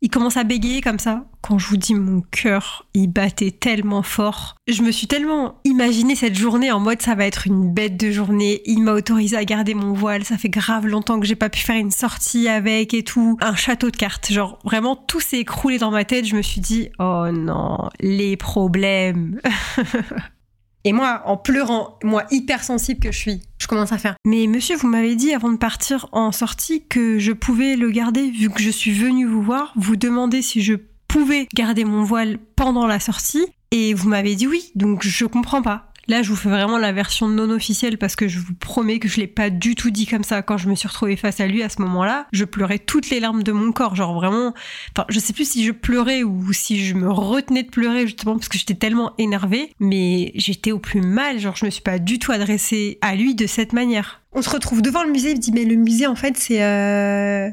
Il 0.00 0.10
commence 0.10 0.36
à 0.36 0.44
bégayer 0.44 0.80
comme 0.80 0.98
ça. 0.98 1.24
Quand 1.42 1.58
je 1.58 1.66
vous 1.68 1.76
dis 1.76 1.94
mon 1.94 2.20
cœur, 2.30 2.86
il 2.94 3.08
battait 3.08 3.50
tellement 3.50 4.02
fort. 4.02 4.56
Je 4.68 4.82
me 4.82 4.92
suis 4.92 5.06
tellement 5.06 5.56
imaginé 5.64 6.14
cette 6.14 6.36
journée 6.36 6.70
en 6.70 6.78
mode 6.78 7.02
ça 7.02 7.14
va 7.14 7.26
être 7.26 7.46
une 7.46 7.72
bête 7.72 7.96
de 7.96 8.10
journée. 8.10 8.62
Il 8.64 8.82
m'a 8.82 8.92
autorisé 8.92 9.36
à 9.36 9.44
garder 9.44 9.74
mon 9.74 9.92
voile. 9.92 10.24
Ça 10.24 10.38
fait 10.38 10.48
grave 10.48 10.86
longtemps 10.86 11.18
que 11.18 11.26
j'ai 11.26 11.34
pas 11.34 11.48
pu 11.48 11.60
faire 11.60 11.76
une 11.76 11.90
sortie 11.90 12.48
avec 12.48 12.94
et 12.94 13.02
tout. 13.02 13.36
Un 13.40 13.56
château 13.56 13.90
de 13.90 13.96
cartes. 13.96 14.30
Genre 14.30 14.58
vraiment 14.64 14.94
tout 14.94 15.20
s'est 15.20 15.38
écroulé 15.38 15.78
dans 15.78 15.90
ma 15.90 16.04
tête. 16.04 16.26
Je 16.26 16.36
me 16.36 16.42
suis 16.42 16.60
dit 16.60 16.90
oh 16.98 17.26
non, 17.32 17.88
les 18.00 18.36
problèmes. 18.36 19.40
Et 20.88 20.92
moi, 20.94 21.20
en 21.26 21.36
pleurant, 21.36 21.98
moi 22.02 22.24
hypersensible 22.30 22.98
que 22.98 23.12
je 23.12 23.18
suis, 23.18 23.42
je 23.58 23.66
commence 23.66 23.92
à 23.92 23.98
faire. 23.98 24.16
Mais 24.24 24.46
monsieur, 24.46 24.74
vous 24.74 24.88
m'avez 24.88 25.16
dit 25.16 25.34
avant 25.34 25.52
de 25.52 25.58
partir 25.58 26.08
en 26.12 26.32
sortie 26.32 26.82
que 26.88 27.18
je 27.18 27.32
pouvais 27.32 27.76
le 27.76 27.90
garder 27.90 28.30
vu 28.30 28.48
que 28.48 28.62
je 28.62 28.70
suis 28.70 28.92
venue 28.92 29.26
vous 29.26 29.42
voir, 29.42 29.74
vous 29.76 29.96
demander 29.96 30.40
si 30.40 30.62
je 30.62 30.76
pouvais 31.06 31.46
garder 31.54 31.84
mon 31.84 32.04
voile 32.04 32.38
pendant 32.56 32.86
la 32.86 33.00
sortie 33.00 33.44
et 33.70 33.92
vous 33.92 34.08
m'avez 34.08 34.34
dit 34.34 34.46
oui, 34.46 34.72
donc 34.76 35.06
je 35.06 35.26
comprends 35.26 35.60
pas. 35.60 35.87
Là, 36.08 36.22
je 36.22 36.30
vous 36.30 36.36
fais 36.36 36.48
vraiment 36.48 36.78
la 36.78 36.92
version 36.92 37.28
non 37.28 37.50
officielle 37.50 37.98
parce 37.98 38.16
que 38.16 38.28
je 38.28 38.38
vous 38.38 38.54
promets 38.54 38.98
que 38.98 39.08
je 39.08 39.20
l'ai 39.20 39.26
pas 39.26 39.50
du 39.50 39.74
tout 39.74 39.90
dit 39.90 40.06
comme 40.06 40.24
ça 40.24 40.40
quand 40.40 40.56
je 40.56 40.70
me 40.70 40.74
suis 40.74 40.88
retrouvée 40.88 41.16
face 41.16 41.38
à 41.38 41.46
lui 41.46 41.62
à 41.62 41.68
ce 41.68 41.82
moment-là. 41.82 42.26
Je 42.32 42.46
pleurais 42.46 42.78
toutes 42.78 43.10
les 43.10 43.20
larmes 43.20 43.42
de 43.42 43.52
mon 43.52 43.72
corps, 43.72 43.94
genre 43.94 44.14
vraiment. 44.14 44.54
Enfin, 44.96 45.04
je 45.10 45.20
sais 45.20 45.34
plus 45.34 45.50
si 45.50 45.64
je 45.66 45.72
pleurais 45.72 46.22
ou 46.22 46.50
si 46.54 46.82
je 46.82 46.94
me 46.94 47.10
retenais 47.10 47.62
de 47.62 47.68
pleurer 47.68 48.06
justement 48.06 48.36
parce 48.36 48.48
que 48.48 48.56
j'étais 48.56 48.74
tellement 48.74 49.12
énervée, 49.18 49.74
mais 49.80 50.32
j'étais 50.34 50.72
au 50.72 50.78
plus 50.78 51.02
mal. 51.02 51.38
Genre, 51.38 51.56
je 51.56 51.66
me 51.66 51.70
suis 51.70 51.82
pas 51.82 51.98
du 51.98 52.18
tout 52.18 52.32
adressée 52.32 52.98
à 53.02 53.14
lui 53.14 53.34
de 53.34 53.46
cette 53.46 53.74
manière. 53.74 54.22
On 54.32 54.40
se 54.40 54.48
retrouve 54.48 54.80
devant 54.80 55.04
le 55.04 55.10
musée. 55.10 55.32
Il 55.32 55.36
me 55.36 55.40
dit 55.40 55.52
mais 55.52 55.64
le 55.64 55.76
musée 55.76 56.06
en 56.06 56.14
fait 56.14 56.38
c'est 56.38 56.62
euh, 56.62 57.50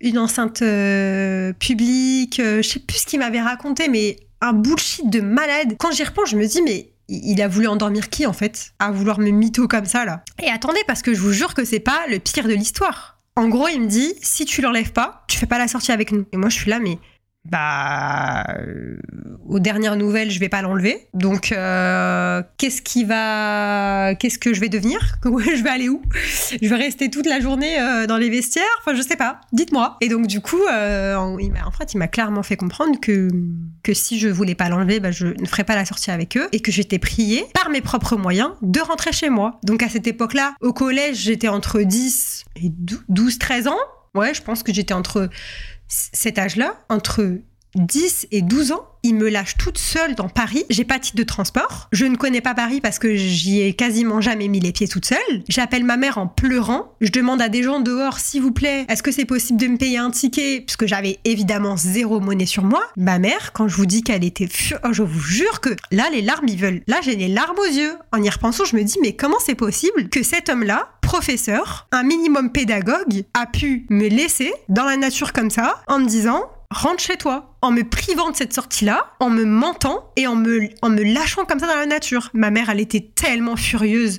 une 0.00 0.18
enceinte 0.18 0.62
euh, 0.62 1.52
publique. 1.52 2.40
Euh, 2.40 2.62
je 2.62 2.68
sais 2.68 2.80
plus 2.80 2.98
ce 2.98 3.06
qu'il 3.06 3.18
m'avait 3.18 3.42
raconté, 3.42 3.88
mais 3.88 4.16
un 4.40 4.54
bullshit 4.54 5.10
de 5.10 5.20
malade. 5.20 5.74
Quand 5.78 5.90
j'y 5.90 6.04
repense, 6.04 6.30
je 6.30 6.36
me 6.36 6.46
dis 6.46 6.62
mais 6.62 6.90
il 7.08 7.40
a 7.42 7.48
voulu 7.48 7.66
endormir 7.66 8.10
qui 8.10 8.26
en 8.26 8.32
fait? 8.32 8.72
À 8.78 8.90
vouloir 8.90 9.18
me 9.18 9.30
mytho 9.30 9.66
comme 9.66 9.86
ça 9.86 10.04
là. 10.04 10.22
Et 10.42 10.48
attendez, 10.48 10.80
parce 10.86 11.02
que 11.02 11.14
je 11.14 11.20
vous 11.20 11.32
jure 11.32 11.54
que 11.54 11.64
c'est 11.64 11.80
pas 11.80 12.06
le 12.08 12.18
pire 12.18 12.46
de 12.46 12.54
l'histoire. 12.54 13.18
En 13.36 13.48
gros, 13.48 13.68
il 13.68 13.82
me 13.82 13.86
dit 13.86 14.14
si 14.20 14.44
tu 14.44 14.60
l'enlèves 14.62 14.92
pas, 14.92 15.24
tu 15.28 15.38
fais 15.38 15.46
pas 15.46 15.58
la 15.58 15.68
sortie 15.68 15.92
avec 15.92 16.12
nous. 16.12 16.26
Et 16.32 16.36
moi, 16.36 16.48
je 16.48 16.56
suis 16.56 16.70
là, 16.70 16.78
mais 16.80 16.98
bah 17.44 18.44
euh, 18.58 18.98
aux 19.46 19.58
dernières 19.58 19.96
nouvelles 19.96 20.30
je 20.30 20.38
vais 20.38 20.48
pas 20.48 20.62
l'enlever. 20.62 21.08
Donc 21.14 21.52
euh, 21.52 22.42
qu'est-ce 22.58 22.82
qui 22.82 23.04
va 23.04 24.14
qu'est-ce 24.16 24.38
que 24.38 24.52
je 24.52 24.60
vais 24.60 24.68
devenir? 24.68 25.00
Je 25.24 25.62
vais 25.62 25.70
aller 25.70 25.88
où? 25.88 26.02
Je 26.60 26.68
vais 26.68 26.76
rester 26.76 27.10
toute 27.10 27.26
la 27.26 27.40
journée 27.40 27.80
euh, 27.80 28.06
dans 28.06 28.16
les 28.16 28.28
vestiaires? 28.28 28.64
Enfin 28.80 28.94
je 28.94 29.02
sais 29.02 29.16
pas. 29.16 29.40
Dites-moi. 29.52 29.96
Et 30.00 30.08
donc 30.08 30.26
du 30.26 30.40
coup 30.40 30.60
en, 30.68 31.38
fait 31.76 31.94
il 31.94 31.98
m'a 31.98 32.08
clairement 32.08 32.42
fait 32.42 32.56
comprendre 32.56 32.98
que 33.00 33.28
si 33.92 34.18
je 34.18 34.28
voulais 34.28 34.54
pas 34.54 34.68
l'enlever 34.68 35.00
bah, 35.00 35.10
je 35.10 35.26
ne 35.26 35.46
ferais 35.46 35.64
pas 35.64 35.74
la 35.74 35.86
sortie 35.86 36.10
avec 36.10 36.36
eux 36.36 36.48
et 36.52 36.60
que 36.60 36.70
j'étais 36.70 36.98
priée 36.98 37.46
par 37.54 37.70
mes 37.70 37.80
propres 37.80 38.16
moyens 38.16 38.50
de 38.60 38.80
rentrer 38.80 39.12
chez 39.12 39.30
moi. 39.30 39.58
Donc 39.64 39.82
à 39.82 39.88
cette 39.88 40.06
époque 40.06 40.34
là 40.34 40.54
au 40.60 40.72
collège 40.72 41.16
j'étais 41.16 41.48
entre 41.48 41.80
10 41.80 42.44
et 42.56 42.70
12 43.08 43.38
13 43.38 43.68
ans. 43.68 43.78
Ouais 44.14 44.34
je 44.34 44.42
pense 44.42 44.62
que 44.62 44.72
j'étais 44.72 44.94
entre 44.94 45.30
cet 45.88 46.38
âge-là, 46.38 46.74
entre 46.88 47.40
10 47.78 48.28
et 48.30 48.42
12 48.42 48.72
ans, 48.72 48.84
il 49.02 49.14
me 49.14 49.28
lâche 49.28 49.56
toute 49.56 49.78
seule 49.78 50.14
dans 50.14 50.28
Paris. 50.28 50.64
J'ai 50.70 50.84
pas 50.84 50.98
de 50.98 51.04
titre 51.04 51.16
de 51.16 51.22
transport. 51.22 51.88
Je 51.92 52.04
ne 52.04 52.16
connais 52.16 52.40
pas 52.40 52.54
Paris 52.54 52.80
parce 52.80 52.98
que 52.98 53.14
j'y 53.14 53.60
ai 53.60 53.72
quasiment 53.72 54.20
jamais 54.20 54.48
mis 54.48 54.60
les 54.60 54.72
pieds 54.72 54.88
toute 54.88 55.04
seule. 55.04 55.42
J'appelle 55.48 55.84
ma 55.84 55.96
mère 55.96 56.18
en 56.18 56.26
pleurant. 56.26 56.94
Je 57.00 57.10
demande 57.10 57.40
à 57.40 57.48
des 57.48 57.62
gens 57.62 57.80
dehors, 57.80 58.18
s'il 58.18 58.42
vous 58.42 58.52
plaît, 58.52 58.86
est-ce 58.88 59.02
que 59.02 59.12
c'est 59.12 59.24
possible 59.24 59.60
de 59.60 59.68
me 59.68 59.76
payer 59.76 59.98
un 59.98 60.10
ticket? 60.10 60.62
Puisque 60.66 60.86
j'avais 60.86 61.18
évidemment 61.24 61.76
zéro 61.76 62.20
monnaie 62.20 62.46
sur 62.46 62.64
moi. 62.64 62.82
Ma 62.96 63.18
mère, 63.18 63.52
quand 63.52 63.68
je 63.68 63.76
vous 63.76 63.86
dis 63.86 64.02
qu'elle 64.02 64.24
était 64.24 64.48
oh, 64.84 64.92
je 64.92 65.02
vous 65.02 65.20
jure 65.20 65.60
que 65.60 65.70
là, 65.90 66.04
les 66.12 66.22
larmes, 66.22 66.48
ils 66.48 66.58
veulent. 66.58 66.82
Là, 66.86 66.98
j'ai 67.02 67.16
les 67.16 67.28
larmes 67.28 67.58
aux 67.58 67.72
yeux. 67.72 67.94
En 68.12 68.22
y 68.22 68.28
repensant, 68.28 68.64
je 68.64 68.76
me 68.76 68.82
dis, 68.82 68.98
mais 69.00 69.14
comment 69.14 69.38
c'est 69.44 69.54
possible 69.54 70.08
que 70.08 70.22
cet 70.22 70.48
homme-là, 70.48 70.88
professeur, 71.02 71.86
un 71.92 72.02
minimum 72.02 72.50
pédagogue, 72.52 73.24
a 73.34 73.46
pu 73.46 73.86
me 73.90 74.08
laisser 74.08 74.52
dans 74.68 74.84
la 74.84 74.96
nature 74.96 75.32
comme 75.32 75.50
ça 75.50 75.82
en 75.86 76.00
me 76.00 76.06
disant 76.06 76.42
rentre 76.70 77.02
chez 77.02 77.16
toi, 77.16 77.47
en 77.60 77.70
me 77.72 77.82
privant 77.82 78.30
de 78.30 78.36
cette 78.36 78.52
sortie-là, 78.52 79.10
en 79.20 79.30
me 79.30 79.44
mentant 79.44 80.12
et 80.16 80.26
en 80.26 80.36
me, 80.36 80.68
en 80.82 80.90
me 80.90 81.02
lâchant 81.02 81.44
comme 81.44 81.58
ça 81.58 81.66
dans 81.66 81.74
la 81.74 81.86
nature. 81.86 82.30
Ma 82.32 82.50
mère, 82.50 82.70
elle 82.70 82.80
était 82.80 83.10
tellement 83.14 83.56
furieuse. 83.56 84.18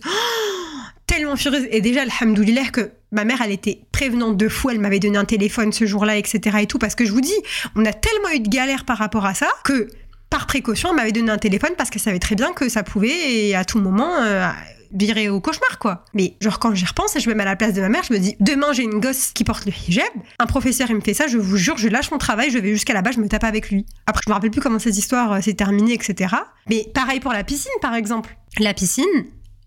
tellement 1.08 1.36
furieuse. 1.36 1.67
Et 1.71 1.82
déjà, 1.82 2.02
alhamdoulilah, 2.02 2.69
que 2.71 2.91
ma 3.12 3.23
mère, 3.23 3.41
elle 3.41 3.52
était 3.52 3.82
prévenante 3.91 4.38
de 4.38 4.49
fou. 4.49 4.69
Elle 4.69 4.80
m'avait 4.80 4.99
donné 4.99 5.17
un 5.17 5.25
téléphone 5.25 5.71
ce 5.71 5.86
jour-là, 5.86 6.17
etc. 6.17 6.58
et 6.62 6.67
tout. 6.67 6.80
Parce 6.80 6.95
que 6.95 7.06
je 7.06 7.12
vous 7.12 7.21
dis, 7.21 7.38
on 7.75 7.86
a 7.86 7.93
tellement 7.93 8.30
eu 8.34 8.39
de 8.39 8.49
galères 8.49 8.86
par 8.86 8.97
rapport 8.97 9.25
à 9.25 9.34
ça 9.34 9.47
que, 9.63 9.88
par 10.30 10.45
précaution, 10.45 10.89
elle 10.89 10.95
m'avait 10.97 11.12
donné 11.13 11.32
un 11.32 11.38
téléphone 11.38 11.71
parce 11.78 11.89
qu'elle 11.89 12.02
savait 12.02 12.19
très 12.19 12.36
bien 12.36 12.52
que 12.54 12.67
ça 12.67 12.84
pouvait, 12.84 13.47
et 13.47 13.56
à 13.56 13.63
tout 13.63 13.80
moment, 13.80 14.17
euh, 14.17 14.47
virer 14.91 15.30
au 15.30 15.39
cauchemar, 15.39 15.80
quoi. 15.80 16.06
Mais 16.13 16.36
genre, 16.41 16.60
quand 16.60 16.73
j'y 16.73 16.86
repense 16.86 17.15
et 17.15 17.19
je 17.19 17.30
me 17.30 17.36
mets 17.36 17.43
à 17.43 17.45
la 17.45 17.56
place 17.56 17.73
de 17.73 17.82
ma 17.82 17.89
mère, 17.89 18.04
je 18.04 18.13
me 18.13 18.19
dis, 18.19 18.36
demain, 18.39 18.73
j'ai 18.73 18.84
une 18.84 18.99
gosse 18.99 19.32
qui 19.32 19.43
porte 19.43 19.65
le 19.65 19.71
hijab, 19.71 20.06
un 20.39 20.45
professeur, 20.45 20.89
il 20.89 20.95
me 20.95 21.02
fait 21.02 21.13
ça, 21.13 21.28
je 21.28 21.38
vous 21.38 21.58
jure, 21.58 21.78
je 21.78 21.88
lâche 21.88 22.12
mon 22.12 22.17
travail, 22.17 22.49
je 22.52 22.58
vais 22.58 22.69
jusqu'à 22.69 22.93
là-bas, 22.93 23.12
je 23.12 23.19
me 23.19 23.28
tape 23.28 23.43
avec 23.43 23.69
lui. 23.69 23.86
Après, 24.08 24.21
je 24.25 24.30
me 24.30 24.34
rappelle 24.34 24.52
plus 24.52 24.62
comment 24.62 24.80
cette 24.80 24.97
histoire 24.97 25.34
euh, 25.34 25.41
s'est 25.41 25.54
terminée, 25.54 25.93
etc. 25.93 26.36
Mais 26.69 26.88
pareil 26.93 27.19
pour 27.19 27.34
la 27.34 27.43
piscine, 27.43 27.71
par 27.82 27.95
exemple. 27.95 28.38
La 28.60 28.73
piscine, 28.73 29.06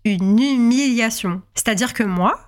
une 0.05 0.39
humiliation. 0.39 1.41
C'est-à-dire 1.55 1.93
que 1.93 2.03
moi, 2.03 2.39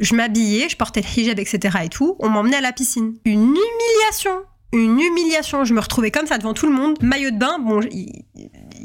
je 0.00 0.14
m'habillais, 0.14 0.68
je 0.68 0.76
portais 0.76 1.00
le 1.00 1.20
hijab, 1.20 1.38
etc. 1.38 1.78
et 1.84 1.88
tout, 1.88 2.16
on 2.20 2.28
m'emmenait 2.28 2.58
à 2.58 2.62
la 2.62 2.72
piscine. 2.72 3.14
Une 3.24 3.56
humiliation 3.56 4.42
une 4.72 5.00
humiliation. 5.00 5.64
Je 5.64 5.74
me 5.74 5.80
retrouvais 5.80 6.10
comme 6.10 6.26
ça 6.26 6.38
devant 6.38 6.54
tout 6.54 6.66
le 6.66 6.72
monde. 6.72 6.98
Maillot 7.02 7.30
de 7.30 7.38
bain, 7.38 7.58
bon, 7.58 7.80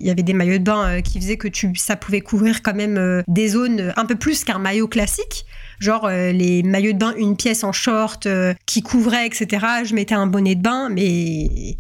y, 0.02 0.10
avait 0.10 0.24
des 0.24 0.34
maillots 0.34 0.58
de 0.58 0.64
bain 0.64 0.86
euh, 0.86 1.02
qui 1.02 1.20
faisaient 1.20 1.38
que 1.38 1.48
tu, 1.48 1.76
ça 1.76 1.96
pouvait 1.96 2.22
couvrir 2.22 2.62
quand 2.62 2.74
même 2.74 2.98
euh, 2.98 3.22
des 3.28 3.50
zones 3.50 3.94
un 3.96 4.06
peu 4.06 4.16
plus 4.16 4.44
qu'un 4.44 4.60
maillot 4.60 4.88
classique. 4.88 5.46
Genre 5.80 6.06
euh, 6.06 6.32
les 6.32 6.64
maillots 6.64 6.94
de 6.94 6.98
bain, 6.98 7.14
une 7.18 7.36
pièce 7.36 7.64
en 7.64 7.72
short 7.72 8.28
qui 8.66 8.82
couvrait, 8.82 9.26
etc. 9.28 9.66
Je 9.84 9.96
mettais 9.96 10.16
un 10.16 10.28
bonnet 10.28 10.56
de 10.56 10.62
bain, 10.62 10.90
mais 10.90 11.78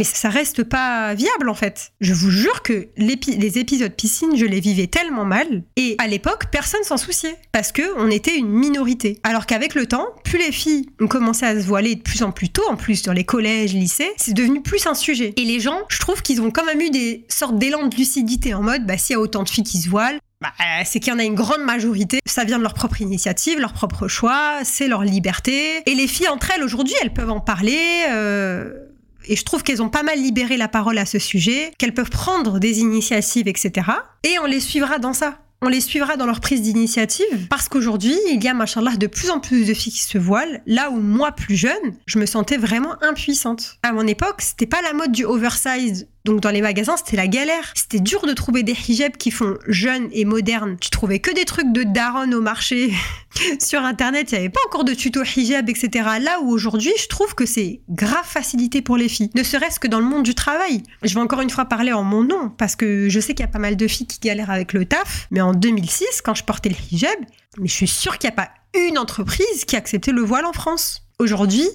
mais 0.00 0.04
ça 0.04 0.30
reste 0.30 0.64
pas 0.64 1.12
viable 1.12 1.50
en 1.50 1.54
fait. 1.54 1.92
Je 2.00 2.14
vous 2.14 2.30
jure 2.30 2.62
que 2.62 2.88
les 2.96 3.58
épisodes 3.58 3.92
piscine, 3.92 4.34
je 4.34 4.46
les 4.46 4.58
vivais 4.58 4.86
tellement 4.86 5.26
mal. 5.26 5.62
Et 5.76 5.94
à 5.98 6.06
l'époque, 6.06 6.44
personne 6.50 6.82
s'en 6.84 6.96
souciait. 6.96 7.36
Parce 7.52 7.70
que 7.70 7.82
on 7.98 8.10
était 8.10 8.34
une 8.34 8.48
minorité. 8.48 9.20
Alors 9.24 9.44
qu'avec 9.44 9.74
le 9.74 9.84
temps, 9.84 10.06
plus 10.24 10.38
les 10.38 10.52
filles 10.52 10.88
ont 11.02 11.06
commencé 11.06 11.44
à 11.44 11.54
se 11.54 11.66
voiler 11.66 11.96
de 11.96 12.00
plus 12.00 12.22
en 12.22 12.32
plus 12.32 12.48
tôt, 12.48 12.62
en 12.70 12.76
plus 12.76 13.02
dans 13.02 13.12
les 13.12 13.24
collèges, 13.24 13.74
lycées, 13.74 14.10
c'est 14.16 14.32
devenu 14.32 14.62
plus 14.62 14.86
un 14.86 14.94
sujet. 14.94 15.34
Et 15.36 15.44
les 15.44 15.60
gens, 15.60 15.82
je 15.90 15.98
trouve 15.98 16.22
qu'ils 16.22 16.40
ont 16.40 16.50
quand 16.50 16.64
même 16.64 16.80
eu 16.80 16.88
des 16.88 17.26
sortes 17.28 17.58
d'élan 17.58 17.86
de 17.86 17.94
lucidité 17.94 18.54
en 18.54 18.62
mode, 18.62 18.86
bah 18.86 18.96
s'il 18.96 19.12
y 19.12 19.16
a 19.18 19.20
autant 19.20 19.42
de 19.42 19.50
filles 19.50 19.64
qui 19.64 19.82
se 19.82 19.90
voilent, 19.90 20.18
bah, 20.40 20.52
c'est 20.86 21.00
qu'il 21.00 21.12
y 21.12 21.14
en 21.14 21.18
a 21.18 21.24
une 21.24 21.34
grande 21.34 21.62
majorité, 21.62 22.20
ça 22.24 22.44
vient 22.44 22.56
de 22.56 22.62
leur 22.62 22.72
propre 22.72 23.02
initiative, 23.02 23.58
leur 23.58 23.74
propre 23.74 24.08
choix, 24.08 24.60
c'est 24.64 24.88
leur 24.88 25.04
liberté. 25.04 25.82
Et 25.84 25.94
les 25.94 26.06
filles 26.06 26.28
entre 26.28 26.52
elles 26.52 26.62
aujourd'hui, 26.62 26.94
elles 27.02 27.12
peuvent 27.12 27.30
en 27.30 27.40
parler. 27.40 28.06
Euh 28.08 28.86
et 29.26 29.36
je 29.36 29.44
trouve 29.44 29.62
qu'elles 29.62 29.82
ont 29.82 29.88
pas 29.88 30.02
mal 30.02 30.20
libéré 30.20 30.56
la 30.56 30.68
parole 30.68 30.98
à 30.98 31.06
ce 31.06 31.18
sujet, 31.18 31.72
qu'elles 31.78 31.94
peuvent 31.94 32.10
prendre 32.10 32.58
des 32.58 32.80
initiatives, 32.80 33.48
etc. 33.48 33.88
Et 34.24 34.38
on 34.40 34.46
les 34.46 34.60
suivra 34.60 34.98
dans 34.98 35.12
ça 35.12 35.38
on 35.62 35.68
les 35.68 35.80
suivra 35.80 36.16
dans 36.16 36.26
leur 36.26 36.40
prise 36.40 36.62
d'initiative 36.62 37.46
parce 37.50 37.68
qu'aujourd'hui, 37.68 38.16
il 38.30 38.42
y 38.42 38.48
a, 38.48 38.54
machallah, 38.54 38.96
de 38.96 39.06
plus 39.06 39.30
en 39.30 39.40
plus 39.40 39.66
de 39.66 39.74
filles 39.74 39.92
qui 39.92 40.02
se 40.02 40.16
voilent, 40.16 40.62
là 40.66 40.90
où 40.90 40.98
moi, 40.98 41.32
plus 41.32 41.56
jeune, 41.56 41.94
je 42.06 42.18
me 42.18 42.26
sentais 42.26 42.56
vraiment 42.56 42.94
impuissante. 43.02 43.76
À 43.82 43.92
mon 43.92 44.06
époque, 44.06 44.40
c'était 44.40 44.66
pas 44.66 44.80
la 44.82 44.94
mode 44.94 45.12
du 45.12 45.24
oversize 45.24 46.08
donc 46.24 46.40
dans 46.40 46.50
les 46.50 46.60
magasins, 46.60 46.96
c'était 46.96 47.16
la 47.16 47.28
galère. 47.28 47.72
C'était 47.74 48.00
dur 48.00 48.26
de 48.26 48.32
trouver 48.32 48.62
des 48.62 48.76
hijabs 48.88 49.16
qui 49.16 49.30
font 49.30 49.56
jeunes 49.66 50.08
et 50.12 50.24
modernes. 50.24 50.76
Tu 50.80 50.90
trouvais 50.90 51.18
que 51.18 51.34
des 51.34 51.44
trucs 51.44 51.72
de 51.72 51.82
daron 51.82 52.30
au 52.32 52.40
marché. 52.40 52.92
Sur 53.58 53.82
internet, 53.84 54.30
il 54.30 54.34
n'y 54.34 54.40
avait 54.40 54.50
pas 54.50 54.60
encore 54.66 54.84
de 54.84 54.92
tuto 54.92 55.22
hijab, 55.24 55.70
etc. 55.70 55.90
Là 56.20 56.40
où 56.42 56.50
aujourd'hui, 56.50 56.92
je 57.00 57.06
trouve 57.06 57.34
que 57.34 57.46
c'est 57.46 57.80
grave 57.88 58.24
facilité 58.24 58.82
pour 58.82 58.96
les 58.96 59.08
filles. 59.08 59.30
Ne 59.34 59.42
serait-ce 59.42 59.80
que 59.80 59.88
dans 59.88 60.00
le 60.00 60.04
monde 60.04 60.22
du 60.22 60.34
travail. 60.34 60.82
Je 61.02 61.14
vais 61.14 61.20
encore 61.20 61.40
une 61.40 61.50
fois 61.50 61.64
parler 61.64 61.92
en 61.92 62.02
mon 62.02 62.22
nom, 62.22 62.50
parce 62.50 62.76
que 62.76 63.08
je 63.08 63.20
sais 63.20 63.34
qu'il 63.34 63.44
y 63.44 63.48
a 63.48 63.52
pas 63.52 63.58
mal 63.58 63.76
de 63.76 63.88
filles 63.88 64.06
qui 64.06 64.20
galèrent 64.20 64.50
avec 64.50 64.72
le 64.74 64.84
taf. 64.84 65.26
Mais 65.30 65.40
en 65.40 65.54
2006, 65.54 66.20
quand 66.22 66.34
je 66.34 66.44
portais 66.44 66.68
le 66.68 66.76
hijab, 66.90 67.18
mais 67.58 67.68
je 67.68 67.72
suis 67.72 67.88
sûre 67.88 68.18
qu'il 68.18 68.28
n'y 68.28 68.34
a 68.34 68.36
pas 68.36 68.50
une 68.74 68.98
entreprise 68.98 69.64
qui 69.66 69.74
a 69.74 69.78
accepté 69.78 70.12
le 70.12 70.22
voile 70.22 70.44
en 70.44 70.52
France. 70.52 71.02
Aujourd'hui, 71.18 71.66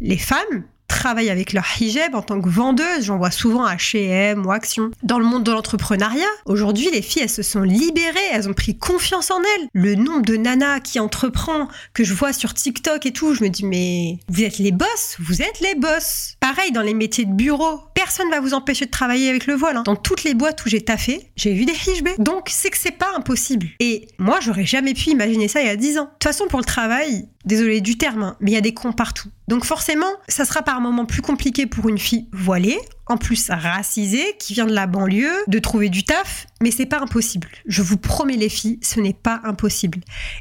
les 0.00 0.18
femmes, 0.18 0.64
travaillent 0.88 1.30
avec 1.30 1.52
leur 1.52 1.64
hijab 1.80 2.14
en 2.14 2.22
tant 2.22 2.40
que 2.40 2.48
vendeuse. 2.48 3.04
J'en 3.04 3.18
vois 3.18 3.30
souvent 3.30 3.64
à 3.64 3.76
H&M 3.76 4.44
ou 4.44 4.50
Action. 4.50 4.90
Dans 5.02 5.18
le 5.18 5.24
monde 5.24 5.44
de 5.44 5.52
l'entrepreneuriat, 5.52 6.26
aujourd'hui, 6.46 6.88
les 6.92 7.02
filles, 7.02 7.22
elles 7.22 7.30
se 7.30 7.42
sont 7.42 7.62
libérées, 7.62 8.18
elles 8.32 8.48
ont 8.48 8.54
pris 8.54 8.76
confiance 8.76 9.30
en 9.30 9.38
elles. 9.38 9.68
Le 9.72 9.94
nombre 9.94 10.22
de 10.22 10.36
nanas 10.36 10.80
qui 10.80 10.98
entreprend, 10.98 11.68
que 11.94 12.04
je 12.04 12.14
vois 12.14 12.32
sur 12.32 12.54
TikTok 12.54 13.06
et 13.06 13.12
tout, 13.12 13.34
je 13.34 13.44
me 13.44 13.48
dis, 13.48 13.64
mais 13.64 14.18
vous 14.28 14.42
êtes 14.42 14.58
les 14.58 14.72
boss, 14.72 15.16
vous 15.20 15.40
êtes 15.42 15.60
les 15.60 15.74
boss. 15.74 16.34
Pareil, 16.40 16.72
dans 16.72 16.82
les 16.82 16.94
métiers 16.94 17.24
de 17.24 17.32
bureau, 17.32 17.80
personne 17.94 18.30
va 18.30 18.40
vous 18.40 18.54
empêcher 18.54 18.86
de 18.86 18.90
travailler 18.90 19.30
avec 19.30 19.46
le 19.46 19.54
voile. 19.54 19.76
Hein. 19.76 19.82
Dans 19.84 19.96
toutes 19.96 20.24
les 20.24 20.34
boîtes 20.34 20.64
où 20.64 20.68
j'ai 20.68 20.82
taffé, 20.82 21.30
j'ai 21.36 21.52
vu 21.54 21.64
des 21.64 21.72
hijabs. 21.72 22.18
Donc, 22.18 22.48
c'est 22.50 22.70
que 22.70 22.78
c'est 22.78 22.90
pas 22.90 23.10
impossible. 23.16 23.66
Et 23.80 24.08
moi, 24.18 24.38
j'aurais 24.40 24.66
jamais 24.66 24.94
pu 24.94 25.10
imaginer 25.10 25.48
ça 25.48 25.60
il 25.60 25.66
y 25.66 25.70
a 25.70 25.76
10 25.76 25.98
ans. 25.98 26.04
De 26.04 26.08
toute 26.10 26.24
façon, 26.24 26.46
pour 26.46 26.58
le 26.58 26.64
travail, 26.64 27.28
désolé 27.44 27.80
du 27.80 27.98
terme, 27.98 28.22
hein, 28.22 28.36
mais 28.40 28.50
il 28.50 28.54
y 28.54 28.58
a 28.58 28.62
des 28.62 28.74
cons 28.74 28.92
partout. 28.92 29.28
Donc 29.48 29.64
forcément, 29.64 30.12
ça 30.28 30.44
sera 30.44 30.60
par 30.60 30.78
moment 30.82 31.06
plus 31.06 31.22
compliqué 31.22 31.66
pour 31.66 31.88
une 31.88 31.98
fille 31.98 32.28
voilée, 32.32 32.78
en 33.08 33.16
plus 33.16 33.50
racisée, 33.50 34.36
qui 34.38 34.54
vient 34.54 34.66
de 34.66 34.74
la 34.74 34.86
banlieue, 34.86 35.44
de 35.46 35.58
trouver 35.58 35.88
du 35.88 36.04
taf, 36.04 36.46
mais 36.60 36.70
c'est 36.70 36.86
pas 36.86 37.00
impossible. 37.00 37.48
Je 37.66 37.82
vous 37.82 37.96
promets 37.96 38.36
les 38.36 38.48
filles, 38.48 38.78
ce 38.82 39.00
n'est 39.00 39.14
pas 39.14 39.40
impossible. 39.44 39.98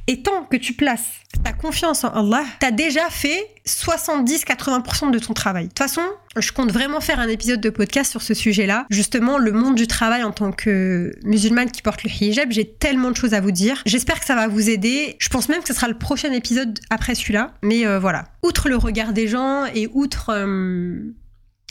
Et 0.07 0.22
tant 0.22 0.43
que 0.43 0.57
tu 0.57 0.74
places 0.74 1.05
ta 1.43 1.53
confiance 1.53 2.03
en 2.03 2.09
Allah, 2.09 2.43
t'as 2.59 2.72
déjà 2.72 3.09
fait 3.09 3.47
70-80% 3.65 5.11
de 5.11 5.20
ton 5.20 5.34
travail. 5.34 5.65
De 5.65 5.70
toute 5.70 5.80
façon, 5.80 6.01
je 6.36 6.51
compte 6.51 6.72
vraiment 6.72 7.01
faire 7.01 7.20
un 7.20 7.28
épisode 7.28 7.61
de 7.61 7.70
podcast 7.70 8.11
sur 8.11 8.22
ce 8.22 8.34
sujet-là. 8.34 8.86
Justement, 8.89 9.38
le 9.38 9.51
monde 9.51 9.76
du 9.76 9.88
travail 9.88 10.24
en 10.24 10.32
tant 10.32 10.51
que 10.51 11.13
musulmane 11.24 11.70
qui 11.72 11.82
porte 11.82 12.03
le 12.03 12.09
hijab, 12.09 12.51
j'ai 12.51 12.65
tellement 12.65 13.11
de 13.11 13.15
choses 13.15 13.34
à 13.34 13.41
vous 13.41 13.51
dire. 13.51 13.82
J'espère 13.86 14.20
que 14.20 14.26
ça 14.26 14.36
va 14.36 14.47
vous 14.47 14.70
aider. 14.70 15.15
Je 15.20 15.30
pense 15.30 15.49
même 15.49 15.61
que 15.61 15.68
ce 15.68 15.74
sera 15.74 15.88
le 15.88 15.97
prochain 15.97 16.32
épisode 16.32 16.80
après 16.89 17.15
celui-là. 17.15 17.53
Mais 17.61 17.86
euh, 17.86 17.99
voilà. 17.99 18.26
Outre 18.43 18.70
le 18.70 18.78
regard 18.78 19.13
des 19.13 19.28
gens 19.28 19.65
et 19.65 19.89
outre... 19.93 20.30
Euh, 20.30 21.13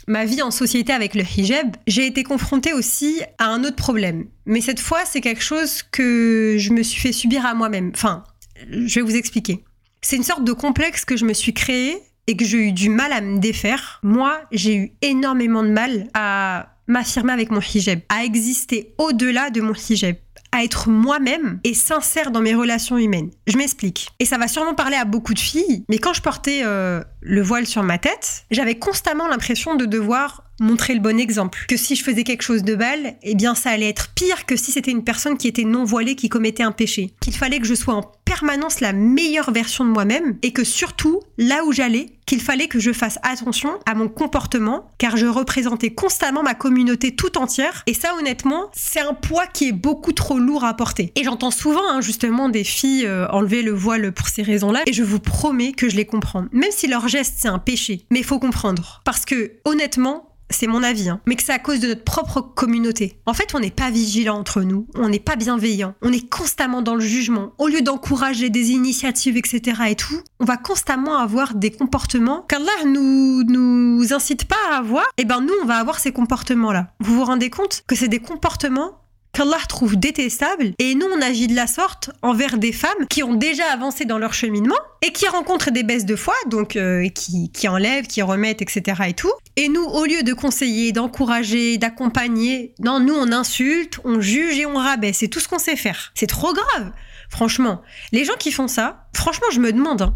ma 0.07 0.25
vie 0.25 0.41
en 0.41 0.51
société 0.51 0.93
avec 0.93 1.15
le 1.15 1.23
hijab, 1.23 1.75
j'ai 1.85 2.07
été 2.07 2.23
confrontée 2.23 2.73
aussi 2.73 3.21
à 3.37 3.47
un 3.47 3.63
autre 3.63 3.75
problème. 3.75 4.25
Mais 4.45 4.61
cette 4.61 4.79
fois, 4.79 4.99
c'est 5.05 5.21
quelque 5.21 5.43
chose 5.43 5.83
que 5.83 6.55
je 6.57 6.71
me 6.71 6.81
suis 6.81 6.99
fait 6.99 7.11
subir 7.11 7.45
à 7.45 7.53
moi-même. 7.53 7.91
Enfin, 7.93 8.23
je 8.71 8.95
vais 8.95 9.01
vous 9.01 9.15
expliquer. 9.15 9.63
C'est 10.01 10.15
une 10.15 10.23
sorte 10.23 10.43
de 10.43 10.53
complexe 10.53 11.03
que 11.03 11.17
je 11.17 11.25
me 11.25 11.33
suis 11.33 11.53
créé 11.53 11.97
et 12.27 12.37
que 12.37 12.45
j'ai 12.45 12.57
eu 12.67 12.71
du 12.71 12.89
mal 12.89 13.11
à 13.11 13.21
me 13.21 13.39
défaire. 13.39 13.99
Moi, 14.03 14.41
j'ai 14.51 14.75
eu 14.75 14.91
énormément 15.01 15.63
de 15.63 15.69
mal 15.69 16.07
à 16.13 16.73
m'affirmer 16.87 17.33
avec 17.33 17.51
mon 17.51 17.59
hijab, 17.59 17.99
à 18.09 18.23
exister 18.23 18.93
au-delà 18.97 19.49
de 19.49 19.59
mon 19.61 19.73
hijab 19.73 20.15
à 20.51 20.63
être 20.63 20.89
moi-même 20.89 21.59
et 21.63 21.73
sincère 21.73 22.31
dans 22.31 22.41
mes 22.41 22.55
relations 22.55 22.97
humaines. 22.97 23.31
Je 23.47 23.57
m'explique. 23.57 24.09
Et 24.19 24.25
ça 24.25 24.37
va 24.37 24.47
sûrement 24.47 24.73
parler 24.73 24.95
à 24.95 25.05
beaucoup 25.05 25.33
de 25.33 25.39
filles, 25.39 25.85
mais 25.89 25.99
quand 25.99 26.13
je 26.13 26.21
portais 26.21 26.61
euh, 26.63 27.01
le 27.21 27.41
voile 27.41 27.65
sur 27.65 27.83
ma 27.83 27.97
tête, 27.97 28.45
j'avais 28.51 28.75
constamment 28.75 29.27
l'impression 29.27 29.75
de 29.75 29.85
devoir 29.85 30.43
montrer 30.59 30.93
le 30.93 30.99
bon 30.99 31.19
exemple. 31.19 31.65
Que 31.67 31.77
si 31.77 31.95
je 31.95 32.03
faisais 32.03 32.23
quelque 32.23 32.41
chose 32.41 32.63
de 32.63 32.75
mal, 32.75 33.15
eh 33.23 33.35
bien 33.35 33.55
ça 33.55 33.71
allait 33.71 33.89
être 33.89 34.09
pire 34.13 34.45
que 34.45 34.55
si 34.55 34.71
c'était 34.71 34.91
une 34.91 35.03
personne 35.03 35.37
qui 35.37 35.47
était 35.47 35.63
non 35.63 35.83
voilée 35.83 36.15
qui 36.15 36.29
commettait 36.29 36.63
un 36.63 36.71
péché. 36.71 37.13
Qu'il 37.21 37.35
fallait 37.35 37.59
que 37.59 37.67
je 37.67 37.75
sois 37.75 37.95
en 37.95 38.11
permanence 38.25 38.81
la 38.81 38.93
meilleure 38.93 39.51
version 39.51 39.85
de 39.85 39.89
moi-même 39.89 40.37
et 40.43 40.51
que 40.51 40.63
surtout, 40.63 41.21
là 41.37 41.63
où 41.65 41.71
j'allais, 41.71 42.07
qu'il 42.25 42.41
fallait 42.41 42.67
que 42.67 42.79
je 42.79 42.91
fasse 42.91 43.19
attention 43.23 43.79
à 43.85 43.95
mon 43.95 44.09
comportement 44.09 44.91
car 44.97 45.15
je 45.15 45.25
représentais 45.25 45.91
constamment 45.91 46.43
ma 46.43 46.53
communauté 46.53 47.15
tout 47.15 47.37
entière 47.37 47.83
et 47.87 47.93
ça 47.93 48.13
honnêtement, 48.19 48.69
c'est 48.73 48.99
un 48.99 49.13
poids 49.13 49.47
qui 49.47 49.69
est 49.69 49.71
beaucoup 49.71 50.11
trop 50.11 50.37
lourd 50.37 50.65
à 50.65 50.73
porter. 50.75 51.13
Et 51.15 51.23
j'entends 51.23 51.51
souvent 51.51 51.89
hein, 51.89 52.01
justement 52.01 52.49
des 52.49 52.65
filles 52.65 53.05
euh, 53.05 53.27
enlever 53.29 53.61
le 53.61 53.71
voile 53.71 54.11
pour 54.11 54.27
ces 54.27 54.43
raisons-là 54.43 54.81
et 54.85 54.93
je 54.93 55.03
vous 55.03 55.19
promets 55.19 55.71
que 55.71 55.89
je 55.89 55.95
les 55.95 56.05
comprends. 56.05 56.45
Même 56.51 56.71
si 56.71 56.87
leur 56.87 57.07
geste 57.07 57.35
c'est 57.37 57.47
un 57.47 57.59
péché, 57.59 58.05
mais 58.11 58.19
il 58.19 58.25
faut 58.25 58.39
comprendre 58.39 59.01
parce 59.05 59.25
que 59.25 59.53
honnêtement, 59.63 60.26
c'est 60.49 60.67
mon 60.67 60.83
avis, 60.83 61.09
hein, 61.09 61.21
mais 61.25 61.35
que 61.35 61.43
c'est 61.43 61.53
à 61.53 61.59
cause 61.59 61.79
de 61.79 61.87
notre 61.87 62.03
propre 62.03 62.41
communauté. 62.41 63.19
En 63.25 63.33
fait, 63.33 63.53
on 63.53 63.59
n'est 63.59 63.71
pas 63.71 63.89
vigilant 63.89 64.37
entre 64.37 64.61
nous, 64.61 64.87
on 64.95 65.09
n'est 65.09 65.19
pas 65.19 65.35
bienveillant, 65.35 65.95
on 66.01 66.11
est 66.11 66.27
constamment 66.29 66.81
dans 66.81 66.95
le 66.95 67.01
jugement. 67.01 67.53
Au 67.57 67.67
lieu 67.67 67.81
d'encourager 67.81 68.49
des 68.49 68.71
initiatives, 68.71 69.37
etc. 69.37 69.81
et 69.89 69.95
tout, 69.95 70.21
on 70.39 70.45
va 70.45 70.57
constamment 70.57 71.17
avoir 71.17 71.55
des 71.55 71.71
comportements 71.71 72.45
qu'Allah 72.47 72.85
nous 72.85 73.43
nous 73.43 74.13
incite 74.13 74.45
pas 74.45 74.55
à 74.71 74.77
avoir. 74.77 75.03
Et 75.17 75.23
eh 75.23 75.25
ben 75.25 75.41
nous, 75.41 75.53
on 75.63 75.65
va 75.65 75.77
avoir 75.77 75.99
ces 75.99 76.11
comportements-là. 76.11 76.93
Vous 76.99 77.15
vous 77.15 77.25
rendez 77.25 77.49
compte 77.49 77.83
que 77.87 77.95
c'est 77.95 78.07
des 78.07 78.19
comportements 78.19 79.01
qu'Allah 79.37 79.59
trouve 79.69 79.97
détestable 79.97 80.71
et 80.79 80.95
nous 80.95 81.05
on 81.05 81.21
agit 81.21 81.45
de 81.45 81.55
la 81.55 81.67
sorte 81.67 82.09
envers 82.23 82.57
des 82.57 82.71
femmes 82.71 83.05
qui 83.07 83.21
ont 83.21 83.35
déjà 83.35 83.71
avancé 83.71 84.03
dans 84.05 84.17
leur 84.17 84.33
cheminement 84.33 84.77
et 85.03 85.11
qui 85.11 85.27
rencontrent 85.27 85.69
des 85.69 85.83
baisses 85.83 86.05
de 86.05 86.15
foi, 86.15 86.33
donc 86.47 86.75
euh, 86.75 87.07
qui, 87.09 87.67
enlèvent, 87.67 88.07
qui 88.07 88.23
remettent, 88.23 88.63
etc. 88.63 88.99
et 89.09 89.13
tout. 89.13 89.31
Et 89.55 89.69
nous, 89.69 89.83
au 89.83 90.05
lieu 90.05 90.23
de 90.23 90.33
conseiller, 90.33 90.91
d'encourager, 90.91 91.77
d'accompagner, 91.77 92.73
non, 92.79 92.99
nous 92.99 93.13
on 93.13 93.31
insulte, 93.31 93.99
on 94.03 94.21
juge 94.21 94.57
et 94.57 94.65
on 94.65 94.77
rabaisse. 94.77 95.17
C'est 95.17 95.27
tout 95.27 95.39
ce 95.39 95.47
qu'on 95.47 95.59
sait 95.59 95.75
faire. 95.75 96.11
C'est 96.15 96.25
trop 96.25 96.53
grave. 96.53 96.91
Franchement, 97.29 97.83
les 98.11 98.25
gens 98.25 98.37
qui 98.39 98.51
font 98.51 98.67
ça, 98.67 99.07
franchement, 99.13 99.47
je 99.51 99.59
me 99.59 99.71
demande, 99.71 100.01
hein, 100.01 100.15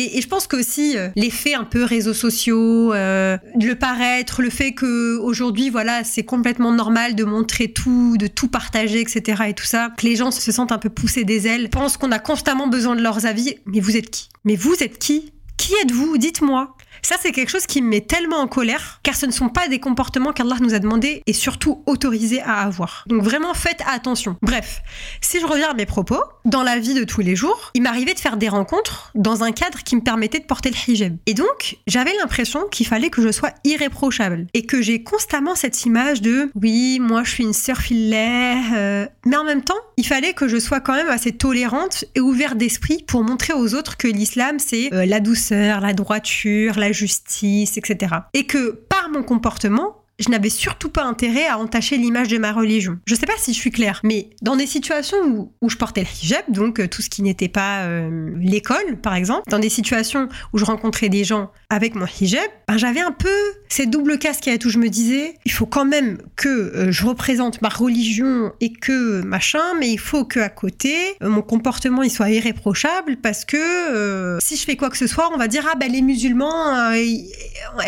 et, 0.00 0.20
je 0.20 0.28
pense 0.28 0.46
qu'aussi 0.46 0.96
euh, 0.96 1.08
l'effet 1.16 1.54
un 1.54 1.64
peu 1.64 1.84
réseaux 1.84 2.14
sociaux, 2.14 2.92
euh, 2.92 3.36
le 3.60 3.74
paraître, 3.74 4.42
le 4.42 4.50
fait 4.50 4.72
que 4.72 5.18
aujourd'hui 5.18 5.70
voilà 5.70 6.04
c'est 6.04 6.22
complètement 6.22 6.72
normal 6.72 7.14
de 7.14 7.24
montrer 7.24 7.72
tout, 7.72 8.16
de 8.18 8.26
tout 8.26 8.48
partager, 8.48 9.00
etc. 9.00 9.42
et 9.48 9.54
tout 9.54 9.64
ça, 9.64 9.92
que 9.96 10.06
les 10.06 10.16
gens 10.16 10.30
se 10.30 10.52
sentent 10.52 10.72
un 10.72 10.78
peu 10.78 10.90
poussés 10.90 11.24
des 11.24 11.46
ailes, 11.46 11.70
pensent 11.70 11.96
qu'on 11.96 12.12
a 12.12 12.18
constamment 12.18 12.68
besoin 12.68 12.96
de 12.96 13.02
leurs 13.02 13.26
avis. 13.26 13.56
Mais 13.66 13.80
vous 13.80 13.96
êtes 13.96 14.10
qui? 14.10 14.28
Mais 14.44 14.56
vous 14.56 14.74
êtes 14.82 14.98
qui? 14.98 15.32
Qui 15.56 15.74
êtes-vous? 15.82 16.16
Dites-moi. 16.18 16.76
Ça, 17.02 17.16
c'est 17.20 17.32
quelque 17.32 17.50
chose 17.50 17.66
qui 17.66 17.82
me 17.82 17.88
met 17.88 18.00
tellement 18.00 18.38
en 18.38 18.46
colère, 18.46 19.00
car 19.02 19.14
ce 19.14 19.26
ne 19.26 19.32
sont 19.32 19.48
pas 19.48 19.68
des 19.68 19.80
comportements 19.80 20.32
qu'Allah 20.32 20.56
nous 20.60 20.74
a 20.74 20.78
demandé 20.78 21.22
et 21.26 21.32
surtout 21.32 21.82
autorisés 21.86 22.40
à 22.42 22.60
avoir. 22.60 23.04
Donc 23.06 23.22
vraiment, 23.22 23.54
faites 23.54 23.82
attention. 23.86 24.36
Bref, 24.42 24.82
si 25.20 25.40
je 25.40 25.46
reviens 25.46 25.70
à 25.70 25.74
mes 25.74 25.86
propos, 25.86 26.20
dans 26.44 26.62
la 26.62 26.78
vie 26.78 26.94
de 26.94 27.04
tous 27.04 27.20
les 27.20 27.36
jours, 27.36 27.70
il 27.74 27.82
m'arrivait 27.82 28.14
de 28.14 28.20
faire 28.20 28.36
des 28.36 28.48
rencontres 28.48 29.10
dans 29.14 29.42
un 29.42 29.52
cadre 29.52 29.82
qui 29.82 29.96
me 29.96 30.00
permettait 30.02 30.38
de 30.38 30.44
porter 30.44 30.70
le 30.70 30.76
hijab. 30.92 31.16
Et 31.26 31.34
donc, 31.34 31.78
j'avais 31.86 32.12
l'impression 32.20 32.66
qu'il 32.70 32.86
fallait 32.86 33.10
que 33.10 33.22
je 33.22 33.30
sois 33.30 33.50
irréprochable 33.64 34.46
et 34.54 34.64
que 34.66 34.82
j'ai 34.82 35.02
constamment 35.02 35.54
cette 35.54 35.84
image 35.84 36.22
de 36.22 36.50
oui, 36.54 36.98
moi 37.00 37.24
je 37.24 37.30
suis 37.30 37.44
une 37.44 37.52
sœur 37.52 37.78
filaire, 37.78 38.64
euh, 38.74 39.06
mais 39.26 39.36
en 39.36 39.44
même 39.44 39.62
temps, 39.62 39.74
il 39.96 40.06
fallait 40.06 40.32
que 40.32 40.48
je 40.48 40.58
sois 40.58 40.80
quand 40.80 40.94
même 40.94 41.08
assez 41.08 41.32
tolérante 41.32 42.04
et 42.14 42.20
ouverte 42.20 42.56
d'esprit 42.56 43.04
pour 43.06 43.22
montrer 43.22 43.52
aux 43.52 43.74
autres 43.74 43.96
que 43.96 44.08
l'islam 44.08 44.58
c'est 44.58 44.92
euh, 44.92 45.06
la 45.06 45.20
douceur, 45.20 45.80
la 45.80 45.92
droiture, 45.92 46.78
la 46.78 46.89
justice, 46.92 47.76
etc. 47.76 48.14
Et 48.34 48.46
que 48.46 48.70
par 48.70 49.08
mon 49.08 49.22
comportement, 49.22 49.99
je 50.20 50.28
n'avais 50.28 50.50
surtout 50.50 50.90
pas 50.90 51.04
intérêt 51.04 51.46
à 51.46 51.58
entacher 51.58 51.96
l'image 51.96 52.28
de 52.28 52.38
ma 52.38 52.52
religion. 52.52 52.98
Je 53.06 53.14
sais 53.14 53.26
pas 53.26 53.32
si 53.38 53.54
je 53.54 53.58
suis 53.58 53.70
claire, 53.70 54.00
mais 54.04 54.30
dans 54.42 54.54
des 54.54 54.66
situations 54.66 55.16
où, 55.60 55.68
je 55.68 55.76
portais 55.76 56.02
le 56.02 56.06
hijab, 56.22 56.44
donc 56.48 56.78
euh, 56.78 56.86
tout 56.86 57.00
ce 57.02 57.08
qui 57.08 57.22
n'était 57.22 57.48
pas 57.48 57.84
euh, 57.84 58.30
l'école, 58.38 59.00
par 59.02 59.14
exemple, 59.14 59.44
dans 59.48 59.58
des 59.58 59.68
situations 59.68 60.28
où 60.52 60.58
je 60.58 60.64
rencontrais 60.64 61.08
des 61.08 61.24
gens 61.24 61.50
avec 61.70 61.94
mon 61.94 62.06
hijab, 62.06 62.48
ben, 62.68 62.76
j'avais 62.76 63.00
un 63.00 63.12
peu 63.12 63.28
cette 63.68 63.90
double 63.90 64.18
casquette 64.18 64.64
où 64.64 64.68
je 64.68 64.78
me 64.78 64.88
disais, 64.88 65.34
il 65.44 65.52
faut 65.52 65.66
quand 65.66 65.84
même 65.84 66.18
que 66.36 66.48
euh, 66.48 66.92
je 66.92 67.06
représente 67.06 67.62
ma 67.62 67.68
religion 67.68 68.52
et 68.60 68.72
que 68.72 69.22
machin, 69.22 69.62
mais 69.78 69.90
il 69.90 69.98
faut 69.98 70.24
que 70.24 70.40
à 70.40 70.48
côté, 70.50 70.94
mon 71.22 71.42
comportement 71.42 72.02
il 72.02 72.10
soit 72.10 72.30
irréprochable 72.30 73.16
parce 73.16 73.44
que 73.44 74.38
si 74.42 74.56
je 74.56 74.64
fais 74.64 74.76
quoi 74.76 74.90
que 74.90 74.98
ce 74.98 75.06
soit, 75.06 75.30
on 75.32 75.38
va 75.38 75.48
dire 75.48 75.66
ah 75.72 75.76
ben 75.78 75.90
les 75.90 76.02
musulmans 76.02 76.92
et, 76.92 77.30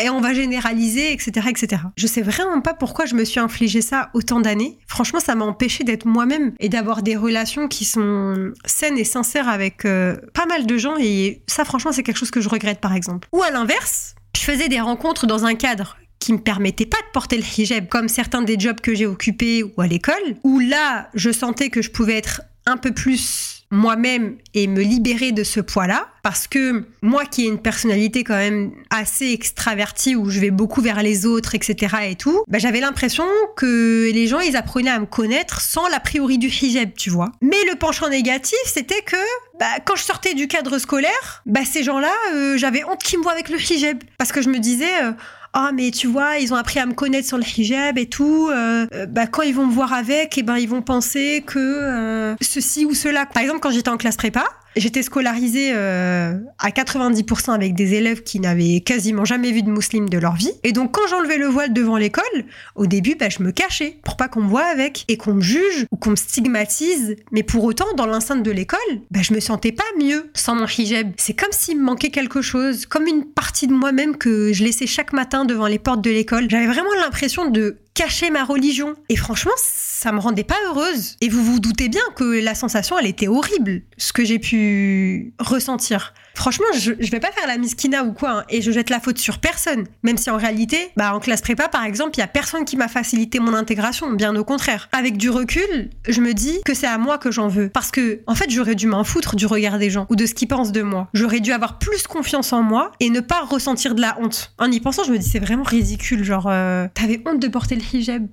et 0.01 0.09
on 0.09 0.21
va 0.21 0.33
généraliser, 0.33 1.11
etc., 1.11 1.47
etc. 1.49 1.81
Je 1.97 2.07
sais 2.07 2.22
vraiment 2.23 2.61
pas 2.61 2.73
pourquoi 2.73 3.05
je 3.05 3.15
me 3.15 3.23
suis 3.23 3.39
infligé 3.39 3.81
ça 3.81 4.09
autant 4.13 4.39
d'années. 4.39 4.79
Franchement, 4.87 5.19
ça 5.19 5.35
m'a 5.35 5.45
empêché 5.45 5.83
d'être 5.83 6.05
moi-même 6.05 6.53
et 6.59 6.69
d'avoir 6.69 7.03
des 7.03 7.15
relations 7.15 7.67
qui 7.67 7.85
sont 7.85 8.51
saines 8.65 8.97
et 8.97 9.03
sincères 9.03 9.47
avec 9.47 9.85
euh, 9.85 10.17
pas 10.33 10.45
mal 10.45 10.65
de 10.65 10.77
gens. 10.77 10.95
Et 10.99 11.43
ça, 11.47 11.65
franchement, 11.65 11.91
c'est 11.91 12.03
quelque 12.03 12.17
chose 12.17 12.31
que 12.31 12.41
je 12.41 12.49
regrette, 12.49 12.79
par 12.79 12.93
exemple. 12.93 13.27
Ou 13.31 13.43
à 13.43 13.51
l'inverse, 13.51 14.15
je 14.35 14.41
faisais 14.41 14.69
des 14.69 14.79
rencontres 14.79 15.27
dans 15.27 15.45
un 15.45 15.55
cadre 15.55 15.97
qui 16.19 16.33
me 16.33 16.39
permettait 16.39 16.85
pas 16.85 16.97
de 16.97 17.11
porter 17.11 17.37
le 17.37 17.43
hijab 17.43 17.89
comme 17.89 18.07
certains 18.07 18.41
des 18.41 18.57
jobs 18.57 18.79
que 18.79 18.95
j'ai 18.95 19.05
occupés 19.05 19.63
ou 19.63 19.81
à 19.81 19.87
l'école, 19.87 20.15
où 20.43 20.59
là, 20.59 21.09
je 21.13 21.31
sentais 21.31 21.69
que 21.69 21.81
je 21.81 21.91
pouvais 21.91 22.15
être 22.15 22.41
un 22.65 22.77
peu 22.77 22.91
plus 22.91 23.52
moi-même 23.73 24.37
et 24.53 24.67
me 24.67 24.81
libérer 24.81 25.31
de 25.31 25.43
ce 25.43 25.59
poids-là. 25.59 26.07
Parce 26.21 26.47
que 26.47 26.85
moi 27.01 27.25
qui 27.25 27.43
ai 27.43 27.47
une 27.47 27.59
personnalité 27.59 28.23
quand 28.23 28.35
même 28.35 28.71
assez 28.89 29.31
extravertie 29.31 30.15
où 30.15 30.29
je 30.29 30.39
vais 30.39 30.51
beaucoup 30.51 30.81
vers 30.81 31.03
les 31.03 31.25
autres, 31.25 31.55
etc. 31.55 31.95
et 32.09 32.15
tout, 32.15 32.43
bah, 32.47 32.59
j'avais 32.59 32.79
l'impression 32.79 33.25
que 33.57 34.09
les 34.13 34.27
gens, 34.27 34.39
ils 34.39 34.55
apprenaient 34.55 34.91
à 34.91 34.99
me 34.99 35.05
connaître 35.05 35.59
sans 35.59 35.87
l'a 35.89 35.99
priori 35.99 36.37
du 36.37 36.47
hijab, 36.47 36.93
tu 36.95 37.09
vois. 37.09 37.31
Mais 37.41 37.57
le 37.69 37.75
penchant 37.75 38.07
négatif, 38.07 38.59
c'était 38.65 39.01
que 39.01 39.17
bah, 39.59 39.65
quand 39.83 39.95
je 39.95 40.03
sortais 40.03 40.33
du 40.33 40.47
cadre 40.47 40.77
scolaire, 40.77 41.41
bah, 41.45 41.61
ces 41.65 41.83
gens-là, 41.83 42.13
euh, 42.33 42.55
j'avais 42.57 42.85
honte 42.85 43.03
qu'ils 43.03 43.19
me 43.19 43.23
voient 43.23 43.33
avec 43.33 43.49
le 43.49 43.59
hijab. 43.59 43.97
Parce 44.17 44.31
que 44.31 44.41
je 44.41 44.49
me 44.49 44.59
disais... 44.59 45.03
Euh, 45.03 45.11
ah 45.53 45.71
mais 45.73 45.91
tu 45.91 46.07
vois 46.07 46.39
ils 46.39 46.53
ont 46.53 46.57
appris 46.57 46.79
à 46.79 46.85
me 46.85 46.93
connaître 46.93 47.27
sur 47.27 47.37
le 47.37 47.43
hijab 47.43 47.97
et 47.97 48.07
tout. 48.07 48.49
Euh, 48.49 48.87
euh, 48.93 49.05
bah 49.05 49.27
quand 49.27 49.43
ils 49.43 49.53
vont 49.53 49.67
me 49.67 49.71
voir 49.71 49.93
avec 49.93 50.37
et 50.37 50.41
eh 50.41 50.43
ben 50.43 50.57
ils 50.57 50.67
vont 50.67 50.81
penser 50.81 51.43
que 51.45 51.59
euh, 51.59 52.35
ceci 52.41 52.85
ou 52.85 52.93
cela 52.93 53.25
par 53.25 53.43
exemple 53.43 53.59
quand 53.59 53.71
j'étais 53.71 53.89
en 53.89 53.97
classe 53.97 54.17
prépa 54.17 54.45
J'étais 54.75 55.03
scolarisée 55.03 55.71
euh, 55.73 56.37
à 56.59 56.69
90% 56.69 57.53
avec 57.53 57.75
des 57.75 57.93
élèves 57.93 58.23
qui 58.23 58.39
n'avaient 58.39 58.81
quasiment 58.81 59.25
jamais 59.25 59.51
vu 59.51 59.61
de 59.61 59.69
musulmans 59.69 60.07
de 60.09 60.17
leur 60.17 60.35
vie. 60.35 60.51
Et 60.63 60.71
donc 60.71 60.91
quand 60.93 61.07
j'enlevais 61.09 61.37
le 61.37 61.47
voile 61.47 61.73
devant 61.73 61.97
l'école, 61.97 62.23
au 62.75 62.87
début, 62.87 63.15
bah, 63.15 63.29
je 63.29 63.43
me 63.43 63.51
cachais 63.51 63.97
pour 64.03 64.17
pas 64.17 64.27
qu'on 64.27 64.41
me 64.41 64.49
voie 64.49 64.65
avec 64.65 65.05
et 65.07 65.17
qu'on 65.17 65.35
me 65.35 65.41
juge 65.41 65.85
ou 65.91 65.97
qu'on 65.97 66.11
me 66.11 66.15
stigmatise. 66.15 67.15
Mais 67.31 67.43
pour 67.43 67.63
autant, 67.63 67.85
dans 67.95 68.05
l'enceinte 68.05 68.43
de 68.43 68.51
l'école, 68.51 68.79
bah, 69.11 69.19
je 69.21 69.33
me 69.33 69.39
sentais 69.39 69.71
pas 69.71 69.83
mieux 69.99 70.29
sans 70.33 70.55
mon 70.55 70.65
hijab. 70.65 71.11
C'est 71.17 71.33
comme 71.33 71.51
s'il 71.51 71.77
me 71.77 71.83
manquait 71.83 72.09
quelque 72.09 72.41
chose, 72.41 72.85
comme 72.85 73.07
une 73.07 73.25
partie 73.25 73.67
de 73.67 73.73
moi-même 73.73 74.17
que 74.17 74.53
je 74.53 74.63
laissais 74.63 74.87
chaque 74.87 75.13
matin 75.13 75.45
devant 75.45 75.67
les 75.67 75.79
portes 75.79 76.01
de 76.01 76.09
l'école. 76.09 76.49
J'avais 76.49 76.67
vraiment 76.67 76.93
l'impression 77.01 77.49
de 77.49 77.77
cacher 77.93 78.29
ma 78.29 78.43
religion. 78.43 78.95
Et 79.09 79.15
franchement, 79.15 79.51
ça 80.03 80.11
me 80.11 80.19
rendait 80.19 80.43
pas 80.43 80.57
heureuse. 80.67 81.15
Et 81.21 81.29
vous 81.29 81.43
vous 81.43 81.61
doutez 81.61 81.87
bien 81.87 82.01
que 82.17 82.43
la 82.43 82.55
sensation, 82.55 82.99
elle 82.99 83.07
était 83.07 83.29
horrible, 83.29 83.83
ce 83.97 84.11
que 84.11 84.25
j'ai 84.25 84.37
pu 84.37 85.33
ressentir. 85.39 86.13
Franchement, 86.35 86.65
je, 86.75 86.93
je 86.99 87.11
vais 87.11 87.19
pas 87.21 87.31
faire 87.31 87.47
la 87.47 87.57
miskina 87.57 88.03
ou 88.03 88.11
quoi, 88.11 88.39
hein, 88.39 88.43
et 88.49 88.61
je 88.61 88.71
jette 88.71 88.89
la 88.89 88.99
faute 88.99 89.17
sur 89.17 89.37
personne. 89.37 89.85
Même 90.01 90.17
si 90.17 90.29
en 90.29 90.35
réalité, 90.35 90.89
bah, 90.97 91.15
en 91.15 91.19
classe 91.19 91.41
prépa, 91.41 91.69
par 91.69 91.85
exemple, 91.85 92.11
il 92.15 92.19
y 92.19 92.23
a 92.23 92.27
personne 92.27 92.65
qui 92.65 92.75
m'a 92.75 92.89
facilité 92.89 93.39
mon 93.39 93.53
intégration, 93.53 94.11
bien 94.11 94.35
au 94.35 94.43
contraire. 94.43 94.89
Avec 94.91 95.15
du 95.15 95.29
recul, 95.29 95.89
je 96.07 96.19
me 96.19 96.33
dis 96.33 96.59
que 96.65 96.73
c'est 96.73 96.87
à 96.87 96.97
moi 96.97 97.17
que 97.17 97.31
j'en 97.31 97.47
veux. 97.47 97.69
Parce 97.69 97.91
que, 97.91 98.21
en 98.27 98.35
fait, 98.35 98.49
j'aurais 98.49 98.75
dû 98.75 98.87
m'en 98.87 99.05
foutre 99.05 99.37
du 99.37 99.45
regard 99.45 99.77
des 99.77 99.89
gens, 99.89 100.05
ou 100.09 100.17
de 100.17 100.25
ce 100.25 100.33
qu'ils 100.33 100.49
pensent 100.49 100.73
de 100.73 100.81
moi. 100.81 101.07
J'aurais 101.13 101.39
dû 101.39 101.53
avoir 101.53 101.79
plus 101.79 102.07
confiance 102.07 102.51
en 102.51 102.61
moi, 102.63 102.91
et 102.99 103.09
ne 103.09 103.21
pas 103.21 103.41
ressentir 103.41 103.95
de 103.95 104.01
la 104.01 104.17
honte. 104.19 104.53
En 104.57 104.69
y 104.69 104.81
pensant, 104.81 105.03
je 105.05 105.11
me 105.11 105.17
dis, 105.17 105.29
c'est 105.29 105.39
vraiment 105.39 105.63
ridicule, 105.63 106.25
genre, 106.25 106.47
euh, 106.49 106.87
t'avais 106.93 107.21
honte 107.25 107.39
de 107.39 107.47
porter 107.47 107.75
le 107.75 107.83
hijab. 107.93 108.27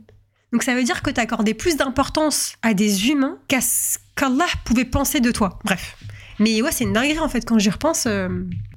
Donc 0.52 0.62
ça 0.62 0.74
veut 0.74 0.82
dire 0.82 1.02
que 1.02 1.10
t'accordais 1.10 1.54
plus 1.54 1.76
d'importance 1.76 2.54
à 2.62 2.74
des 2.74 3.08
humains 3.08 3.38
qu'à 3.48 3.60
ce 3.60 3.98
qu'Allah 4.16 4.46
pouvait 4.64 4.84
penser 4.84 5.20
de 5.20 5.30
toi. 5.30 5.58
Bref. 5.64 5.96
Mais 6.38 6.60
ouais, 6.62 6.72
c'est 6.72 6.84
une 6.84 6.92
dinguerie 6.92 7.18
en 7.18 7.28
fait 7.28 7.44
quand 7.46 7.58
j'y 7.58 7.70
repense. 7.70 8.04
euh, 8.06 8.28